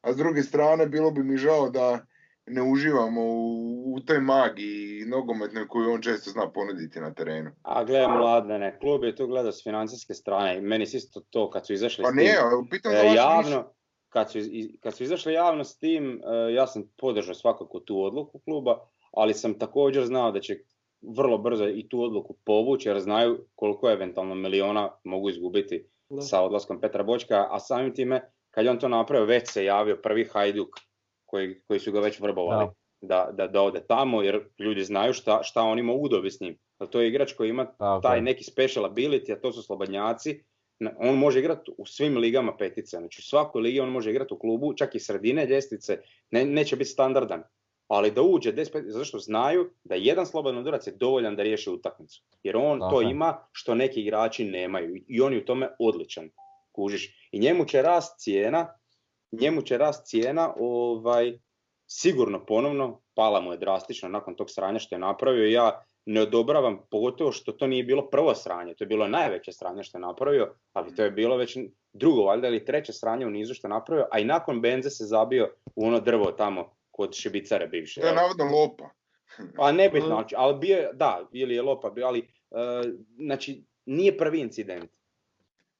[0.00, 2.06] a s druge strane bilo bi mi žao da
[2.46, 7.50] ne uživamo u, u toj magiji nogometnoj koju on često zna ponuditi na terenu.
[7.62, 11.50] A gledaj mladene, klub je tu gledao s financijske strane i meni se isto to
[11.50, 12.36] kad su izašli Pa s tim, nije,
[13.02, 13.72] e, javno,
[14.08, 14.38] kad su,
[14.80, 19.34] kad su izašli javno s tim, e, ja sam podržao svakako tu odluku kluba, ali
[19.34, 20.58] sam također znao da će
[21.16, 26.20] vrlo brzo i tu odluku povući jer znaju koliko eventualno miliona mogu izgubiti Da.
[26.20, 29.96] sa odlaskom Petra Bočka, a samim time kad je on to napravio već se javio
[29.96, 30.68] prvi Hajduk
[31.34, 32.68] koji, koji su ga već vrbovali
[33.00, 36.58] da, da, da ode tamo jer ljudi znaju šta, šta oni mogu dobiti s njim.
[36.90, 40.40] To je igrač koji ima Tako taj neki special ability, a to su slobodnjaci.
[40.98, 44.38] On može igrati u svim ligama petice, znači u svakoj ligi on može igrati u
[44.38, 45.98] klubu, čak i sredine ljestvice,
[46.30, 47.42] ne, neće biti standardan.
[47.88, 51.70] Ali da uđe 10 zato što znaju da jedan slobodan udarac je dovoljan da riješi
[51.70, 52.22] utakmicu.
[52.42, 56.30] Jer on to ima što neki igrači nemaju i on je u tome odličan.
[56.72, 57.28] Kužiš.
[57.32, 58.78] I njemu će rast cijena,
[59.40, 61.38] njemu će rast cijena ovaj,
[61.86, 66.78] sigurno ponovno, pala mu je drastično nakon tog sranja što je napravio ja ne odobravam,
[66.90, 70.54] pogotovo što to nije bilo prvo sranje, to je bilo najveće sranje što je napravio,
[70.72, 71.58] ali to je bilo već
[71.92, 75.04] drugo, valjda ili treće sranje u nizu što je napravio, a i nakon Benze se
[75.04, 78.00] zabio u ono drvo tamo kod Šibicare bivše.
[78.00, 78.90] To je navodno lopa.
[79.56, 82.24] Pa nebitno, znači, ali bio je, da, ili je lopa, bio, ali, e,
[83.16, 84.90] znači, nije prvi incident.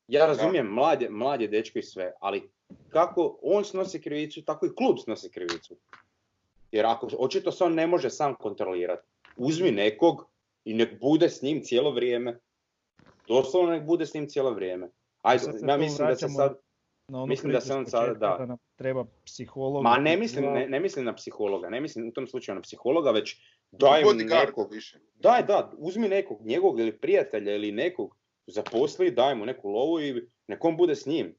[0.09, 2.51] Ja razumijem, mlad je, mlad je dečko i sve, ali
[2.88, 5.76] kako on snosi krivicu, tako i klub snosi krivicu.
[6.72, 9.09] Jer ako, očito se on ne može sam kontrolirati.
[9.36, 10.26] Uzmi nekog
[10.64, 12.38] i nek bude s njim cijelo vrijeme.
[13.28, 14.88] Doslovno nek bude s njim cijelo vrijeme.
[15.38, 16.56] Se ja tu mislim da se sad,
[17.09, 18.46] Na onu Mislim da se on sada- da.
[18.46, 19.82] nam treba psiholog.
[19.82, 23.10] ma ne mislim, ne, ne mislim na psihologa, ne mislim u tom slučaju na psihologa,
[23.10, 23.36] već
[23.70, 24.98] daj mu nekog, više.
[25.14, 30.28] Daj, da, uzmi nekog, njegovog ili prijatelja ili nekog, zaposli, daj mu neku lovu i
[30.48, 31.34] nek on bude s njim.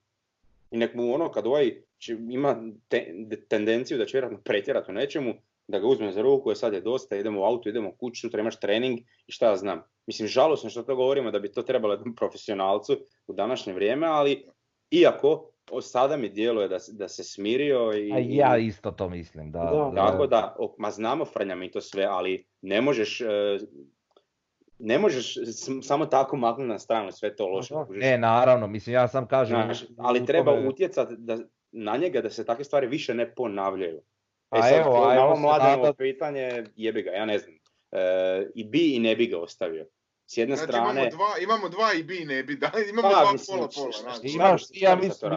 [0.75, 2.55] I nek mu ono, kad ovaj će, ima
[2.87, 5.33] te- de- tendenciju da će vjerojatno pretjerati u nečemu,
[5.67, 8.39] da ga uzme za ruku, je sad je dosta, idemo u auto, idemo kući, sutra
[8.41, 9.83] imaš trening i šta ja znam.
[10.07, 12.97] Mislim, žalosno što to govorimo da bi to trebalo jednom profesionalcu
[13.27, 14.45] u današnje vrijeme, ali
[14.91, 18.11] iako o, sada mi djeluje da, se- da se smirio i...
[18.13, 19.59] A ja isto to mislim, da.
[19.59, 19.91] Da.
[19.95, 23.25] Tako da, o, ma znamo Frnja mi to sve, ali ne možeš, e,
[24.79, 25.35] ne možeš
[25.81, 27.73] samo tako maknuti na stranu sve to loše.
[27.89, 29.61] Ne, naravno, mislim, ja sam kažem...
[29.63, 31.37] Znaš, ali treba tome- utjecati da,
[31.71, 33.97] na njega da se takve stvari više ne ponavljaju.
[33.97, 34.01] E
[34.49, 37.55] A sad, evo, na ajmo ovo se mladenovo nadat- pitanje, jebi ga, ja ne znam.
[37.91, 37.99] E,
[38.55, 39.85] I bi i ne bi ga ostavio.
[40.25, 40.91] S jedne Znači strane...
[40.91, 43.91] imamo dva, imamo dva i bi ne bi, da, imamo Pa, dva mislim, pola pola.
[44.13, 44.61] š- znaš.
[44.71, 45.31] ja mislim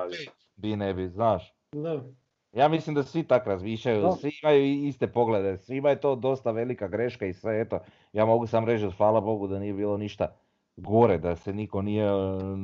[0.57, 1.55] bi ne bi, znaš.
[1.73, 2.05] Da.
[2.53, 4.13] Ja mislim da svi tak razmišljaju, Da.
[4.13, 7.79] svi imaju iste poglede, svima je to dosta velika greška i sve, eto,
[8.13, 10.37] ja mogu sam reći, da hvala Bogu da nije bilo ništa
[10.77, 12.11] gore, da se niko nije e,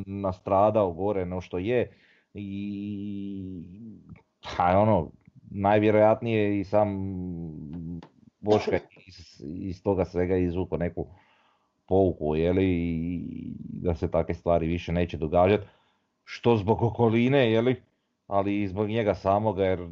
[0.07, 1.93] nastradao gore no što je
[2.35, 3.63] i
[4.57, 5.11] pa ono,
[5.51, 6.89] najvjerojatnije i sam
[8.41, 11.07] Boška iz, iz toga svega izvuko neku
[11.87, 15.67] pouku, jeli, i da se takve stvari više neće događati,
[16.25, 17.83] što zbog okoline, jeli,
[18.27, 19.89] ali i zbog njega samoga jer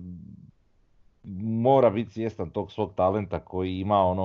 [1.42, 4.24] mora biti svjestan tog svog talenta koji ima ono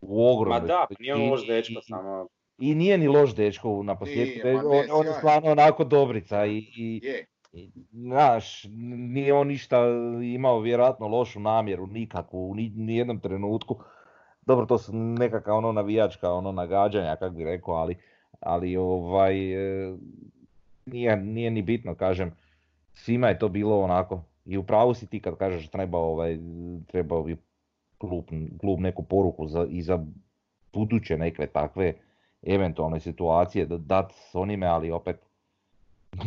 [0.00, 2.26] u ogromnoj Ma da, pa nije on loš dečko, i- samo...
[2.58, 6.58] I nije ni loš dečko na posljedku, ma on, on je stvarno onako dobrica i,
[6.58, 8.64] i, Je, i, znaš,
[9.12, 9.78] nije on ništa
[10.34, 13.76] imao vjerojatno lošu namjeru nikakvu u ni, ni jednom trenutku.
[14.46, 17.96] Dobro, to su nekakva ono navijačka ono nagađanja, kak bi rekao, ali,
[18.40, 19.96] ali ovaj, e,
[20.86, 22.36] nije, nije ni bitno, kažem,
[22.94, 24.22] svima je to bilo onako.
[24.44, 26.38] I u pravu si ti kad kažeš treba ovaj,
[26.86, 27.36] trebao bi
[27.98, 28.24] klub,
[28.60, 30.04] klub neku poruku za, i za
[30.72, 31.94] buduće neke takve
[32.42, 35.16] eventualne situacije da dat s onime, ali opet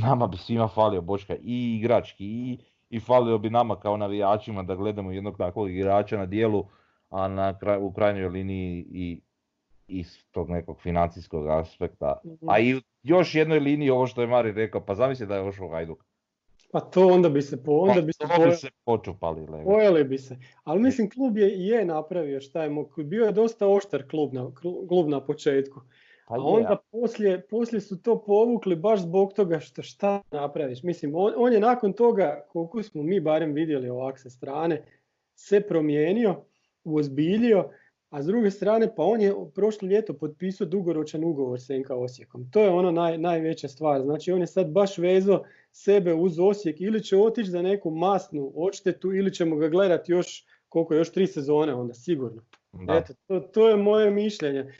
[0.07, 2.57] nama bi svima falio Boška i igrački i,
[2.89, 6.65] i falio bi nama kao navijačima da gledamo jednog takvog igrača na dijelu,
[7.09, 9.21] a na kraj, u krajnjoj liniji i
[9.87, 12.21] iz tog nekog financijskog aspekta.
[12.47, 15.69] A i još jednoj liniji ovo što je Mari rekao, pa zamisli da je ošao
[15.69, 16.05] Hajduk.
[16.71, 19.45] Pa to onda bi se po, onda bi se Pa to pojeli, bi se počupali.
[19.45, 19.63] lega.
[19.63, 20.37] pojeli bi se.
[20.63, 23.03] Ali mislim klub je, je napravio šta je mogao.
[23.03, 24.51] Bio je dosta oštar klub na,
[24.87, 25.81] klub na početku.
[26.27, 30.83] Pa A onda poslije, poslije su to povukli baš zbog toga što šta napraviš.
[30.83, 34.83] Mislim, on, on je nakon toga, koliko smo mi barem vidjeli ovak sa strane,
[35.35, 36.35] se promijenio,
[36.83, 37.69] uozbiljio,
[38.09, 42.51] a s druge strane pa on je prošlo ljeto potpisao dugoročan ugovor s NK Osijekom.
[42.51, 44.01] To je ono naj, najveća stvar.
[44.01, 45.43] Znači on je sad baš vezao
[45.77, 50.27] sebe uz Osijek ili će otići za neku masnu odštetu ili ćemo ga gledati još
[50.69, 52.41] koliko još tri sezone onda sigurno.
[52.73, 52.93] da.
[52.95, 54.59] Eto, to, to je moje mišljenje.
[54.59, 54.71] E,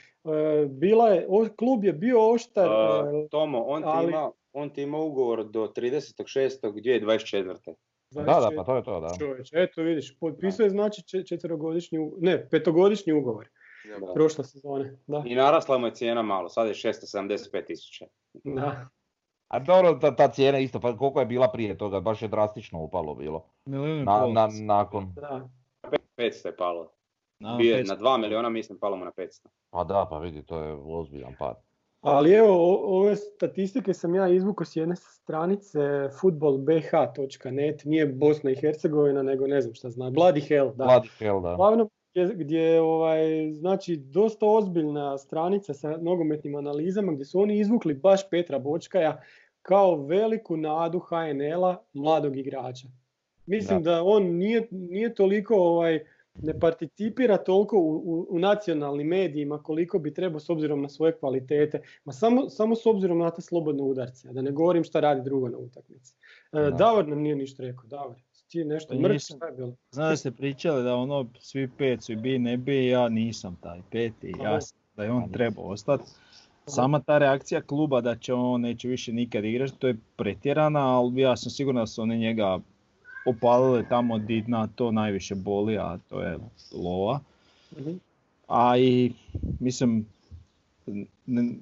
[0.68, 2.74] bila je, o- klub je bio oštar, Uh,
[3.15, 7.74] e, Tomo, on ti, ali- ima, on ti ima ugovor do 30.6.2024.
[8.11, 9.10] Da, da, pa to je to, da.
[9.19, 13.49] Čovječ, eto vidiš, potpisao je znači če- četverogodišnji, u- ne, petogodišnji ugovor
[13.99, 14.14] Da.
[14.14, 14.98] prošle sezone.
[15.07, 18.06] Da, I narasla mu je cijena malo, sad je 675 tisuća.
[18.34, 18.88] da.
[19.48, 22.80] A dobro, ta, ta cijena isto, pa koliko je bila prije toga, baš je drastično
[22.80, 23.45] upalo bilo.
[23.65, 25.48] Milijun i Na, na, nakon, da.
[26.18, 26.91] 500 je palo.
[27.40, 27.95] Na, Bio je petsto.
[27.95, 29.48] na 2 miliona, mislim, palo mu na 500.
[29.69, 31.56] pa da, pa vidi, to je ozbiljan pad.
[32.02, 35.80] Ali evo, o- ove statistike sam ja izvukao s jedne stranice
[36.22, 40.86] futbolbh.net, nije Bosna i Hercegovina, nego ne znam šta zna, Bloody Hell, da.
[40.86, 41.53] Bloody hell, da.
[41.53, 47.60] Uglavnom, gdje, gdje je ovaj, znači, dosta ozbiljna stranica sa nogometnim analizama gdje su oni
[47.60, 49.22] izvukli baš Petra Bočkaja
[49.61, 52.88] kao veliku nadu HNL-a mladog igrača.
[53.45, 56.06] Mislim da, on nije, nije toliko, ovaj,
[56.41, 61.18] ne participira toliko u, u, u nacionalnim medijima koliko bi trebao s obzirom na svoje
[61.18, 64.99] kvalitete, ma samo, samo s obzirom na te slobodne udarce, a da ne govorim šta
[64.99, 66.15] radi drugo na utakmici.
[66.53, 66.72] E, Da.
[66.72, 68.26] Davor nam nije ništa rekao, Davor.
[68.49, 69.38] Ti nešto Pa mrš, nisam.
[69.38, 69.74] šta je bilo?
[69.91, 73.57] Znam da ste pričali da ono svi pet su i bi ne bi, ja nisam
[73.61, 76.03] taj peti, ja sam da je on trebao ostati.
[76.65, 81.22] Sama ta reakcija kluba da će on neće više nikad igrati, to je pretjerana, ali
[81.22, 82.60] ja sam siguran da su oni njega
[83.26, 86.38] opalili tamo di na to najviše boli, a to je
[86.74, 87.19] lova.
[87.80, 87.91] Mhm.
[88.48, 89.11] A i
[89.60, 90.06] mislim,
[91.26, 91.53] ne,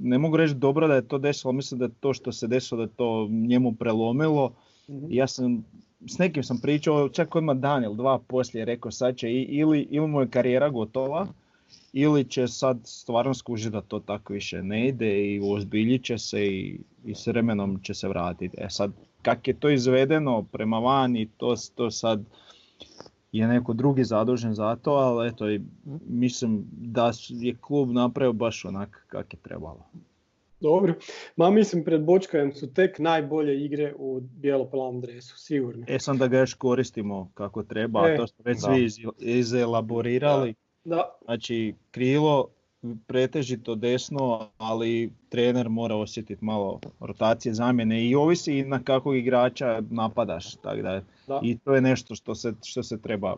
[0.00, 2.76] ne mogu reći dobro da je to desilo, mislim da je to što se desilo
[2.76, 4.52] da je to njemu prelomilo.
[4.90, 5.06] Mhm.
[5.08, 5.64] Ja sam,
[6.06, 10.08] s nekim sam pričao, čak odmah dan ili dva poslije rekao sad će ili, ili
[10.08, 11.26] mu je karijera gotova,
[11.92, 16.46] ili će sad stvarno skužiti da to tako više ne ide i uozbiljit će se
[16.46, 18.56] i, i s vremenom će se vratiti.
[18.60, 22.24] E sad, kak je to izvedeno prema vani, to, to sad
[23.32, 25.44] je neko drugi zadužen za to, ali eto,
[26.08, 29.86] mislim da je klub napravio baš onak kak je trebalo.
[30.64, 30.94] Dobro.
[31.36, 35.84] Ma mislim pred Bočkajem su tek najbolje igre u bijelo-plavom dresu, sigurno.
[35.88, 38.74] E sam da ga još koristimo kako treba, E, a to smo već da.
[38.74, 40.54] svi iz, izelaborirali.
[40.84, 42.48] Da, Znači, krilo
[43.06, 49.82] pretežito desno, ali trener mora osjetiti malo rotacije, zamjene i ovisi i na kakvog igrača
[49.90, 50.54] napadaš.
[50.54, 51.40] Tako da, da.
[51.42, 53.36] I to je nešto što se, što se treba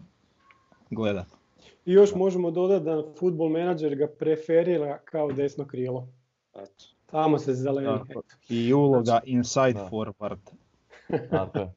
[0.91, 1.31] gledati.
[1.85, 6.09] I još možemo dodati da futbol menadžer ga preferira kao desno krilo.
[6.55, 6.96] Eto.
[7.07, 7.99] Tamo se zeleni.
[8.09, 8.23] Tako.
[8.49, 9.89] I uloga inside Da.
[9.91, 10.41] forward.
[11.31, 11.69] Tako.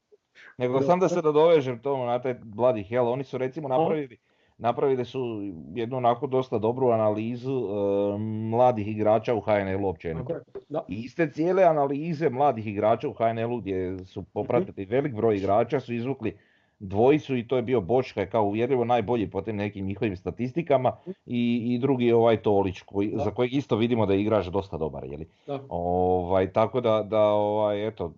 [0.58, 4.18] Nego sam da se nadovežem tomu na taj Bloody Hell, oni su recimo napravili,
[4.58, 5.42] napravili su
[5.76, 8.18] jednu onako dosta dobru analizu e,
[8.50, 10.34] mladih igrača u HNL-u općenito.
[10.88, 15.94] I iste cijele analize mladih igrača u HNL-u gdje su popratili velik broj igrača su
[15.94, 16.38] izvukli
[16.80, 21.62] dvojicu i to je bio Bočka kao uvjerljivo najbolji po tim nekim njihovim statistikama i,
[21.66, 25.04] i drugi je ovaj Tolić koji, za kojeg isto vidimo da je igrač dosta dobar.
[25.04, 25.28] Jeli?
[25.48, 25.60] Da.
[25.70, 28.14] Ovaj, tako da, da ovaj, eto,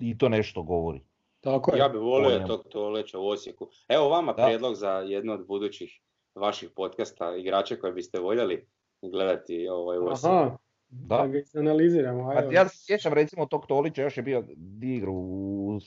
[0.00, 1.00] i to nešto govori.
[1.40, 1.78] Tako je.
[1.78, 2.46] Ja bih volio Pojam.
[2.46, 3.68] tog Toleća u Osijeku.
[3.88, 4.44] Evo vama Da.
[4.44, 6.00] prijedlog za jedno od budućih
[6.34, 8.66] vaših podcasta, igrače koje biste voljeli
[9.02, 10.36] gledati ovaj u Osijeku.
[10.36, 10.56] Aha,
[10.90, 11.16] Da.
[11.16, 12.22] da ga izanaliziramo.
[12.24, 12.54] A ajde.
[12.54, 14.44] ja se sjećam recimo tog Tolića, još je bio
[14.82, 15.78] igru u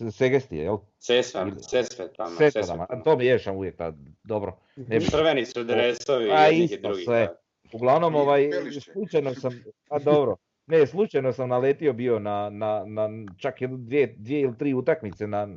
[0.00, 0.76] S- Segestije, jel?
[0.98, 2.30] Sesvan, Ili- Sesvetama.
[2.30, 3.92] Sesvetama, a to miješam uvijek, ta,
[4.24, 4.56] dobro.
[4.76, 7.04] Ne bi- Crveni su dresovi A, jednih i isto drugih.
[7.04, 7.28] sve.
[7.72, 8.50] Uglavnom, ovaj,
[8.82, 9.52] slučajno sam,
[9.90, 10.36] a dobro,
[10.66, 15.48] ne, slučajno sam naletio bio na, na, na čak dvije, dvije ili tri utakmice na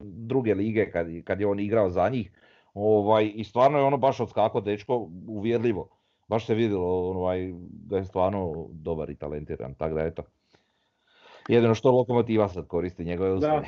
[0.00, 2.32] druge lige kad, kad je on igrao za njih.
[2.74, 4.96] Ovaj, I stvarno je ono baš odskako dečko
[5.28, 5.88] uvjerljivo.
[6.28, 10.22] Baš se vidjelo ovaj, da je stvarno dobar i talentiran, tako da eto.
[11.50, 13.66] Jedino što lokomotiva sad koristi njegove Da, usluge.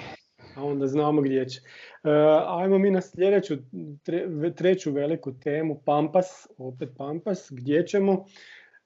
[0.57, 1.61] a onda znamo gdje će.
[1.61, 2.11] E,
[2.49, 3.55] ajmo mi na sljedeću,
[4.07, 8.25] tre- treću veliku temu, Pampas, opet Pampas, gdje ćemo?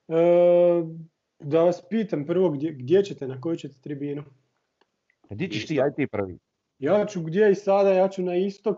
[0.07, 0.13] E,
[1.39, 4.23] da vas pitam prvo, gdje, gdje ćete, na koju ćete tribinu?
[5.29, 6.37] Gdje ćeš ti, aj ti prvi.
[6.79, 8.77] Ja ću gdje i sada, ja ću na istok,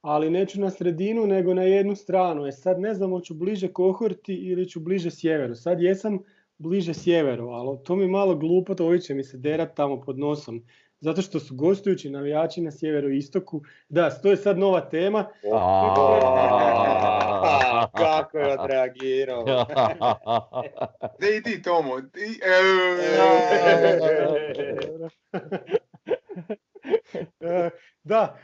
[0.00, 2.46] ali neću na sredinu, nego na jednu stranu.
[2.46, 5.54] E sad ne znam, hoću bliže Kohorti ili ću bliže sjeveru.
[5.54, 6.18] Sad jesam
[6.62, 10.18] bliže sjeveru, ali to mi je malo glupo, to će mi se derat tamo pod
[10.18, 10.66] nosom.
[11.00, 13.62] Zato što su gostujući navijači na sjeveru i istoku.
[13.88, 15.26] Da, to je sad nova tema.
[17.98, 19.44] Kako je odreagirao.
[21.20, 22.40] Te i ti Tomo, ti...
[27.40, 27.70] E,
[28.02, 28.38] da,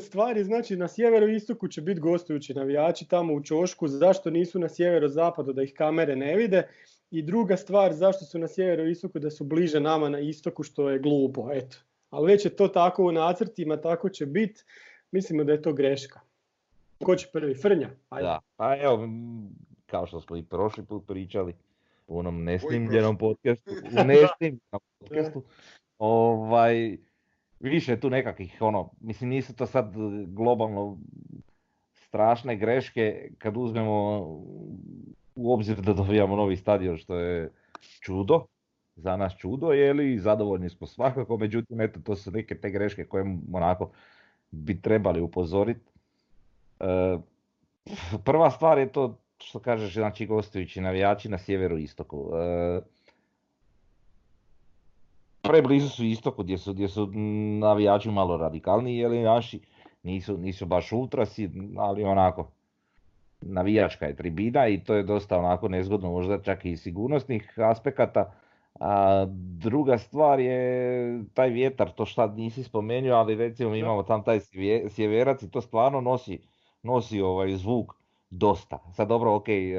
[0.00, 4.58] stvari znači na sjeveru i istoku će biti gostujući navijači tamo u Čošku, zašto nisu
[4.58, 6.68] na sjeveru zapadu da ih kamere ne vide
[7.14, 10.62] i druga stvar zašto su na sjeveru i istoku da su bliže nama na istoku
[10.62, 11.76] što je glupo, eto.
[12.10, 14.62] Ali već je to tako u nacrtima, tako će biti,
[15.10, 16.20] mislimo da je to greška.
[17.04, 17.54] Ko će prvi?
[17.54, 17.90] Frnja?
[18.08, 18.28] Ajde.
[18.28, 19.08] Da, pa evo,
[19.86, 21.54] kao što smo i prošli put pričali
[22.06, 25.42] u onom nesnimljenom podcastu, u nesnimljenom podcastu,
[25.98, 26.96] ovaj,
[27.60, 29.94] više je tu nekakvih, ono, mislim nisu to sad
[30.26, 30.98] globalno
[31.92, 34.26] strašne greške kad uzmemo
[35.34, 37.52] u obzir da dobijamo novi stadion što je
[38.00, 38.46] čudo,
[38.96, 43.38] za nas čudo, je zadovoljni smo svakako, međutim, eto, to su neke te greške koje
[43.52, 43.90] onako
[44.50, 45.90] bi trebali upozoriti.
[46.80, 47.18] E,
[48.24, 52.30] prva stvar je to što kažeš, znači gostujući navijači na sjeveru istoku.
[52.36, 52.80] E,
[55.42, 57.06] preblizu su istoku gdje su, gdje su
[57.60, 59.60] navijači malo radikalniji, jeli naši
[60.02, 62.50] nisu, nisu baš ultrasi, ali onako
[63.40, 68.32] navijačka je tribina i to je dosta onako nezgodno možda čak i sigurnosnih aspekata.
[68.80, 69.26] A
[69.62, 74.40] druga stvar je taj vjetar, to šta nisi spomenuo, ali recimo mi imamo tam taj
[74.40, 76.38] sjeve- sjeverac i to stvarno nosi,
[76.82, 77.92] nosi ovaj zvuk
[78.30, 78.78] dosta.
[78.92, 79.74] Sad dobro, ok, e,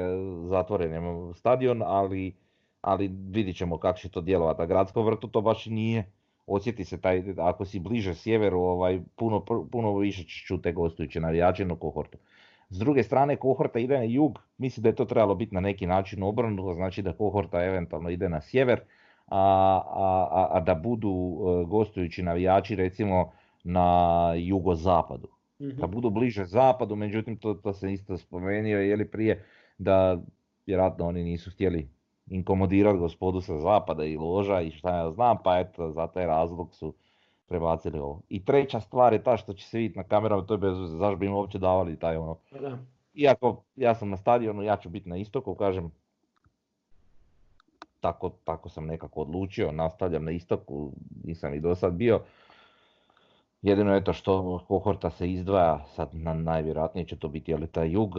[0.48, 2.34] zatvoren je stadion, ali,
[2.80, 4.60] ali vidit ćemo kako će to djelovati.
[4.60, 6.10] Na gradskom vrtu to baš nije
[6.46, 11.64] osjeti se taj, ako si bliže sjeveru, ovaj, puno, puno više ćeš čuti gostujuće navijače
[11.64, 12.18] na kohortu.
[12.68, 15.86] S druge strane, kohorta ide na jug, mislim da je to trebalo biti na neki
[15.86, 18.80] način obrnuto, znači da kohorta eventualno ide na sjever,
[19.26, 19.82] a,
[20.30, 23.32] a, a da budu e, gostujući navijači recimo
[23.64, 25.28] na jugozapadu.
[25.60, 29.44] mm Da budu bliže zapadu, međutim to, to se isto spomenuo je li prije
[29.78, 30.18] da
[30.66, 31.88] vjerojatno oni nisu htjeli
[32.26, 36.74] inkomodirati gospodu sa zapada i loža i šta ja znam, pa eto za taj razlog
[36.74, 36.94] su
[37.46, 38.20] prebacili ovo.
[38.28, 41.16] I treća stvar je ta što će se vidjeti na kamerama, to je bez zašto
[41.16, 42.38] bi im uopće davali taj ono.
[42.60, 42.78] Da.
[43.14, 45.92] Iako ja sam na stadionu, ja ću biti na istoku, kažem,
[48.00, 50.92] tako, tako sam nekako odlučio, nastavljam na istoku,
[51.24, 52.20] nisam i do sad bio.
[53.62, 57.90] Jedino je to što kohorta se izdvaja, sad na, najvjerojatnije će to biti ali taj
[57.90, 58.14] jug,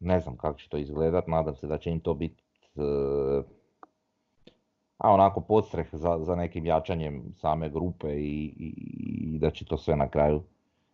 [0.00, 2.42] ne znam kako će to izgledat, nadam se da će im to biti
[2.76, 2.80] e,
[5.00, 8.74] a onako podstreh za, za nekim jačanjem same grupe i, i,
[9.34, 10.42] i da će to sve na kraju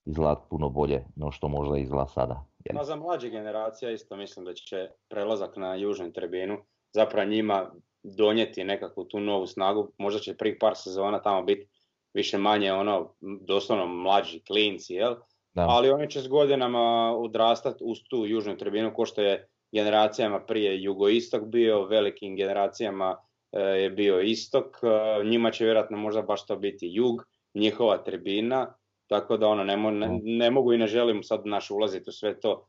[0.05, 2.45] izgledati puno bolje no što možda izgleda sada.
[2.75, 6.59] Ma za mlađe generacija isto mislim da će prelazak na južnu tribinu
[6.93, 7.71] zapravo njima
[8.03, 11.69] donijeti nekakvu tu novu snagu, možda će prvih par sezona tamo biti
[12.15, 15.15] više manje ono doslovno mlađi klinci, jel?
[15.55, 15.67] Da.
[15.69, 20.83] Ali oni će s godinama odrastati uz tu južnu tribinu, ko što je generacijama prije
[20.83, 23.17] jugoistok bio, velikim generacijama
[23.53, 28.75] je bio istok, e, njima će vjerojatno možda baš to biti jug, njihova tribina,
[29.07, 32.41] tako da ono ne, ne, ne mogu i ne želim sad naš ulaziti u sve
[32.41, 32.69] to.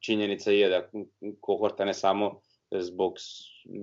[0.00, 0.88] Činjenica je da
[1.40, 2.40] kohorta ne samo
[2.70, 3.14] zbog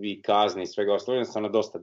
[0.03, 1.79] i kazni i svega ostalog, jednostavno dosta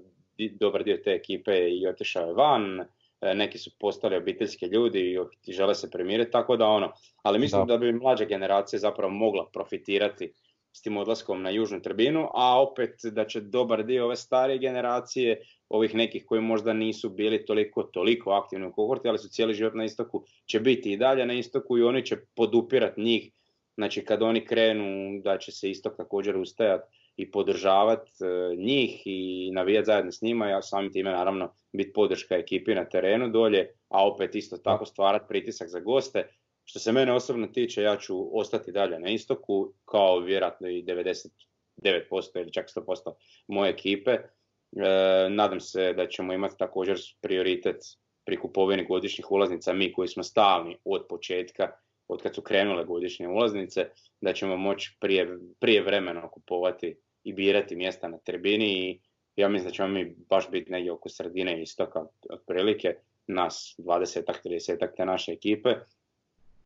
[0.61, 5.53] dobar dio te ekipe i otišao je van, e, neki su postali obiteljski ljudi i
[5.53, 7.73] žele se premiriti, tako da ono, ali mislim da.
[7.73, 10.33] da bi mlađa generacija zapravo mogla profitirati
[10.73, 15.41] s tim odlaskom na južnu tribinu, a opet da će dobar dio ove starije generacije,
[15.69, 19.75] ovih nekih koji možda nisu bili toliko, toliko aktivni u kohorti, ali su cijeli život
[19.75, 23.33] na istoku, će biti i dalje na istoku i oni će podupirati njih,
[23.77, 26.85] znači kad oni krenu da će se istok također ustajati
[27.17, 32.37] i podržavati e, njih i navijati zajedno s njima, ja samim time naravno biti podrška
[32.37, 36.29] ekipi na terenu dolje, a opet isto tako stvarati pritisak za goste.
[36.65, 41.31] Što se mene osobno tiče, ja ću ostati dalje na istoku, kao vjerojatno i 99%
[42.41, 43.13] ili čak 100%
[43.47, 44.11] moje ekipe.
[44.11, 44.29] E,
[45.31, 47.77] nadam se da ćemo imati također prioritet
[48.25, 51.73] pri kupovini godišnjih ulaznica, mi koji smo stalni od početka,
[52.09, 53.89] od kad su krenule godišnje ulaznice,
[54.21, 59.01] da ćemo moći prije, prije vremena kupovati i birati mjesta na tribini i
[59.37, 62.95] ja mislim da ćemo mi baš biti negdje oko sredine istoka otprilike,
[63.27, 65.75] nas 20-ak, 30 te naše ekipe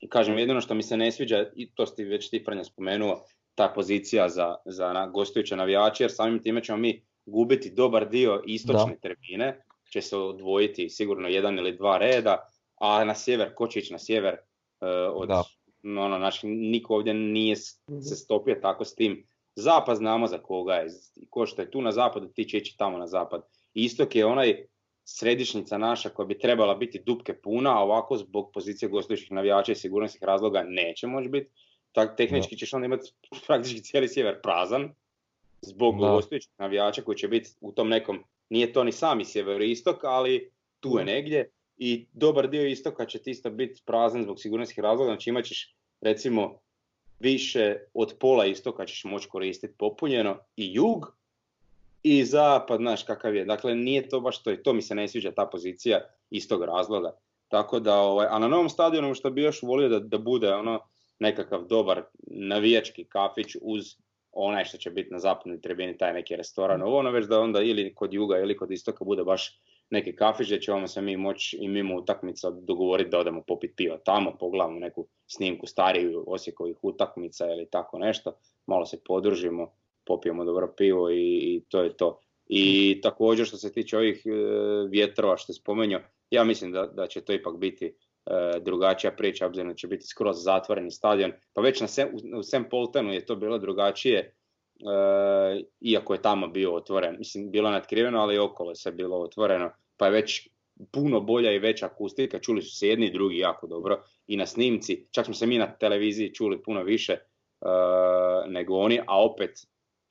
[0.09, 3.25] kažem, jedino što mi se ne sviđa, i to ste već ti Franja spomenuo,
[3.55, 8.43] ta pozicija za, za na, gostujuće navijače, jer samim time ćemo mi gubiti dobar dio
[8.47, 9.01] istočne da.
[9.01, 9.63] tribine,
[9.93, 12.49] će se odvojiti sigurno jedan ili dva reda,
[12.81, 15.43] a na sjever, ko će ići na sjever, uh, od, da.
[15.83, 17.57] ono, naš, niko ovdje nije
[17.91, 18.01] mhm.
[18.01, 19.27] se stopio tako s tim.
[19.55, 20.91] Zapad znamo za koga je,
[21.31, 23.43] ko što je tu na zapadu, ti će ići tamo na zapad.
[23.75, 24.67] Istok je onaj
[25.09, 29.75] središnjica naša koja bi trebala biti dupke puna, a ovako zbog pozicije gostujućih navijača i
[29.75, 31.51] sigurnosnih razloga neće moći biti.
[31.93, 33.13] Tak, tehnički ćeš onda imati
[33.47, 34.95] praktički cijeli sjever prazan
[35.61, 36.09] zbog da.
[36.09, 40.51] gostujućih navijača koji će biti u tom nekom, nije to ni sami sjever istok, ali
[40.81, 45.11] tu je negdje i dobar dio istoka će ti isto biti prazan zbog sigurnosnih razloga,
[45.11, 46.59] znači imat ćeš recimo
[47.21, 51.17] više od pola istoka ćeš moći koristiti popunjeno i jug,
[52.07, 53.45] i zapad, znaš kakav je.
[53.45, 56.01] Dakle, nije to baš to to mi se ne sviđa ta pozicija
[56.31, 57.17] iz tog razloga.
[57.49, 60.81] Tako da, ovaj, a na novom stadionu što bi još volio da, da bude ono
[61.19, 63.85] nekakav dobar navijački kafić uz
[64.33, 66.83] onaj što će biti na zapadnoj tribini, taj neki restoran.
[66.83, 69.61] Ovo ono već da onda ili kod juga ili kod istoka bude baš
[69.91, 73.99] neki kafić gdje ćemo se mi moći i mimo utakmica dogovoriti da odemo popiti piva
[73.99, 79.73] tamo, pogledamo neku snimku stariju Osijekovih utakmica ili tako nešto, malo se podružimo
[80.07, 82.21] popijemo dobro pivo i, i to je to.
[82.47, 84.31] I također što se tiče ovih e,
[84.91, 86.01] vjetrova što je spomenuo,
[86.31, 87.93] ja mislim da, da će to ipak biti e,
[88.61, 91.33] drugačija priča, obzirom da će biti skroz zatvoreni stadion.
[91.53, 94.33] Pa već na Sem, u Sam Poltenu je to bilo drugačije, e,
[95.81, 97.17] iako je tamo bio otvoren.
[97.19, 99.71] Mislim, bilo natkriveno, ali i okolo je sve bilo otvoreno.
[99.97, 100.49] Pa je već
[100.93, 104.47] puno bolja i veća akustika, čuli su se jedni i drugi jako dobro i na
[104.47, 107.13] snimci, čak smo se mi na televiziji čuli puno više
[107.61, 109.51] uh, nego oni, a opet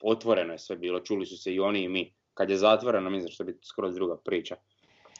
[0.02, 2.12] otvoreno je sve bilo, čuli su se i oni i mi.
[2.34, 4.56] Kad je zatvoreno, mislim što bi skroz druga priča.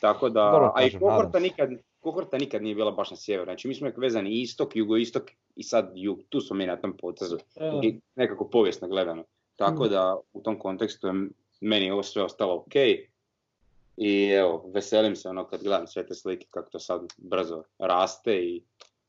[0.01, 1.71] Tako da, Dobro, a i kohorta nikad,
[2.01, 3.45] kohorta nikad nije bila baš na sjeveru.
[3.45, 5.23] Znači mi smo uvijek vezani istok, jugoistok
[5.57, 6.19] i sad jug.
[6.29, 7.39] Tu smo mi na tom potezu.
[7.83, 9.25] I nekako povijesno gledano.
[9.57, 9.93] Tako hmm.
[9.93, 11.13] da u tom kontekstu je
[11.61, 12.75] meni ovo sve ostalo ok.
[13.97, 18.37] I evo, veselim se ono kad gledam sve te slike kako to sad brzo raste
[18.37, 18.63] i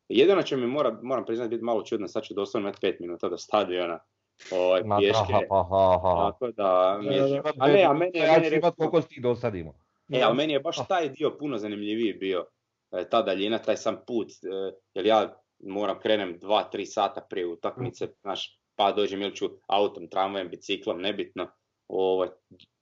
[0.09, 3.29] jedino će mi mora, moram priznati biti malo čudno, sad ću doslovno imati 5 minuta
[3.29, 3.99] do stadiona
[4.51, 5.33] ovaj, Ma, pješke.
[5.33, 6.31] ha, ha, ha, ha.
[6.31, 8.89] Tako da, mi je, a ne, a meni je, ja meni ću je imat recimo-
[8.91, 9.73] koliko ti dosadimo.
[10.09, 12.45] E, ali meni je baš taj dio puno zanimljiviji bio,
[12.91, 18.07] e, ta daljina, taj sam put, e, jer ja moram krenem 2-3 sata prije utakmice,
[18.21, 21.47] znaš, pa dođem ili ću autom, tramvajem, biciklom, nebitno,
[21.87, 22.29] ovaj,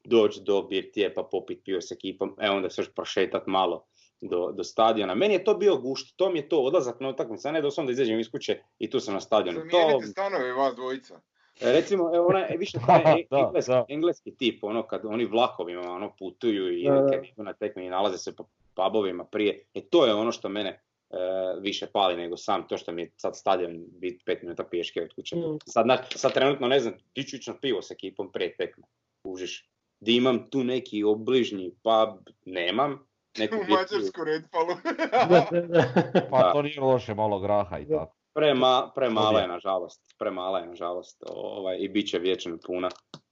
[0.03, 3.86] doći do birtije pa popit pivo s ekipom, e onda se još prošetat malo
[4.22, 5.15] do, do stadiona.
[5.15, 7.88] Meni je to bio gušt, to mi je to odlazak na utakmicu, a ne doslovno
[7.88, 9.60] da izađem iz kuće i tu sam na stadionu.
[9.60, 11.22] To, Zamijenite stanove vas dvojica.
[11.61, 13.86] E, Recimo, evo onaj, više taj e- Da, engleski, da.
[13.90, 17.11] engleski tip, ono kad oni vlakovima ono putuju i Da, da.
[17.11, 20.49] kad idu na tekme i nalaze se po pubovima prije, e to je ono što
[20.49, 21.15] mene e,
[21.60, 25.14] više pali nego sam to što mi je sad stadion biti pet minuta pješke od
[25.15, 25.36] kuće.
[25.36, 25.57] Mm.
[25.65, 28.84] Sad, sad trenutno ne znam, di ću ići na pivo s ekipom prije tekme,
[29.23, 29.69] užiš.
[29.99, 33.07] Di imam tu neki obližnji pub, nemam.
[33.40, 33.60] Neku U.
[33.60, 34.22] Mađarsku.
[35.30, 35.84] Da, da, da.
[36.32, 36.52] Pa Da.
[36.53, 37.98] to nije loše, malo graha i Da.
[37.99, 38.14] tako.
[38.36, 42.90] Prema, premala je nažalost, premala je nažalost ovaj, i bit će vječno puna.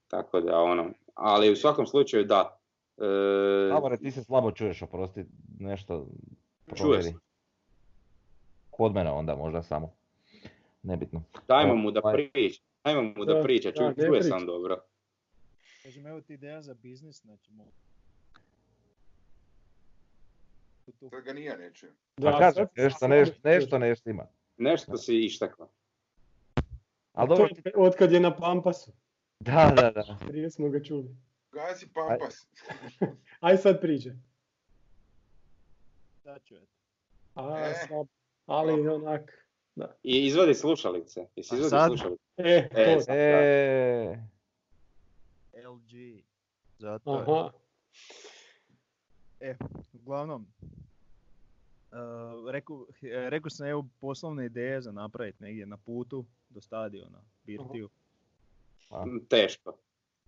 [0.08, 2.60] Tako da ono, ali u svakom slučaju da.
[2.98, 5.26] E, Davore, ti se slabo čuješ, oprosti,
[5.60, 6.06] nešto
[6.68, 7.04] Čuje provjeri.
[7.04, 7.14] se.
[8.70, 9.94] Kod mene onda možda samo.
[10.84, 11.24] Nebitno.
[11.48, 12.30] dajmo mu da Ovaj.
[12.32, 14.24] priča, dajmo mu da priča, da, čuje, ne čuje priča.
[14.30, 14.78] sam dobro.
[15.84, 17.72] Kažem, evo ti ideja za biznis, znači mo-
[21.00, 21.72] tu- Sad ga nije.
[22.16, 24.24] Pa Da, kažem, nešto, nešto, nešto ne štima.
[24.58, 25.70] Nešto si ištekla.
[27.14, 28.92] Ali To dobro, je od kad je na Pampasu.
[29.40, 30.18] da, da, da.
[30.22, 31.16] Prije smo ga čuli.
[31.52, 32.48] Gasi pampas.
[33.40, 34.12] Aj sad priđe.
[36.24, 36.56] da ću.
[37.36, 37.74] A, E.
[37.88, 38.08] slab.
[38.46, 39.48] Ali onak.
[40.04, 41.28] I izvadi slušalice.
[41.36, 41.90] Jesi A izvadi sad?
[41.90, 42.24] slušalice?
[42.38, 43.02] E, E, to.
[43.02, 43.16] sad.
[43.16, 44.24] E,
[45.64, 46.24] LG.
[46.78, 47.22] Zato je.
[47.22, 47.52] Aha.
[49.94, 50.48] Uglavnom,
[51.94, 57.22] uh, rekao, e, rekao sam evo poslovne ideje za napraviti negdje na putu do stadiona,
[57.44, 57.90] Birtiju.
[59.30, 59.78] Teško.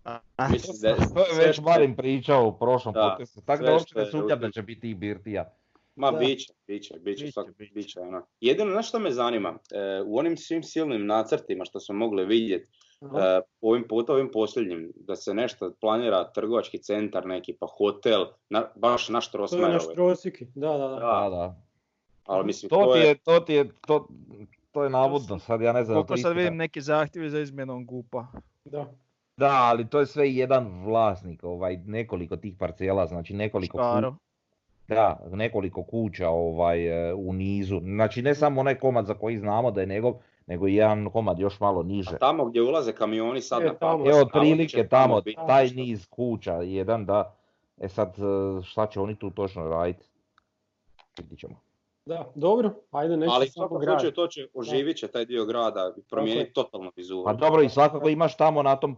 [0.04, 3.40] A, Mislim da je to je sve već što- Marin pričao u prošlom Da, podcastu,
[3.40, 5.52] tako da uopće ne sumnjam da će biti i Birtija.
[5.96, 6.18] Ma Da.
[6.18, 7.72] biće, biće, biće, Biće, svak- biće.
[7.74, 8.26] biće, ono.
[8.40, 9.58] Jedino, znaš što me zanima?
[9.72, 14.92] E, u onim svim silnim nacrtima što smo mogli vidjeti, E, ovim puta, ovim posljednjim,
[14.96, 19.72] da se nešto planira, trgovački centar neki, pa hotel, na, baš naš To je Trosmajer
[19.72, 20.46] naš trosiki.
[20.54, 20.94] Da, da, da.
[20.96, 21.62] Da, Da,
[22.24, 24.08] ali mislim, To to ti je, je, to ti je, to,
[24.72, 25.94] to je navodno, sad ja ne znam.
[25.96, 28.26] koliko sad vidim neki zahtjevi za izmjenom gupa.
[28.64, 28.86] da.
[29.36, 34.14] Da, ali to je sve jedan vlasnik, ovaj, nekoliko tih parcela, znači nekoliko, ku- Škaro.
[34.88, 37.80] da, nekoliko kuća ovaj, e, u nizu.
[37.80, 40.14] Znači ne samo onaj komad za koji znamo da je njegov,
[40.46, 42.10] nego i jedan komad još malo niže.
[42.14, 43.92] a tamo gdje ulaze kamioni sad E, na tamo.
[43.92, 47.36] Pampas, Evo otprilike tamo, biti taj niz kuća, jedan da,
[47.80, 50.06] e sad e, šta će oni tu točno raditi?
[51.18, 51.60] Vidit ćemo.
[52.06, 52.70] Da, dobro.
[52.90, 53.50] Ajde, nešto Ali
[53.80, 53.94] grad.
[54.00, 57.24] slučaju to će, oživit će taj dio grada i promijeniti totalno vizuru.
[57.24, 58.96] Pa dobro i svakako imaš tamo na tom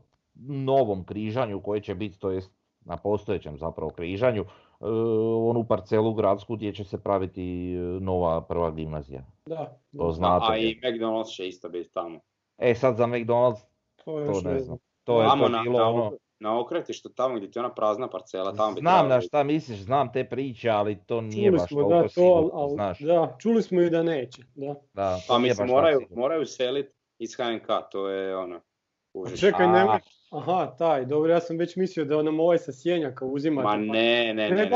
[0.48, 2.50] novom križanju koje će biti, to jest
[2.84, 4.44] na postojećem zapravo križanju,
[4.80, 9.24] onu parcelu gradsku gdje će se praviti nova prva gimnazija.
[9.46, 10.46] Da, To da, znate.
[10.48, 12.20] A i McDonald's će isto biti tamo.
[12.58, 13.60] E sad za McDonald's
[13.96, 14.78] to to još ne ne znam.
[15.04, 16.12] To je to na, bilo na, ono...
[16.40, 19.78] na okretištu, tamo gdje ti je ona prazna parcela, tamo bi Znam na šta misliš,
[19.78, 22.98] znam te priče, ali to nije Čuli baš smo toliko da to, ali, znaš.
[23.00, 24.42] da, čuli smo i da neće.
[24.54, 24.74] Da.
[24.92, 26.86] Da, to Pa mislim, moraju, moraju selit
[27.18, 28.60] iz HNK, to je ono...
[29.40, 29.98] Čekaj, nemoj.
[30.30, 33.68] Aha, taj, dobro, ja sam već mislio da nam ovaj sa sjenjaka uzimate.
[33.68, 34.68] Ma ne, ne, ne, ne,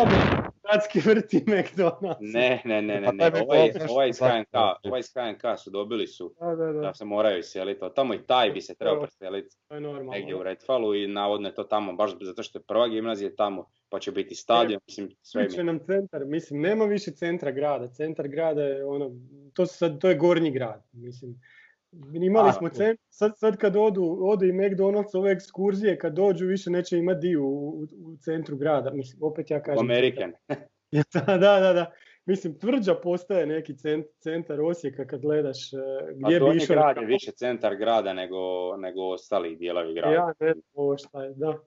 [0.63, 2.17] gradski vrti McDonald's.
[2.21, 4.55] ne, ne, ne, ne, Pa ne, ovaj, ovaj iz HNK,
[4.85, 8.23] ovaj iz HNK su dobili su Da, da, da, da se moraju iseliti, tamo i
[8.27, 9.57] taj bi se trebao preseliti
[10.13, 10.43] negdje u.
[10.43, 14.13] Redfallu i navodno je to tamo baš zato što je prva gimnazija tamo, pa će
[14.13, 15.65] biti stadion, mislim sve mi.
[15.65, 17.89] nam centar, mislim, nema više centra grada.
[17.89, 19.11] Centar grada je ono,
[19.53, 21.41] to, sad, to je gornji grad, mislim.
[22.15, 22.75] Imali A, smo tu.
[22.75, 27.21] centar, sad, sad kad odu, ode i McDonald's, ove ekskurzije, kad dođu više neće imati
[27.21, 28.91] dio u, u, u centru grada.
[28.91, 29.91] Mislim, opet ja kažem.
[29.91, 30.33] American.
[31.15, 31.93] da, da, da, da.
[32.27, 36.77] Mislim, tvrđa postaje neki cent, centar Osijeka kad gledaš eh, A gdje bi išao.
[36.77, 38.37] grad je više centar grada nego,
[38.77, 40.15] nego ostali dijelovi grada.
[40.15, 41.59] Ja ne znam ovo šta je, da.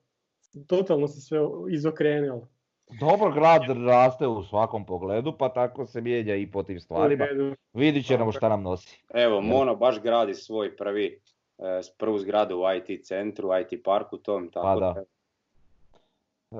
[0.68, 1.40] Totalno se sve
[1.72, 2.48] izokrenulo.
[2.88, 7.26] Dobro, grad raste u svakom pogledu, pa tako se mijenja i po tim stvarima.
[7.74, 9.04] Vidit ćemo šta nam nosi.
[9.14, 11.22] Evo, Mono baš gradi svoj prvi,
[11.58, 15.04] eh, prvu zgradu u IT centru, IT parku tom, tako Pa da.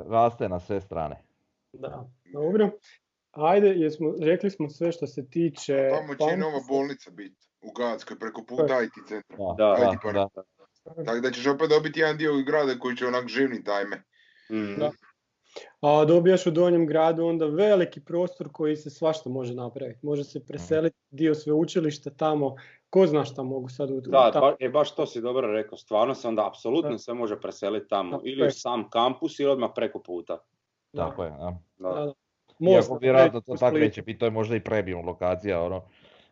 [0.10, 1.24] Raste na sve strane.
[1.74, 2.70] Da, dobro.
[3.32, 5.90] Ajde, jesmo, rekli smo sve što se tiče...
[5.90, 7.48] Tamo će i nova bolnica biti.
[7.62, 9.38] U Gatskoj, preko puta IT centra.
[9.58, 10.28] Da, Da, da, pa da.
[11.06, 14.04] Tako da ćeš opet dobiti jedan dio grada koji će onak živni tajme.
[14.50, 14.80] Mm.
[14.80, 14.92] Da.
[15.82, 20.06] A dobijaš u donjem gradu onda veliki prostor koji se svašta može napraviti.
[20.06, 22.56] Može se preseliti dio sveučilišta tamo,
[22.90, 26.16] ko zna šta mogu sad u, Da, ba, e, baš to si dobro rekao, stvarno
[26.16, 26.98] se onda apsolutno Da.
[26.98, 28.48] sve može preseliti tamo, ili je.
[28.48, 30.38] u sam kampus ili odmah preko puta.
[30.94, 31.58] Da, Tako je, da.
[31.78, 31.90] Da.
[31.90, 32.14] da, da.
[32.60, 35.82] Most Iako vjerojatno to tako neće biti, to je možda i premium lokacija, ono.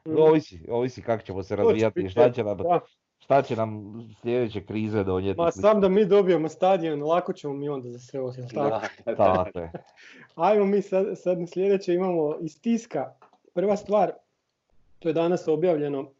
[0.06, 0.18] Mm.
[0.18, 2.80] Ovisi, ovisi kako ćemo se razvijati i šta će nam, Da.
[3.24, 5.42] Šta će nam sljedeće krize donijeti.
[5.42, 8.88] Ma sam da mi dobijemo stadion, lako ćemo mi onda za sve ovo, jel tako?
[9.06, 9.44] Da, da, da.
[9.44, 9.72] Tako je.
[10.36, 13.14] Ajmo mi sad, sad na sljedeće imamo iz tiska.
[13.54, 14.12] Prva stvar,
[15.00, 16.12] to je danas objavljeno,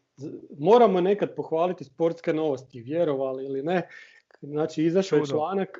[0.58, 3.88] moramo nekad pohvaliti sportske novosti, vjerovali ili ne.
[4.40, 5.78] Znači izašao je članak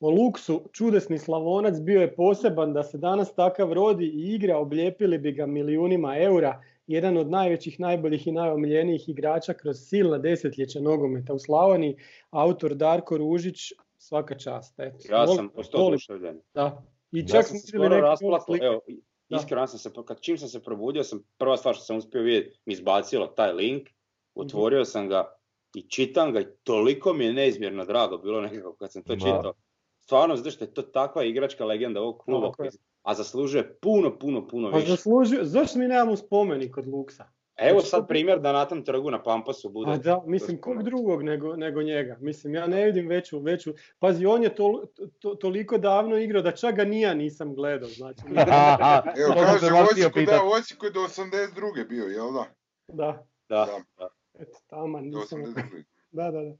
[0.00, 5.18] o Luksu, čudesni slavonac, bio je poseban da se danas takav rodi i igra, oblijepili
[5.18, 6.62] bi ga milijunima eura.
[6.86, 11.96] Jedan od najvećih, najboljih i najomiljenijih igrača kroz silna desetljeća nogometa u Slavoniji,
[12.30, 14.80] autor Darko Ružić, svaka čast.
[14.80, 14.96] Eto.
[15.10, 16.40] Ja sam postao oduševljen.
[16.54, 16.82] Da.
[17.12, 18.80] I Ja čak sam se vidjeli skoro evo,
[19.28, 22.22] iskreno ja sam se, kad čim sam se probudio, sam prva stvar što sam uspio
[22.22, 23.88] vidjeti, mi izbacilo taj link,
[24.34, 25.36] otvorio sam ga
[25.74, 29.52] i čitam ga i toliko mi je neizmjerno drago bilo nekako kad sam to čitao.
[30.00, 32.70] Stvarno, zato što je to takva igračka legenda ovog kluba, Tako je.
[33.04, 34.90] A zaslužuje puno, puno, puno Pa više.
[34.90, 37.24] zaslužio, zašto mi nemamo spomenik od Luksa?
[37.56, 39.92] Evo sad to- primjer da na tom trgu na Pampasu bude.
[39.92, 42.16] A da, mislim, kog drugog nego, nego njega?
[42.20, 43.74] Mislim, ja ne vidim veću, veću...
[43.98, 44.82] Pazi, on je tol,
[45.18, 48.20] to, toliko davno igrao da čak ga ni ja nisam gledao, znači.
[49.20, 51.88] Evo, To sam kaže u Osijeku da, u Osijeku je do 82.
[51.88, 52.44] bio, jel da?
[52.88, 53.78] Da, Da, Da.
[53.98, 54.08] da.
[54.34, 55.40] eto, taman, Do nisam...
[55.40, 55.82] 82.
[56.10, 56.56] Da, da, da.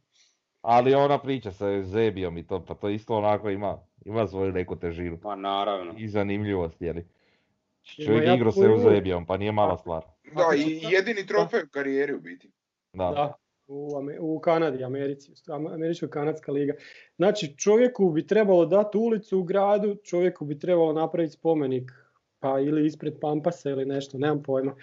[0.61, 4.76] Ali ona priča sa Zebijom i to, pa to isto onako ima, ima svoju neku
[4.76, 5.18] težinu.
[5.22, 5.94] Ma naravno.
[5.98, 7.06] I zanimljivost, jeli.
[8.05, 10.02] Čovjek igrao se u Zebijom, pa nije mala stvar.
[10.35, 12.51] Da, Ako i jedini trofej u karijeri u biti.
[12.93, 13.10] Da.
[13.10, 13.35] Da,
[13.66, 16.72] u, Ame- u Kanadi, Americi, Američko-Kanadska liga.
[17.16, 21.93] Znači, čovjeku bi trebalo dati ulicu u gradu, čovjeku bi trebalo napraviti spomenik,
[22.39, 24.74] pa ili ispred Pampasa ili nešto, nemam pojma.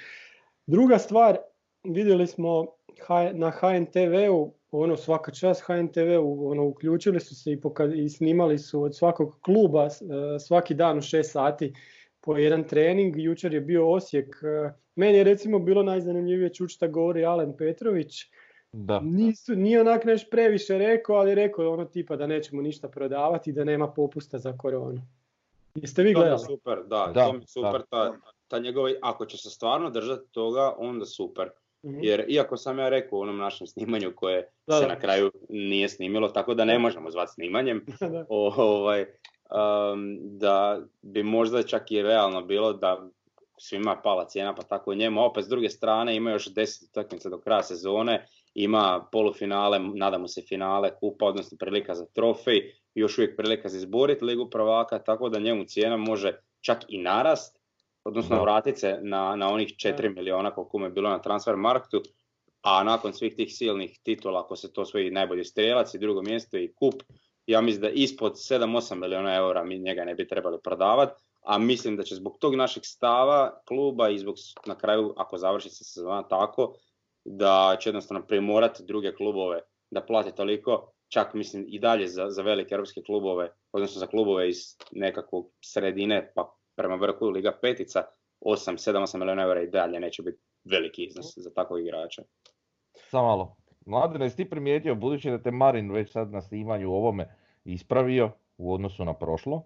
[0.67, 1.37] Druga stvar,
[1.83, 2.65] vidjeli smo
[3.33, 8.83] na HNTV-u, ono svaka čast HNTV-u, ono uključili su se i, poka- i snimali su
[8.83, 9.89] od svakog kluba e,
[10.39, 11.73] svaki dan u 6 sati
[12.21, 13.17] po jedan trening.
[13.17, 14.35] Jučer je bio Osijek.
[14.43, 18.13] e, Meni je recimo bilo najzanimljivije čuti šta govori Alen Petrović.
[18.71, 18.99] Da.
[18.99, 23.49] Nisu, nije onak neš previše rekao, ali rekao je ono tipa da nećemo ništa prodavati
[23.49, 25.01] i da nema popusta za koronu.
[25.75, 26.45] Jeste vi To mi je gledali?
[26.45, 27.85] super, da, Da, to mi je super, da.
[27.89, 28.13] ta,
[28.47, 31.49] ta njegova, ako će se stvarno držati toga, onda super.
[31.85, 31.99] Mhm.
[32.01, 34.87] Jer iako sam ja rekao u onom našem snimanju koje Da, se da.
[34.87, 38.25] na kraju nije snimilo, tako da ne možemo zvati snimanjem, Da.
[38.29, 43.07] o- ovaj, um, da bi možda čak i realno bilo da
[43.57, 45.21] svima pala cijena, pa tako i njemu.
[45.21, 50.27] A opet s druge strane ima još 10 utakmica do kraja sezone, ima polufinale, nadamo
[50.27, 52.61] se finale kupa, odnosno prilika za trofej,
[52.95, 57.60] još uvijek prilika za izboriti ligu prvaka, tako da njemu cijena može čak i narast,
[58.03, 58.41] odnosno Da.
[58.41, 62.01] vratiti se na, na onih 4 miliona koliko mu je bilo na transfer marktu,
[62.61, 66.57] a nakon svih tih silnih titula, ako se to svoji najbolji strelac i drugo mjesto
[66.57, 67.03] i kup,
[67.45, 71.95] ja mislim da ispod 7-8 milijuna eura mi njega ne bi trebali prodavati, a mislim
[71.95, 76.23] da će zbog tog našeg stava kluba i zbog na kraju, ako završi se sezona
[76.27, 76.75] tako,
[77.25, 79.61] da će jednostavno primorati druge klubove
[79.91, 84.49] da plate toliko, čak mislim i dalje za, za velike europske klubove, odnosno za klubove
[84.49, 84.57] iz
[84.91, 88.03] nekakvog sredine pa prema vrhu Liga petica,
[88.41, 92.21] 8, 7, 8 milijuna eura i dalje neće biti veliki iznos za takvog igrača.
[92.93, 93.55] Samo malo.
[93.85, 97.35] Mladine, jesi ti primijetio, budući da te Marin već sad na snimanju ovome
[97.65, 99.63] ispravio u odnosu na prošlo,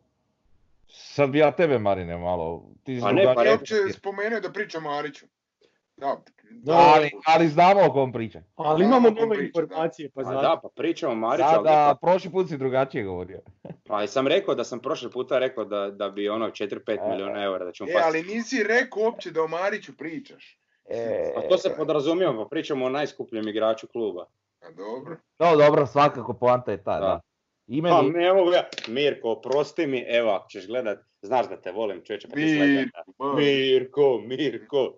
[0.87, 5.25] sad bi ja tebe Marine malo, ti Pa ne, pa uopće spomenuo da priča Mariću.
[5.97, 8.41] Da, ali, ali znamo o kom priča.
[8.55, 11.63] Ali Da, imamo nove priča, informacije, pa Pa da, pa pričamo o Mariću, Da, ali
[11.63, 13.39] da, prošli put si drugačije govorio.
[13.87, 17.09] pa i sam rekao da sam prošli puta rekao da, da bi ono 4-5 A.
[17.09, 18.07] milijuna eura da ćemo E, pasti.
[18.07, 20.59] ali nisi rekao uopće da o Mariću pričaš.
[20.85, 24.25] E, Pa to se podrazumijeva, pa pričamo o najskupljem igraču kluba.
[24.61, 25.17] A dobro.
[25.39, 26.99] No dobro, svakako poanta je ta, da.
[26.99, 27.21] Da.
[27.67, 31.57] Ime Pa mi- ne mogu ja, Mirko, oprosti mi, evo ako ćeš gledat, znaš da
[31.57, 33.03] te volim čovječe, pa ti legenda.
[33.35, 34.93] Mirko, Mirko.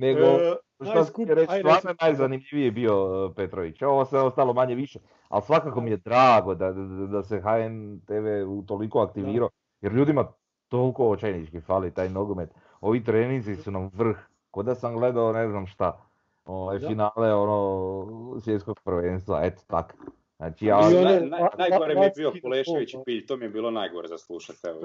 [0.00, 0.54] Nego, E,
[0.84, 2.94] što najskup- ti reći, stvarno najzanimljiviji je bio
[3.30, 3.82] e, Petrović.
[3.82, 4.98] Ovo sve ostalo manje više.
[5.28, 9.48] Ali svakako mi je drago da, da, da se HNTV u toliko aktivirao.
[9.80, 10.32] Jer ljudima
[10.68, 12.50] toliko očajnički fali taj nogomet.
[12.80, 14.16] Ovi treninzi su nam vrh.
[14.50, 16.02] Ko da sam gledao ne znam šta.
[16.44, 16.88] Ovaj, Da.
[16.88, 18.06] finale ono,
[18.40, 19.96] svjetskog prvenstva, eto tak.
[20.36, 22.98] Znači ja, Naj- naj- najgore mi je bio Kulešević i.
[23.04, 24.80] Pilj, to mi je bilo najgore za slušat, evo.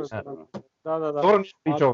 [0.83, 1.21] Da, da, da.
[1.21, 1.43] dobro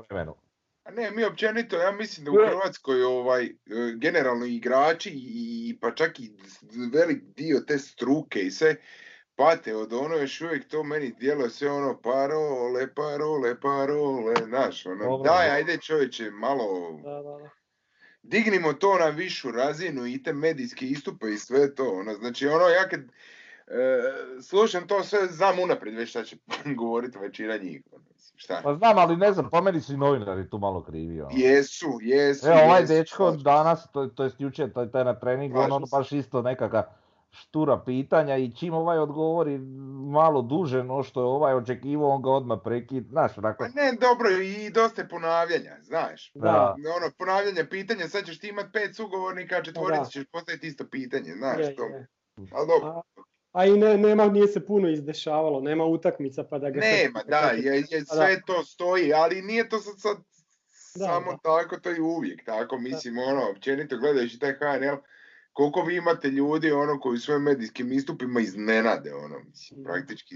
[0.10, 0.35] vremenu.
[0.84, 2.36] A ne, mi općenito, ja mislim da u.
[2.36, 3.52] Hrvatskoj ovaj, e,
[3.95, 6.32] generalno igrači i pa čak i
[6.94, 8.76] velik dio te struke i sve,
[9.36, 15.03] pate od ono još uvijek to meni djeluje sve ono parole, parole, parole, znaš, ono,
[15.03, 15.32] Dobro.
[15.32, 17.49] daj, ajde čovječe, malo, Da, da, da.
[18.24, 22.68] dignimo to na višu razinu i te medijske istupe i sve to, ono, znači ono,
[22.68, 23.02] ja kad
[23.73, 26.38] e, slušam to sve, znam unaprijed već šta će
[26.77, 28.03] govoriti većina njih, ono,
[28.35, 31.22] šta, Pa znam, ali ne znam, po meni su i novinari tu malo krivi.
[31.22, 31.30] ono.
[31.34, 33.43] jesu, jesu, Evo ovaj jesu, dečko slažem se.
[33.43, 36.93] danas, to, to jest jučer, to je taj na treningu, on, ono baš isto nekakva
[37.34, 39.57] štura pitanja i čim ovaj odgovori
[40.11, 43.91] malo duže no što je ovaj očekivao, on ga odmah prekid, znaš, onako, Pa ne,
[44.02, 46.31] dobro, i dosta je ponavljanja, znaš.
[46.35, 46.76] Da.
[46.98, 50.10] Ono, ponavljanje pitanja, sad ćeš ti imat pet sugovornika, a četvorici Da.
[50.10, 51.57] ćeš postaviti isto pitanje, znaš.
[51.60, 52.07] Je, to, je.
[52.38, 53.02] ali dobro.
[53.52, 56.82] A, i ne, nema, nije se puno izdešavalo, nema utakmica pa da ga...
[56.82, 58.22] sad- Nema, da, je, je, Pa da.
[58.22, 60.18] sve to stoji, ali nije to sad, sad
[60.95, 61.38] Da, samo da.
[61.38, 64.95] tako, to je uvijek tako, mislim, ono, općenito gledajući taj HNL,
[65.53, 69.84] koliko vi imate ljudi, ono, koji u svojim medijskim istupima iznenade, ono, mislim, Mm.
[69.84, 70.36] praktički,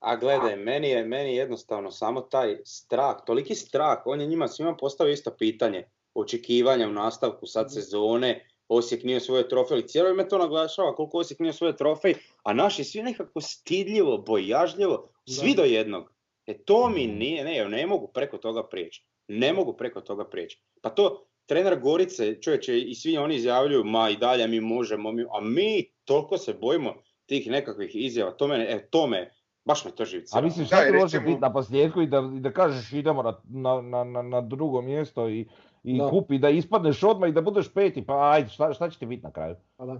[0.00, 4.48] A gledaj, meni je, meni je jednostavno samo taj strah, toliki strah, on je njima
[4.48, 10.10] svima postavio isto pitanje, očekivanja u nastavku sad sezone, Osijek nije osvojio trofej, ali cijelo
[10.10, 15.54] ime to naglašava koliko Osijek nije osvojio trofej, a naši svi nekako stidljivo, bojažljivo, svi
[15.54, 16.12] do jednog.
[16.46, 19.04] E to mi nije, ne, ne mogu preko toga prijeći.
[19.28, 20.60] Ne mogu preko toga prijeći.
[20.82, 25.22] Pa to, trener Gorice, čovječe, i svi oni izjavljuju, ma i dalje mi možemo, mi,
[25.22, 26.94] a mi toliko se bojimo
[27.26, 29.30] tih nekakvih izjava, to mene, e, to me,
[29.64, 30.38] baš me to živcira.
[30.38, 33.22] A mislim Da, šta ti može biti na posljedku i da, i da kažeš idemo
[33.22, 33.40] na,
[33.82, 35.48] na, na, na drugo mjesto i,
[35.84, 36.08] i Da.
[36.08, 39.22] kupi da ispadneš odmah i da budeš peti, pa ajde šta, šta će ti biti
[39.22, 39.56] na kraju?
[39.76, 39.92] Pa da.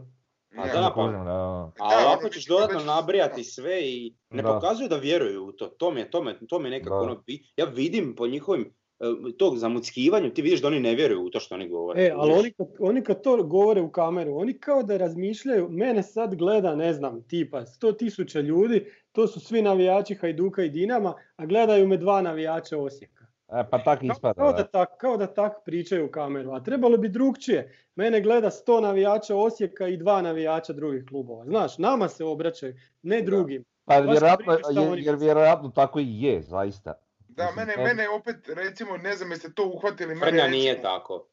[0.56, 1.30] A ja, da, pa- Kužim, da.
[1.30, 4.48] A Da, ovako ono, ćeš dodatno nabrijati sve i ne Da.
[4.48, 5.66] pokazuju da vjeruju u to.
[5.68, 7.02] To mi je, to me, to mi je nekako Da.
[7.02, 7.22] ono,
[7.56, 9.04] ja vidim po njihovim e,
[9.38, 12.02] tog zamuckivanju, ti vidiš da oni ne vjeruju u to što oni govore.
[12.02, 16.02] E, ali oni kad, oni kad to govore u kameru, oni kao da razmišljaju, mene
[16.02, 21.14] sad gleda, ne znam, tipa 100 tisuća ljudi, to su svi navijači Hajduka i Dinama,
[21.36, 23.17] a gledaju me dva navijača Osijeka.
[23.50, 24.34] E, pa tak Kao, ispada.
[24.34, 24.58] kao da.
[24.58, 27.60] da tak, kao da tak pričaju u kameru, a trebalo bi drugčije.
[27.96, 31.44] Mene gleda 100 navijača Osijeka i dva navijača drugih klubova.
[31.44, 33.64] Znaš, nama se obraćaju, ne drugim.
[33.84, 36.94] Pa vjerojatno, jer, jer vjerojatno tako i je, zaista.
[37.28, 40.82] Da, Mislim, mene, ne- mene opet, recimo, ne znam jeste to uhvatili, mene recimo- nije
[40.82, 41.24] tako.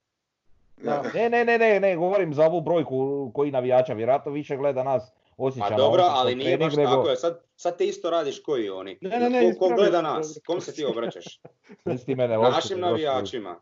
[0.78, 1.04] Da.
[1.14, 2.96] Ne, ne, ne, ne, ne, govorim za ovu brojku
[3.34, 5.78] koji navijača, vjerojatno više gleda nas Pa osjećana.
[5.78, 7.08] dobro, ali nije baš nego, tako.
[7.08, 8.98] jer Sad, sad ti isto radiš koji oni.
[9.02, 10.40] Ne, ne, ne, ko, gleda nas?
[10.46, 11.26] Kom se ti obraćaš?
[11.86, 13.62] Nisi ti mene uopće Našim navijačima.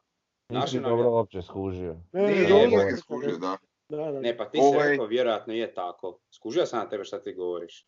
[0.49, 1.95] Nisi Našim dobro uopće skužio.
[2.11, 3.57] Ne, ne, sam skužio, da.
[3.89, 4.19] Da, da.
[4.19, 6.19] Ne, pa ti si Ovaj- rekao, vjerojatno je tako.
[6.31, 7.87] Skužio sam na tebe šta ti govoriš.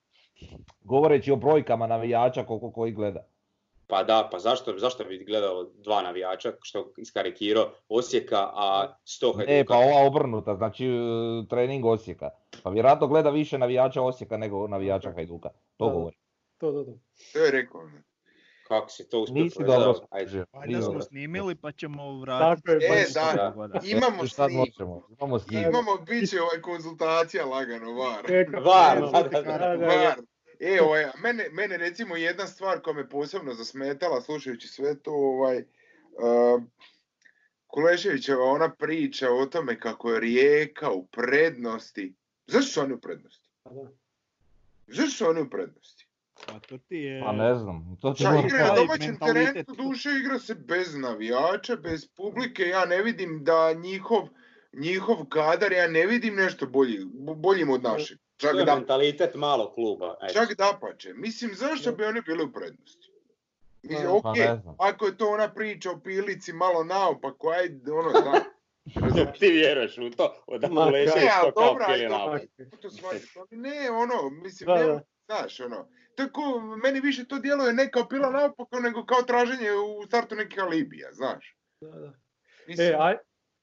[0.79, 3.27] Govoreći o brojkama navijača koliko koji gleda.
[3.87, 9.53] Pa da, pa zašto, zašto bi gledao dva navijača, što iskarikirao Osijeka, a sto Hajduka?
[9.53, 12.29] E, pa ova obrnuta, znači e, trening Osijeka.
[12.63, 15.49] Pa vjerojatno gleda više navijača Osijeka nego navijača Hajduka.
[15.77, 15.93] To Da, da.
[15.97, 16.15] govori.
[16.57, 16.97] To, to, to.
[17.33, 17.81] To je rekao.
[18.67, 20.45] Kako si to uspio Nisi dobro Ajde.
[20.53, 22.65] Valjda nisi smo snimili pa ćemo vratiti.
[22.65, 23.33] Tako je, E, baš da.
[23.37, 23.67] tako.
[23.67, 23.79] da.
[23.83, 25.07] Imamo E, snim, možemo?
[25.19, 25.59] Imamo snim.
[25.61, 28.25] imamo, bit će ovaj konzultacija lagano, var.
[28.65, 29.57] Var, da, da, da.
[29.57, 29.85] da, da.
[29.85, 30.15] Var.
[30.59, 35.57] E, ovaj, mene, mene recimo jedna stvar koja me posebno zasmetala slušajući sve to, ovaj,
[35.57, 36.63] uh,
[37.67, 42.13] Kuleševićeva ona priča o tome kako je Rijeka u prednosti.
[42.47, 43.49] Zašto su oni u prednosti?
[43.63, 43.89] Pa da.
[44.87, 46.07] Zašto su oni u prednosti?
[46.47, 47.21] Pa to ti je...
[47.25, 47.97] Pa ne znam.
[48.01, 49.67] To Ča, ćemo igra na domaćem mentalitet.
[49.67, 54.27] terenu, duše igra se bez navijača, bez publike, ja ne vidim da njihov,
[54.73, 57.05] njihov kadar, ja ne vidim nešto bolji,
[57.35, 58.17] boljim od našeg.
[58.37, 60.15] Čak To je da, mentalitet malog kluba.
[60.21, 60.33] eto.
[60.33, 61.13] čak dapače.
[61.13, 61.97] Mislim, zašto Da.
[61.97, 63.11] bi oni bili u prednosti?
[63.83, 64.35] Mislim, Pa, ok,
[64.67, 68.43] Pa ako je to ona priča o pilici malo naopako, ajde, ono, da.
[69.39, 70.43] Ti vjeruješ u to?
[70.59, 72.07] Da Kulešević Ne, ali to kao ajde,
[72.89, 75.01] shvatim, ali ne, ono, mislim, Da, ne, da.
[75.25, 76.41] znaš, ono, tako,
[76.83, 81.09] meni više to djeluje ne kao pila naopako, nego kao traženje u startu nekih alibija,
[81.11, 81.57] znaš.
[81.81, 82.13] Da, da.
[82.67, 83.15] Mislim, E, aj,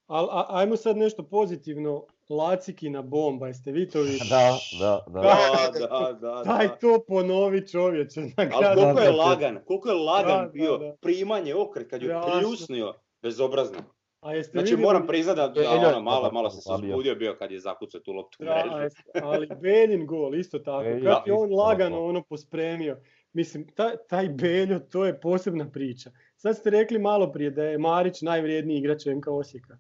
[0.07, 2.07] al, a- ajmo sad nešto pozitivno.
[2.33, 4.29] Lacikina bomba, jeste vi to vidjeli?
[4.31, 4.51] Da,
[4.81, 5.21] da, da.
[5.21, 5.37] Da,
[5.81, 6.43] da, da.
[6.47, 6.77] Daj da.
[6.77, 8.21] to ponovi čovječe.
[8.21, 9.13] na Ali koliko je Da, da, da.
[9.19, 10.95] lagan, koliko je lagan Da, da, bio da.
[10.97, 13.79] primanje okret kad je pljusnio bezobrazno.
[14.21, 16.87] A jeste Znači vidjeli- moram priznati da, da Belja je ono, malo, malo sam se
[16.87, 18.97] uzbudio bio kad je zakucao tu loptu u Da, mrežu.
[19.23, 20.83] ali Beljin gol, isto tako.
[20.85, 22.99] Belja Kako je on isto lagano ono pospremio.
[23.33, 26.11] Mislim, taj, taj Beljo, to je posebna priča.
[26.37, 29.77] Sad ste rekli malo prije da je Marić najvrijedniji igrač MK Osijeka.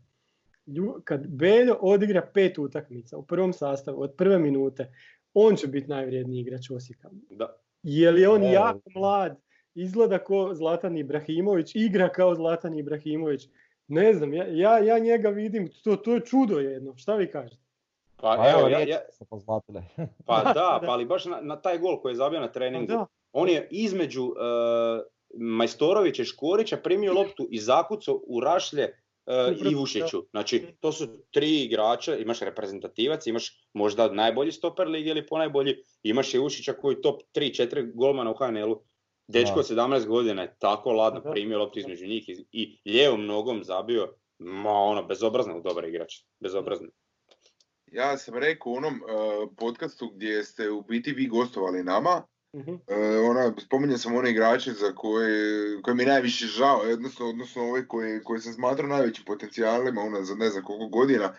[1.04, 4.92] Kad Beljo odigra pet utakmica u prvom sastavu, od prve minute,
[5.34, 7.08] on će biti najvrijedniji igrač Osijeka.
[7.30, 7.56] Da.
[7.82, 9.40] Je li on jako mlad,
[9.74, 13.48] izgleda kao Zlatan Ibrahimović, igra kao Zlatan Ibrahimović.
[13.88, 16.96] Ne znam, ja, ja, ja njega vidim, to, to je čudo jedno.
[16.96, 17.62] Šta vi kažete?
[18.16, 18.98] Pa, Pa evo, ja, ja,
[20.26, 23.06] pa da, pa ali baš na, na taj gol koji je zabio na treningu, Da.
[23.32, 24.34] on je između uh,
[25.34, 30.22] Majstorovića i Škorića primio loptu i zakucao u rašlje uh, Upravo, Ivušiću.
[30.30, 36.34] Znači, to su tri igrača, imaš reprezentativac, imaš možda najbolji stoper lige ili ponajbolji, imaš
[36.34, 38.82] Ivušića koji je top 3-4 golmana u HNL-u.
[39.28, 43.64] Dečko od 17 godina je tako ladno primio loptu između njih i, i lijevom nogom
[43.64, 44.14] zabio.
[44.38, 46.14] Ma ono, bezobrazno dobar igrač.
[46.40, 46.88] Bezobrazno.
[47.86, 52.22] Ja sam rekao u onom uh, podcastu gdje ste u biti vi gostovali nama,
[52.54, 52.74] Mhm.
[52.86, 57.62] E, ona, spominjao sam one igrače za koje, koje mi je najviše žao, odnosno, odnosno
[57.62, 61.34] ove koje, koje sam smatrao najvećim potencijalima ona za ne znam koliko godina,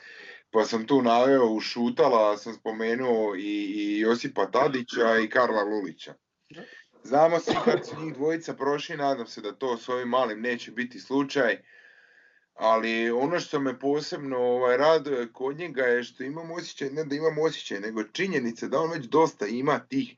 [0.51, 6.13] pa sam tu naveo u Šutala, sam spomenuo i, i Josipa Tadića i Karla Lulića.
[7.03, 10.71] Znamo svi kad su njih dvojica prošli, nadam se da to s ovim malim neće
[10.71, 11.57] biti slučaj,
[12.53, 17.15] ali ono što me posebno ovaj, raduje kod njega je što imam osjećaj, ne da
[17.15, 20.15] imam osjećaj, nego činjenica da on već dosta ima tih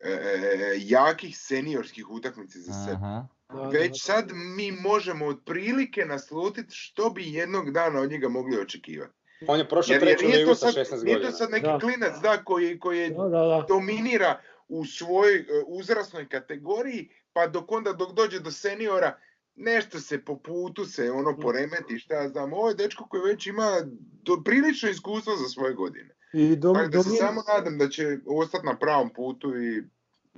[0.00, 2.96] e, e, jakih seniorskih utakmica za sebe.
[2.96, 3.26] Aha.
[3.72, 9.12] Već sad mi možemo otprilike naslutiti što bi jednog dana od njega mogli očekivati.
[9.46, 11.30] On je prošao treću nije, ligu to sa sad, 16 nije godina.
[11.30, 11.78] to sad neki Da.
[11.78, 13.64] klinac da, koji, koji Da, da, da.
[13.68, 19.18] dominira u svojoj e, uzrasnoj kategoriji, pa dok onda dok dođe do seniora,
[19.56, 22.52] nešto se po putu se ono poremeti, šta ja znam.
[22.52, 23.82] Ovo je dečko koji već ima
[24.22, 26.14] do, prilično iskustvo za svoje godine.
[26.32, 29.82] I dom, Tako da se samo nadam da će ostati na pravom putu i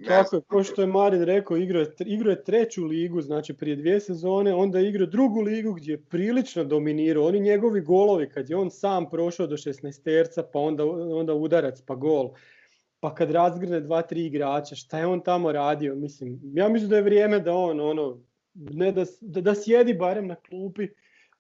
[0.07, 3.77] Tako je, kao što je Marin rekao, igrao je, igrao je treću ligu, znači prije
[3.77, 7.27] dvije sezone, onda je igrao drugu ligu gdje je prilično dominirao.
[7.27, 11.81] Oni njegovi golovi, kad je on sam prošao do 16 terca, pa onda, onda udarac,
[11.87, 12.31] pa gol.
[13.01, 15.95] Pa kad razgrne dva, tri igrača, šta je on tamo radio?
[15.95, 18.19] Mislim, ja mislim da je vrijeme da on, ono,
[18.59, 20.89] ne da, da, da sjedi barem na klupi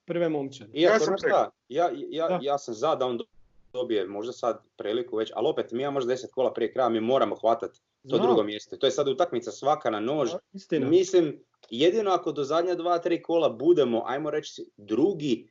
[0.04, 0.70] prve momčade.
[0.74, 2.38] Iako, Ja sam šta, ja, ja, Da.
[2.42, 3.18] ja sam za da on
[3.72, 7.00] dobije možda sad priliku već, ali opet mi imamo možda 10 kola prije kraja, mi
[7.00, 8.22] moramo hvatati to Znam.
[8.22, 8.76] drugo mjesto.
[8.76, 10.30] To je sad utakmica svaka na nož.
[10.30, 10.88] Da, Istina.
[10.88, 15.48] Mislim, jedino ako do zadnja dva, tri kola budemo, ajmo reći, drugi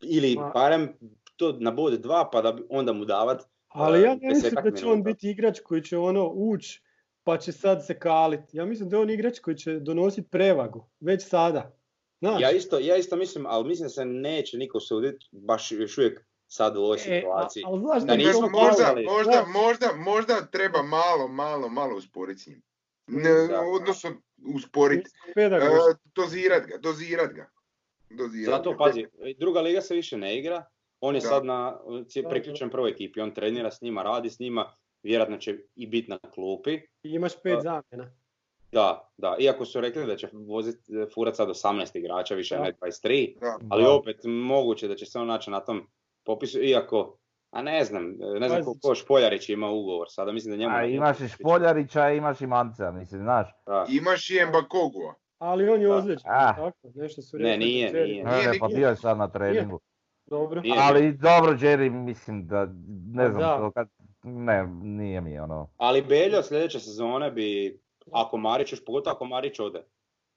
[0.00, 0.92] ili barem
[1.36, 3.42] to na bod dva, pa da onda mu davat.
[3.68, 6.82] Ali ja ne mislim da će on biti igrač koji će ono ući
[7.24, 8.56] pa će sad se kaliti.
[8.56, 11.76] Ja mislim da je on igrač koji će donositi prevagu već sada.
[12.18, 15.98] Znaš, Ja isto, ja isto mislim, ali mislim da se neće niko suditi baš još
[15.98, 17.62] uvijek sad u ovoj e, a- situaciji.
[17.66, 19.44] ali znaš Da nismo možda, možda, Da.
[19.48, 22.62] možda, možda treba malo, malo, malo usporiti s njim.
[23.06, 23.30] Ne,
[23.74, 24.10] odnosno
[24.56, 25.10] usporiti.
[25.34, 25.68] pedagog.
[25.68, 27.50] E, dozirat ga, dozirat ga.
[28.10, 28.76] Dozirat Zato ga.
[28.78, 29.06] pazi,
[29.38, 30.64] druga liga se više ne igra,
[31.00, 31.28] on je Da.
[31.28, 31.78] sad na
[32.30, 34.74] priključen prvoj ekipi, on trenira s njima, radi s njima,
[35.04, 36.80] vjerojatno će i biti na klupi.
[37.02, 38.10] Imaš pet zamjena.
[38.72, 40.76] Da, da, iako su rekli da će vozit,
[41.14, 42.62] furat sad 18 igrača, više Da.
[42.62, 43.58] ne 23, Da.
[43.70, 45.86] ali opet moguće da će se on naći na tom
[46.24, 47.18] popisu, iako,
[47.50, 50.76] a ne znam, ne znam koliko Špoljarić ima ugovor, sada mislim da njemu...
[50.76, 53.48] A imaš i Špoljarića, imaš i Mancea, mislim, znaš.
[53.66, 53.86] Da.
[53.88, 55.14] Imaš i Mbakogua.
[55.38, 56.30] Ali on je ozlijeđen.
[56.30, 56.54] Ah.
[56.56, 58.24] Tako, nešto su Ne, nije, nije.
[58.24, 59.80] Ne, ne, pa bio je sad na treningu.
[60.26, 60.60] Dobro.
[60.60, 60.74] Nije.
[60.78, 62.68] Ali dobro, Jerry, mislim da,
[63.12, 63.56] ne znam, da.
[63.58, 63.88] to kad,
[64.24, 65.68] ne, nije mi ono.
[65.76, 67.78] Ali Beljo sljedeće sezone bi,
[68.12, 69.84] ako Marić, još pogotovo ako Marić ode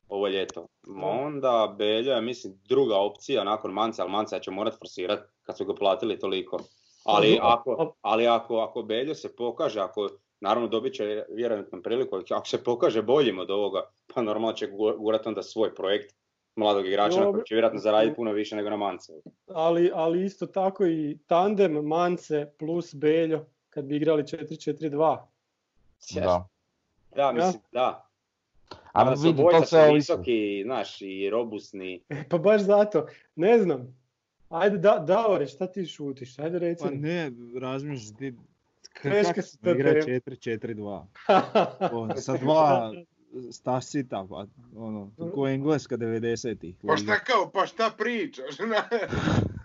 [0.07, 0.67] ovo ljeto,
[1.03, 5.65] onda Beljo je mislim druga opcija nakon Manca, ali Manca će morat forsirat kad su
[5.65, 6.59] ga platili toliko.
[7.05, 10.09] Ali Pa, ako, ali ako, ako Beljo se pokaže, ako
[10.39, 14.97] naravno dobit će vjerojatno priliku, ako se pokaže boljim od ovoga, pa normalno će gu-
[14.97, 16.15] gurat onda svoj projekt
[16.55, 19.13] mladog igrača na koji će vjerojatno zaraditi puno više nego na Mance.
[19.47, 23.45] Ali, ali isto tako i tandem Mance plus Beljo
[23.77, 25.17] kad bi igrali 4-4-2.
[26.15, 26.47] Da.
[27.15, 28.09] Da, mislim, da.
[28.93, 29.95] A su vidi, to sve ovisi.
[29.95, 32.01] visoki, znaš, i robusni.
[32.09, 33.97] E, pa baš zato, ne znam.
[34.49, 36.39] Ajde, da, Davore, šta ti šutiš?
[36.39, 36.83] Ajde reci.
[36.83, 37.31] Pa ne,
[37.61, 38.35] razmišljam ti...
[38.93, 40.19] k- Teška kako su se to igra teme.
[40.19, 41.03] 4-4-2.
[41.91, 42.93] O, Sa dva
[43.51, 44.45] stasita, pa
[44.75, 46.75] ono, ko Engleska 90-ih.
[46.87, 48.55] Pa šta kao, pa šta pričaš?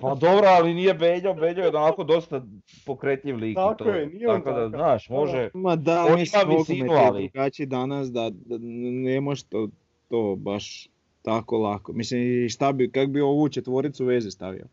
[0.00, 2.42] Pa dobro, ali nije Beljo, Beljo je onako dosta
[2.86, 3.56] pokretljiv lik.
[3.56, 3.90] Tako to.
[3.90, 4.68] je, nije on Tako da, takav.
[4.70, 5.50] znaš, može...
[5.54, 8.56] Ma da, On mislim, ima visinu, je ali- danas da, da
[8.92, 9.68] ne može to,
[10.08, 10.88] to baš
[11.22, 11.92] tako lako.
[11.92, 14.64] Mislim, i šta bi, kak bi ovu četvoricu veze stavio?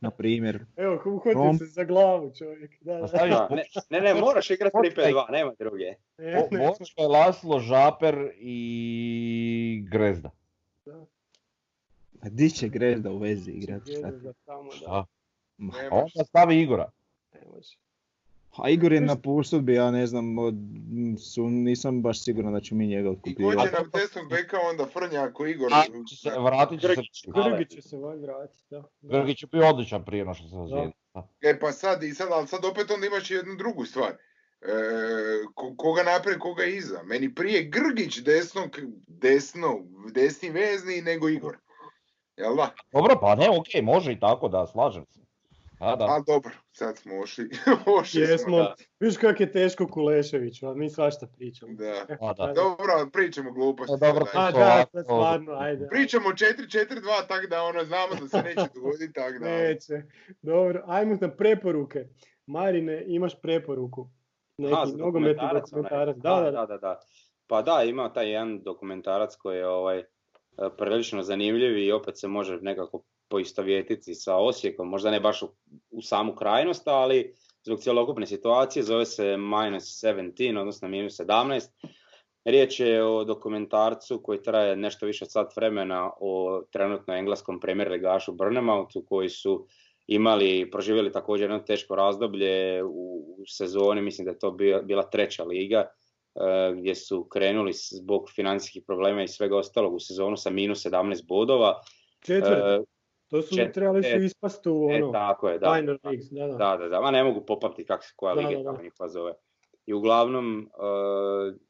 [0.00, 0.58] Na primjer.
[0.76, 2.70] Evo, uhvatio Rom- se za glavu čovjek.
[2.80, 3.06] Da, Pa da.
[3.08, 5.84] staviš Da, ne, ne, ne, moraš igrati 3-5-2, nema druge.
[6.18, 10.30] E, Bočko, Laslo, Žaper i Grezda.
[12.22, 13.92] Pa di će Grezda u vezi igrati?
[14.02, 15.04] Ga tamo, da, Šta?
[15.56, 16.90] Ma, onda stavi Igora.
[17.34, 17.76] ne može.
[18.56, 20.54] A Igor je na pusudbi, ja ne znam, od,
[21.18, 24.86] su, nisam baš siguran da ću mi njega I ko će nam desnog beka onda
[24.86, 25.72] Frnja ako Igor...
[25.74, 26.94] A, će se, vratit će se.
[26.94, 27.24] Grgić.
[27.26, 28.82] Grgić će se valjda vratiti, da.
[29.00, 30.92] Grgić je bio odličan prije no što se ozlijedio.
[31.40, 34.10] E pa sad, i sad, ali sad opet onda imaš jednu drugu stvar.
[34.10, 34.16] E,
[35.54, 37.02] ko- koga napred, koga iza.
[37.02, 39.78] Meni prije Grgić desnog, desno,
[40.14, 41.56] desni vezni nego Igor.
[42.36, 42.70] Jel da?
[42.92, 45.20] Dobro, pa ne, okej, može i tako da, slažem se.
[45.82, 46.04] Da, da.
[46.04, 47.50] A dobro, sad smo ošli.
[48.00, 48.56] ošli Jesmo, smo.
[48.56, 48.74] da.
[49.00, 51.72] viš kak je teško Kuleševiću, a mi svašta pričamo.
[51.74, 52.16] Da.
[52.20, 52.52] Pa da.
[52.52, 53.94] Dobro, pričamo gluposti.
[53.94, 54.64] E, dobro, sad, ajde.
[54.64, 55.88] A da, sad stvarno, ajde.
[55.88, 59.44] Pričamo 4-4-2, tako da ono, znamo da se neće dogoditi, tako da...
[59.44, 60.02] Neće.
[60.42, 62.08] Dobro, ajmo na preporuke.
[62.46, 64.08] Marine, imaš preporuku?
[64.58, 66.16] Neki za nogometni dokumentarac.
[66.16, 66.66] Da, da, da.
[66.66, 67.00] da, da.
[67.46, 70.04] Pa da, ima taj jedan dokumentarac koji je ovaj, e,
[70.78, 75.48] prilično zanimljiv i opet se može nekako poistovjetiti sa Osijekom, možda ne baš u,
[75.90, 77.34] u samu krajnost, ali
[77.64, 81.68] zbog cjelokupne situacije zove se Minus 17, odnosno minus 17.
[82.44, 87.90] Riječ je o dokumentarcu koji traje nešto više od sat vremena o trenutno engleskom premier
[87.90, 89.66] ligašu Burnemoutu koji su
[90.06, 95.02] imali, proživjeli također jedno teško razdoblje u, u sezoni, mislim da je to bila, bila
[95.02, 95.92] treća liga, e,
[96.76, 101.80] gdje su krenuli zbog financijskih problema i svega ostalog u sezonu sa minus 17 bodova.
[102.20, 102.62] Četvrti.
[102.66, 102.80] E,
[103.28, 105.74] To su čet- trebali su e, ispast u e, ono, tako je, da.
[105.74, 106.56] Minor Leagues, da, da.
[106.56, 109.32] Da, da, da, ma ne mogu popamtiti kako se koja Da, liga kako njihova zove.
[109.86, 110.66] I uglavnom e,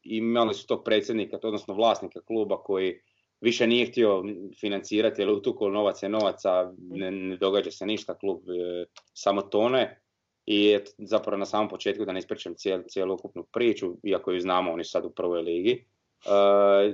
[0.02, 3.00] imali su tog predsjednika, odnosno vlasnika kluba koji
[3.40, 4.22] više nije htio
[4.60, 8.84] financirati jer utukao novac je novaca, ne, ne događa se ništa, klub e,
[9.14, 10.01] samo tone.
[10.46, 14.72] I eto, zapravo na samom početku da ne ispričam cijel, cjelokupnu priču, iako ju znamo,
[14.72, 15.72] oni sad u prvoj ligi.
[15.72, 15.84] E,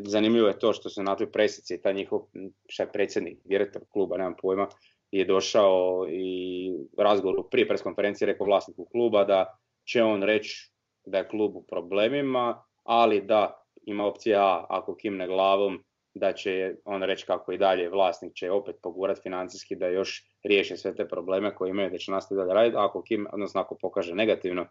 [0.05, 2.21] zanimljivo je to što se na toj presici taj njihov
[2.69, 4.69] šta je predsjednik, direktor kluba, nemam pojma,
[5.11, 10.73] je došao i razgovoru prije preskonferencije rekao vlasniku kluba da će on reći
[11.05, 15.85] da je klub u problemima, ali da ima opcija A ako kimne glavom
[16.15, 20.77] da će on reći kako i dalje vlasnik će opet pogurat financijski da još riješi
[20.77, 24.15] sve te probleme koje imaju da će nastaviti dalje raditi, ako kim, odnosno ako pokaže
[24.15, 24.67] negativno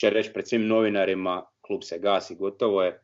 [0.00, 3.00] će reći pred svim novinarima klub se gasi, gotovo je.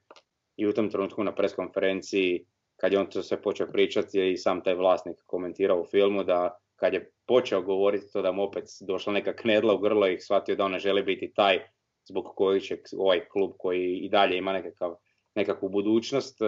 [0.56, 2.46] I u tom trenutku na preskonferenciji
[2.80, 6.24] kad je on to sve počeo pričati je i sam taj vlasnik komentirao u filmu
[6.24, 10.20] da kad je počeo govoriti to da mu opet došla neka knedla u grlo i
[10.20, 11.60] shvatio da on ne želi biti taj
[12.08, 14.94] zbog kojeg će ovaj klub koji i dalje ima nekakav,
[15.34, 16.44] nekakvu budućnost, e,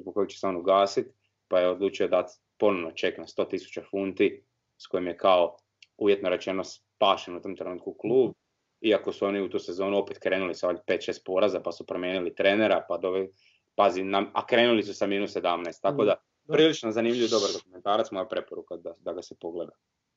[0.00, 1.10] zbog kojeg će se on ugasiti,
[1.48, 4.42] pa je odlučio dati ponovno ček na 100.000 funti
[4.78, 5.56] s kojim je kao
[5.98, 8.32] uvjetno rečeno spašen u tom trenutku klub.
[8.80, 12.84] Iako su oni u tu sezonu opet krenuli sa 5-6 poraza, pa su promijenili trenera,
[12.88, 13.28] pa dove,
[13.74, 15.82] pazi, nam, a krenuli su sa minus 17.
[15.82, 16.14] Tako da,
[16.44, 16.54] Da.
[16.54, 19.72] prilično zanimljiv dobar dokumentarac, moja preporuka da, da ga se pogleda.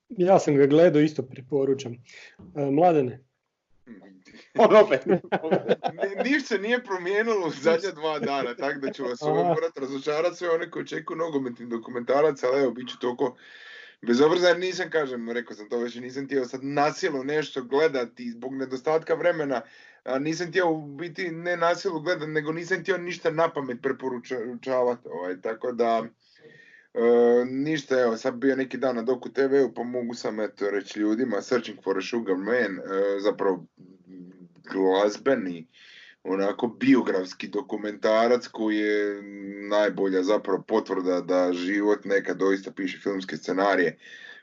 [0.09, 1.93] Ja sam ga gledao, isto preporučam.
[2.55, 3.23] E, Mladene,
[4.57, 5.01] On opet.
[6.45, 10.71] Se nije promijenilo u zadnja dva dana, tako da ću vas ovaj razočarati sve one
[10.71, 13.37] koji očekuju nogometni dokumentarac, ali evo, bit ću toliko
[14.01, 18.55] bezobrazan, jer nisam, kažem, rekao sam to već, nisam htio sad nasilo nešto gledati zbog
[18.55, 19.61] nedostatka vremena,
[20.19, 25.71] nisam htio biti ne nasilu gledati, nego nisam htio ništa na pamet preporučavati, ovaj, tako
[25.71, 26.03] da...
[26.95, 30.99] E, ništa, evo, sad bio neki dan na Doku TV-u, pa mogu sam eto reći
[30.99, 33.65] ljudima, Searching for a Sugar Man, e, zapravo
[34.73, 35.67] glazbeni,
[36.23, 39.21] onako biografski dokumentarac koji je
[39.69, 43.97] najbolja zapravo potvrda da život nekad doista piše filmske scenarije.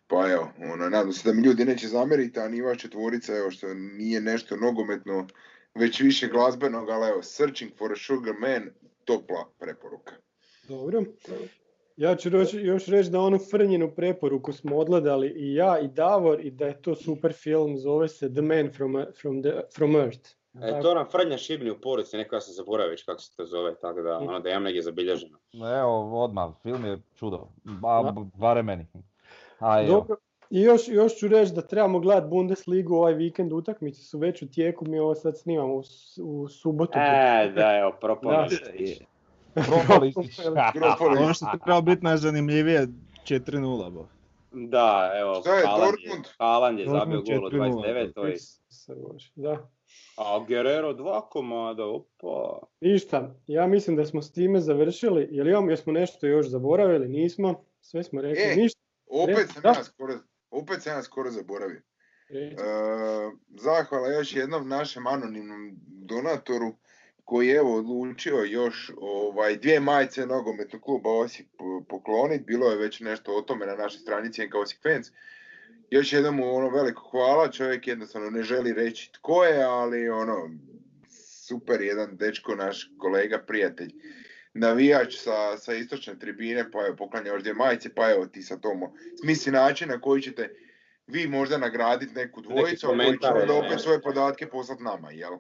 [0.06, 3.74] Pa evo, ono, nadam se da mi ljudi neće zamjeriti, a ni četvorica, evo, što
[3.74, 5.26] nije nešto nogometno,
[5.74, 8.70] već više glazbenog, ali evo, Searching for a Sugar Man,
[9.04, 10.12] topla preporuka.
[10.68, 11.04] dobro.
[11.96, 16.40] Ja ću roć- još reći da onu Frnjinu preporuku smo odgledali i ja i Davor
[16.40, 20.30] i da je to super film, zove se The Man from, from, the, from Earth.
[20.54, 23.46] E, to nam Frnja šibni u poruci, neko ja sam zaboravio već kako se to
[23.46, 25.38] zove, tako da, ono, da imam negdje zabilježeno.
[25.80, 27.48] Evo, odmah, film je čudo.
[27.64, 28.12] Ba, Da.
[28.12, 28.86] b- barem meni.
[29.58, 29.88] A evo.
[29.90, 30.16] Dobro.
[30.50, 34.48] I još, još ću reći da trebamo gledati Bundesligu ovaj vikend, utakmice su već u
[34.48, 35.82] tijeku, mi ovo sad snimamo u,
[36.18, 36.98] u subotu.
[36.98, 38.46] E, da, evo, propalo.
[39.54, 40.12] Propali.
[41.24, 42.86] Ono što treba biti najzanimljivije
[43.28, 43.90] 4-0.
[43.90, 44.06] bo.
[44.52, 46.22] Da, evo, Šta je, Haaland je?
[46.38, 48.58] Haaland je zabio gol 4:0, 29.
[48.68, 49.70] Se može, Da.
[50.16, 52.58] A Guerrero dva komada, opa.
[52.80, 55.28] Ništa, ja mislim da smo s time završili.
[55.30, 57.08] Jel imamo, jesmo nešto još zaboravili?
[57.08, 57.64] Nismo.
[57.80, 58.42] Sve smo rekli.
[58.42, 58.80] E, Ništa.
[59.06, 59.68] Opet sam Da.
[59.68, 60.14] ja skoro,
[60.50, 61.82] opet sam ja skoro zaboravio.
[62.30, 62.56] E,
[63.48, 66.72] zahvala još jednom našem anonimnom donatoru
[67.24, 72.44] koji je evo odlučio još ovaj, dvije majice nogometnog kluba Osijek po- pokloniti.
[72.44, 75.10] Bilo je već nešto o tome na našoj stranici NK Osijek Fans.
[75.90, 80.50] još jednom mu ono veliko hvala, čovjek jednostavno ne želi reći tko je, ali ono,
[81.46, 83.92] super jedan dečko, naš kolega, prijatelj,
[84.54, 88.94] navijač sa, sa istočne tribine, pa evo poklanja ovdje majice, pa evo ti sa Tomo,
[89.22, 90.54] smisli način na koji ćete
[91.06, 95.38] vi možda nagraditi neku dvojicu, a koji će onda opet svoje podatke poslati nama, jel?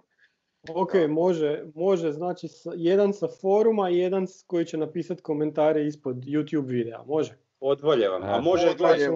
[0.70, 6.16] Ok, može, može, znači jedan sa foruma i jedan s- koji će napisati komentare ispod
[6.16, 7.36] YouTube videa, može.
[7.60, 8.22] Odvolje vam.
[8.24, 9.10] A može, Odvalje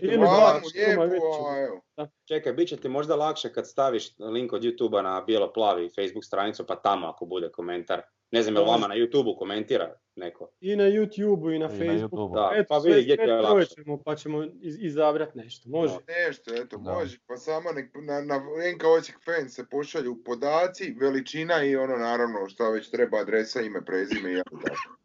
[0.00, 2.06] ti možda lakše- što.
[2.24, 6.66] Čekaj, bit će ti možda lakše kad staviš link od YouTube-a na bijelo-plavi Facebook stranicu,
[6.66, 8.02] pa tamo ako bude komentar.
[8.30, 10.50] Ne znam, jel vama na YouTube-u komentira neko?
[10.60, 12.34] I na YouTubeu i na Facebooku.
[12.34, 13.74] Da, Eto, pa sve, vidi gdje ti je lakše.
[13.74, 15.94] ćemo, pa ćemo iz, izabrati nešto, može.
[16.08, 16.92] Nešto, eto, Da.
[16.92, 18.38] može, pa samo nek, na, na
[18.74, 23.84] NK Osijek fans se pošalju podaci, veličina i ono naravno šta već treba, adresa, ime,
[23.84, 24.96] prezime i jako tako.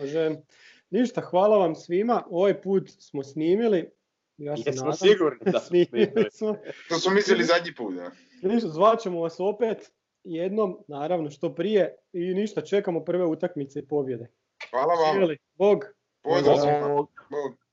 [0.00, 0.30] Može.
[0.90, 2.22] Ništa, hvala vam svima.
[2.30, 3.90] Ovaj put smo snimili.
[4.40, 4.96] Ja se Jesmo nadam.
[4.96, 6.56] sigurni da smo snimili smo.
[6.88, 8.10] To smo mislili zadnji put, da.
[8.42, 9.92] Ništa, zvaćemo vas opet
[10.24, 11.96] jednom, naravno što prije.
[12.12, 14.30] I ništa, čekamo prve utakmice i pobjede.
[14.70, 15.36] Hvala vam.
[15.54, 15.84] Bog.
[16.22, 16.56] pozdrav.
[17.30, 17.69] Bog.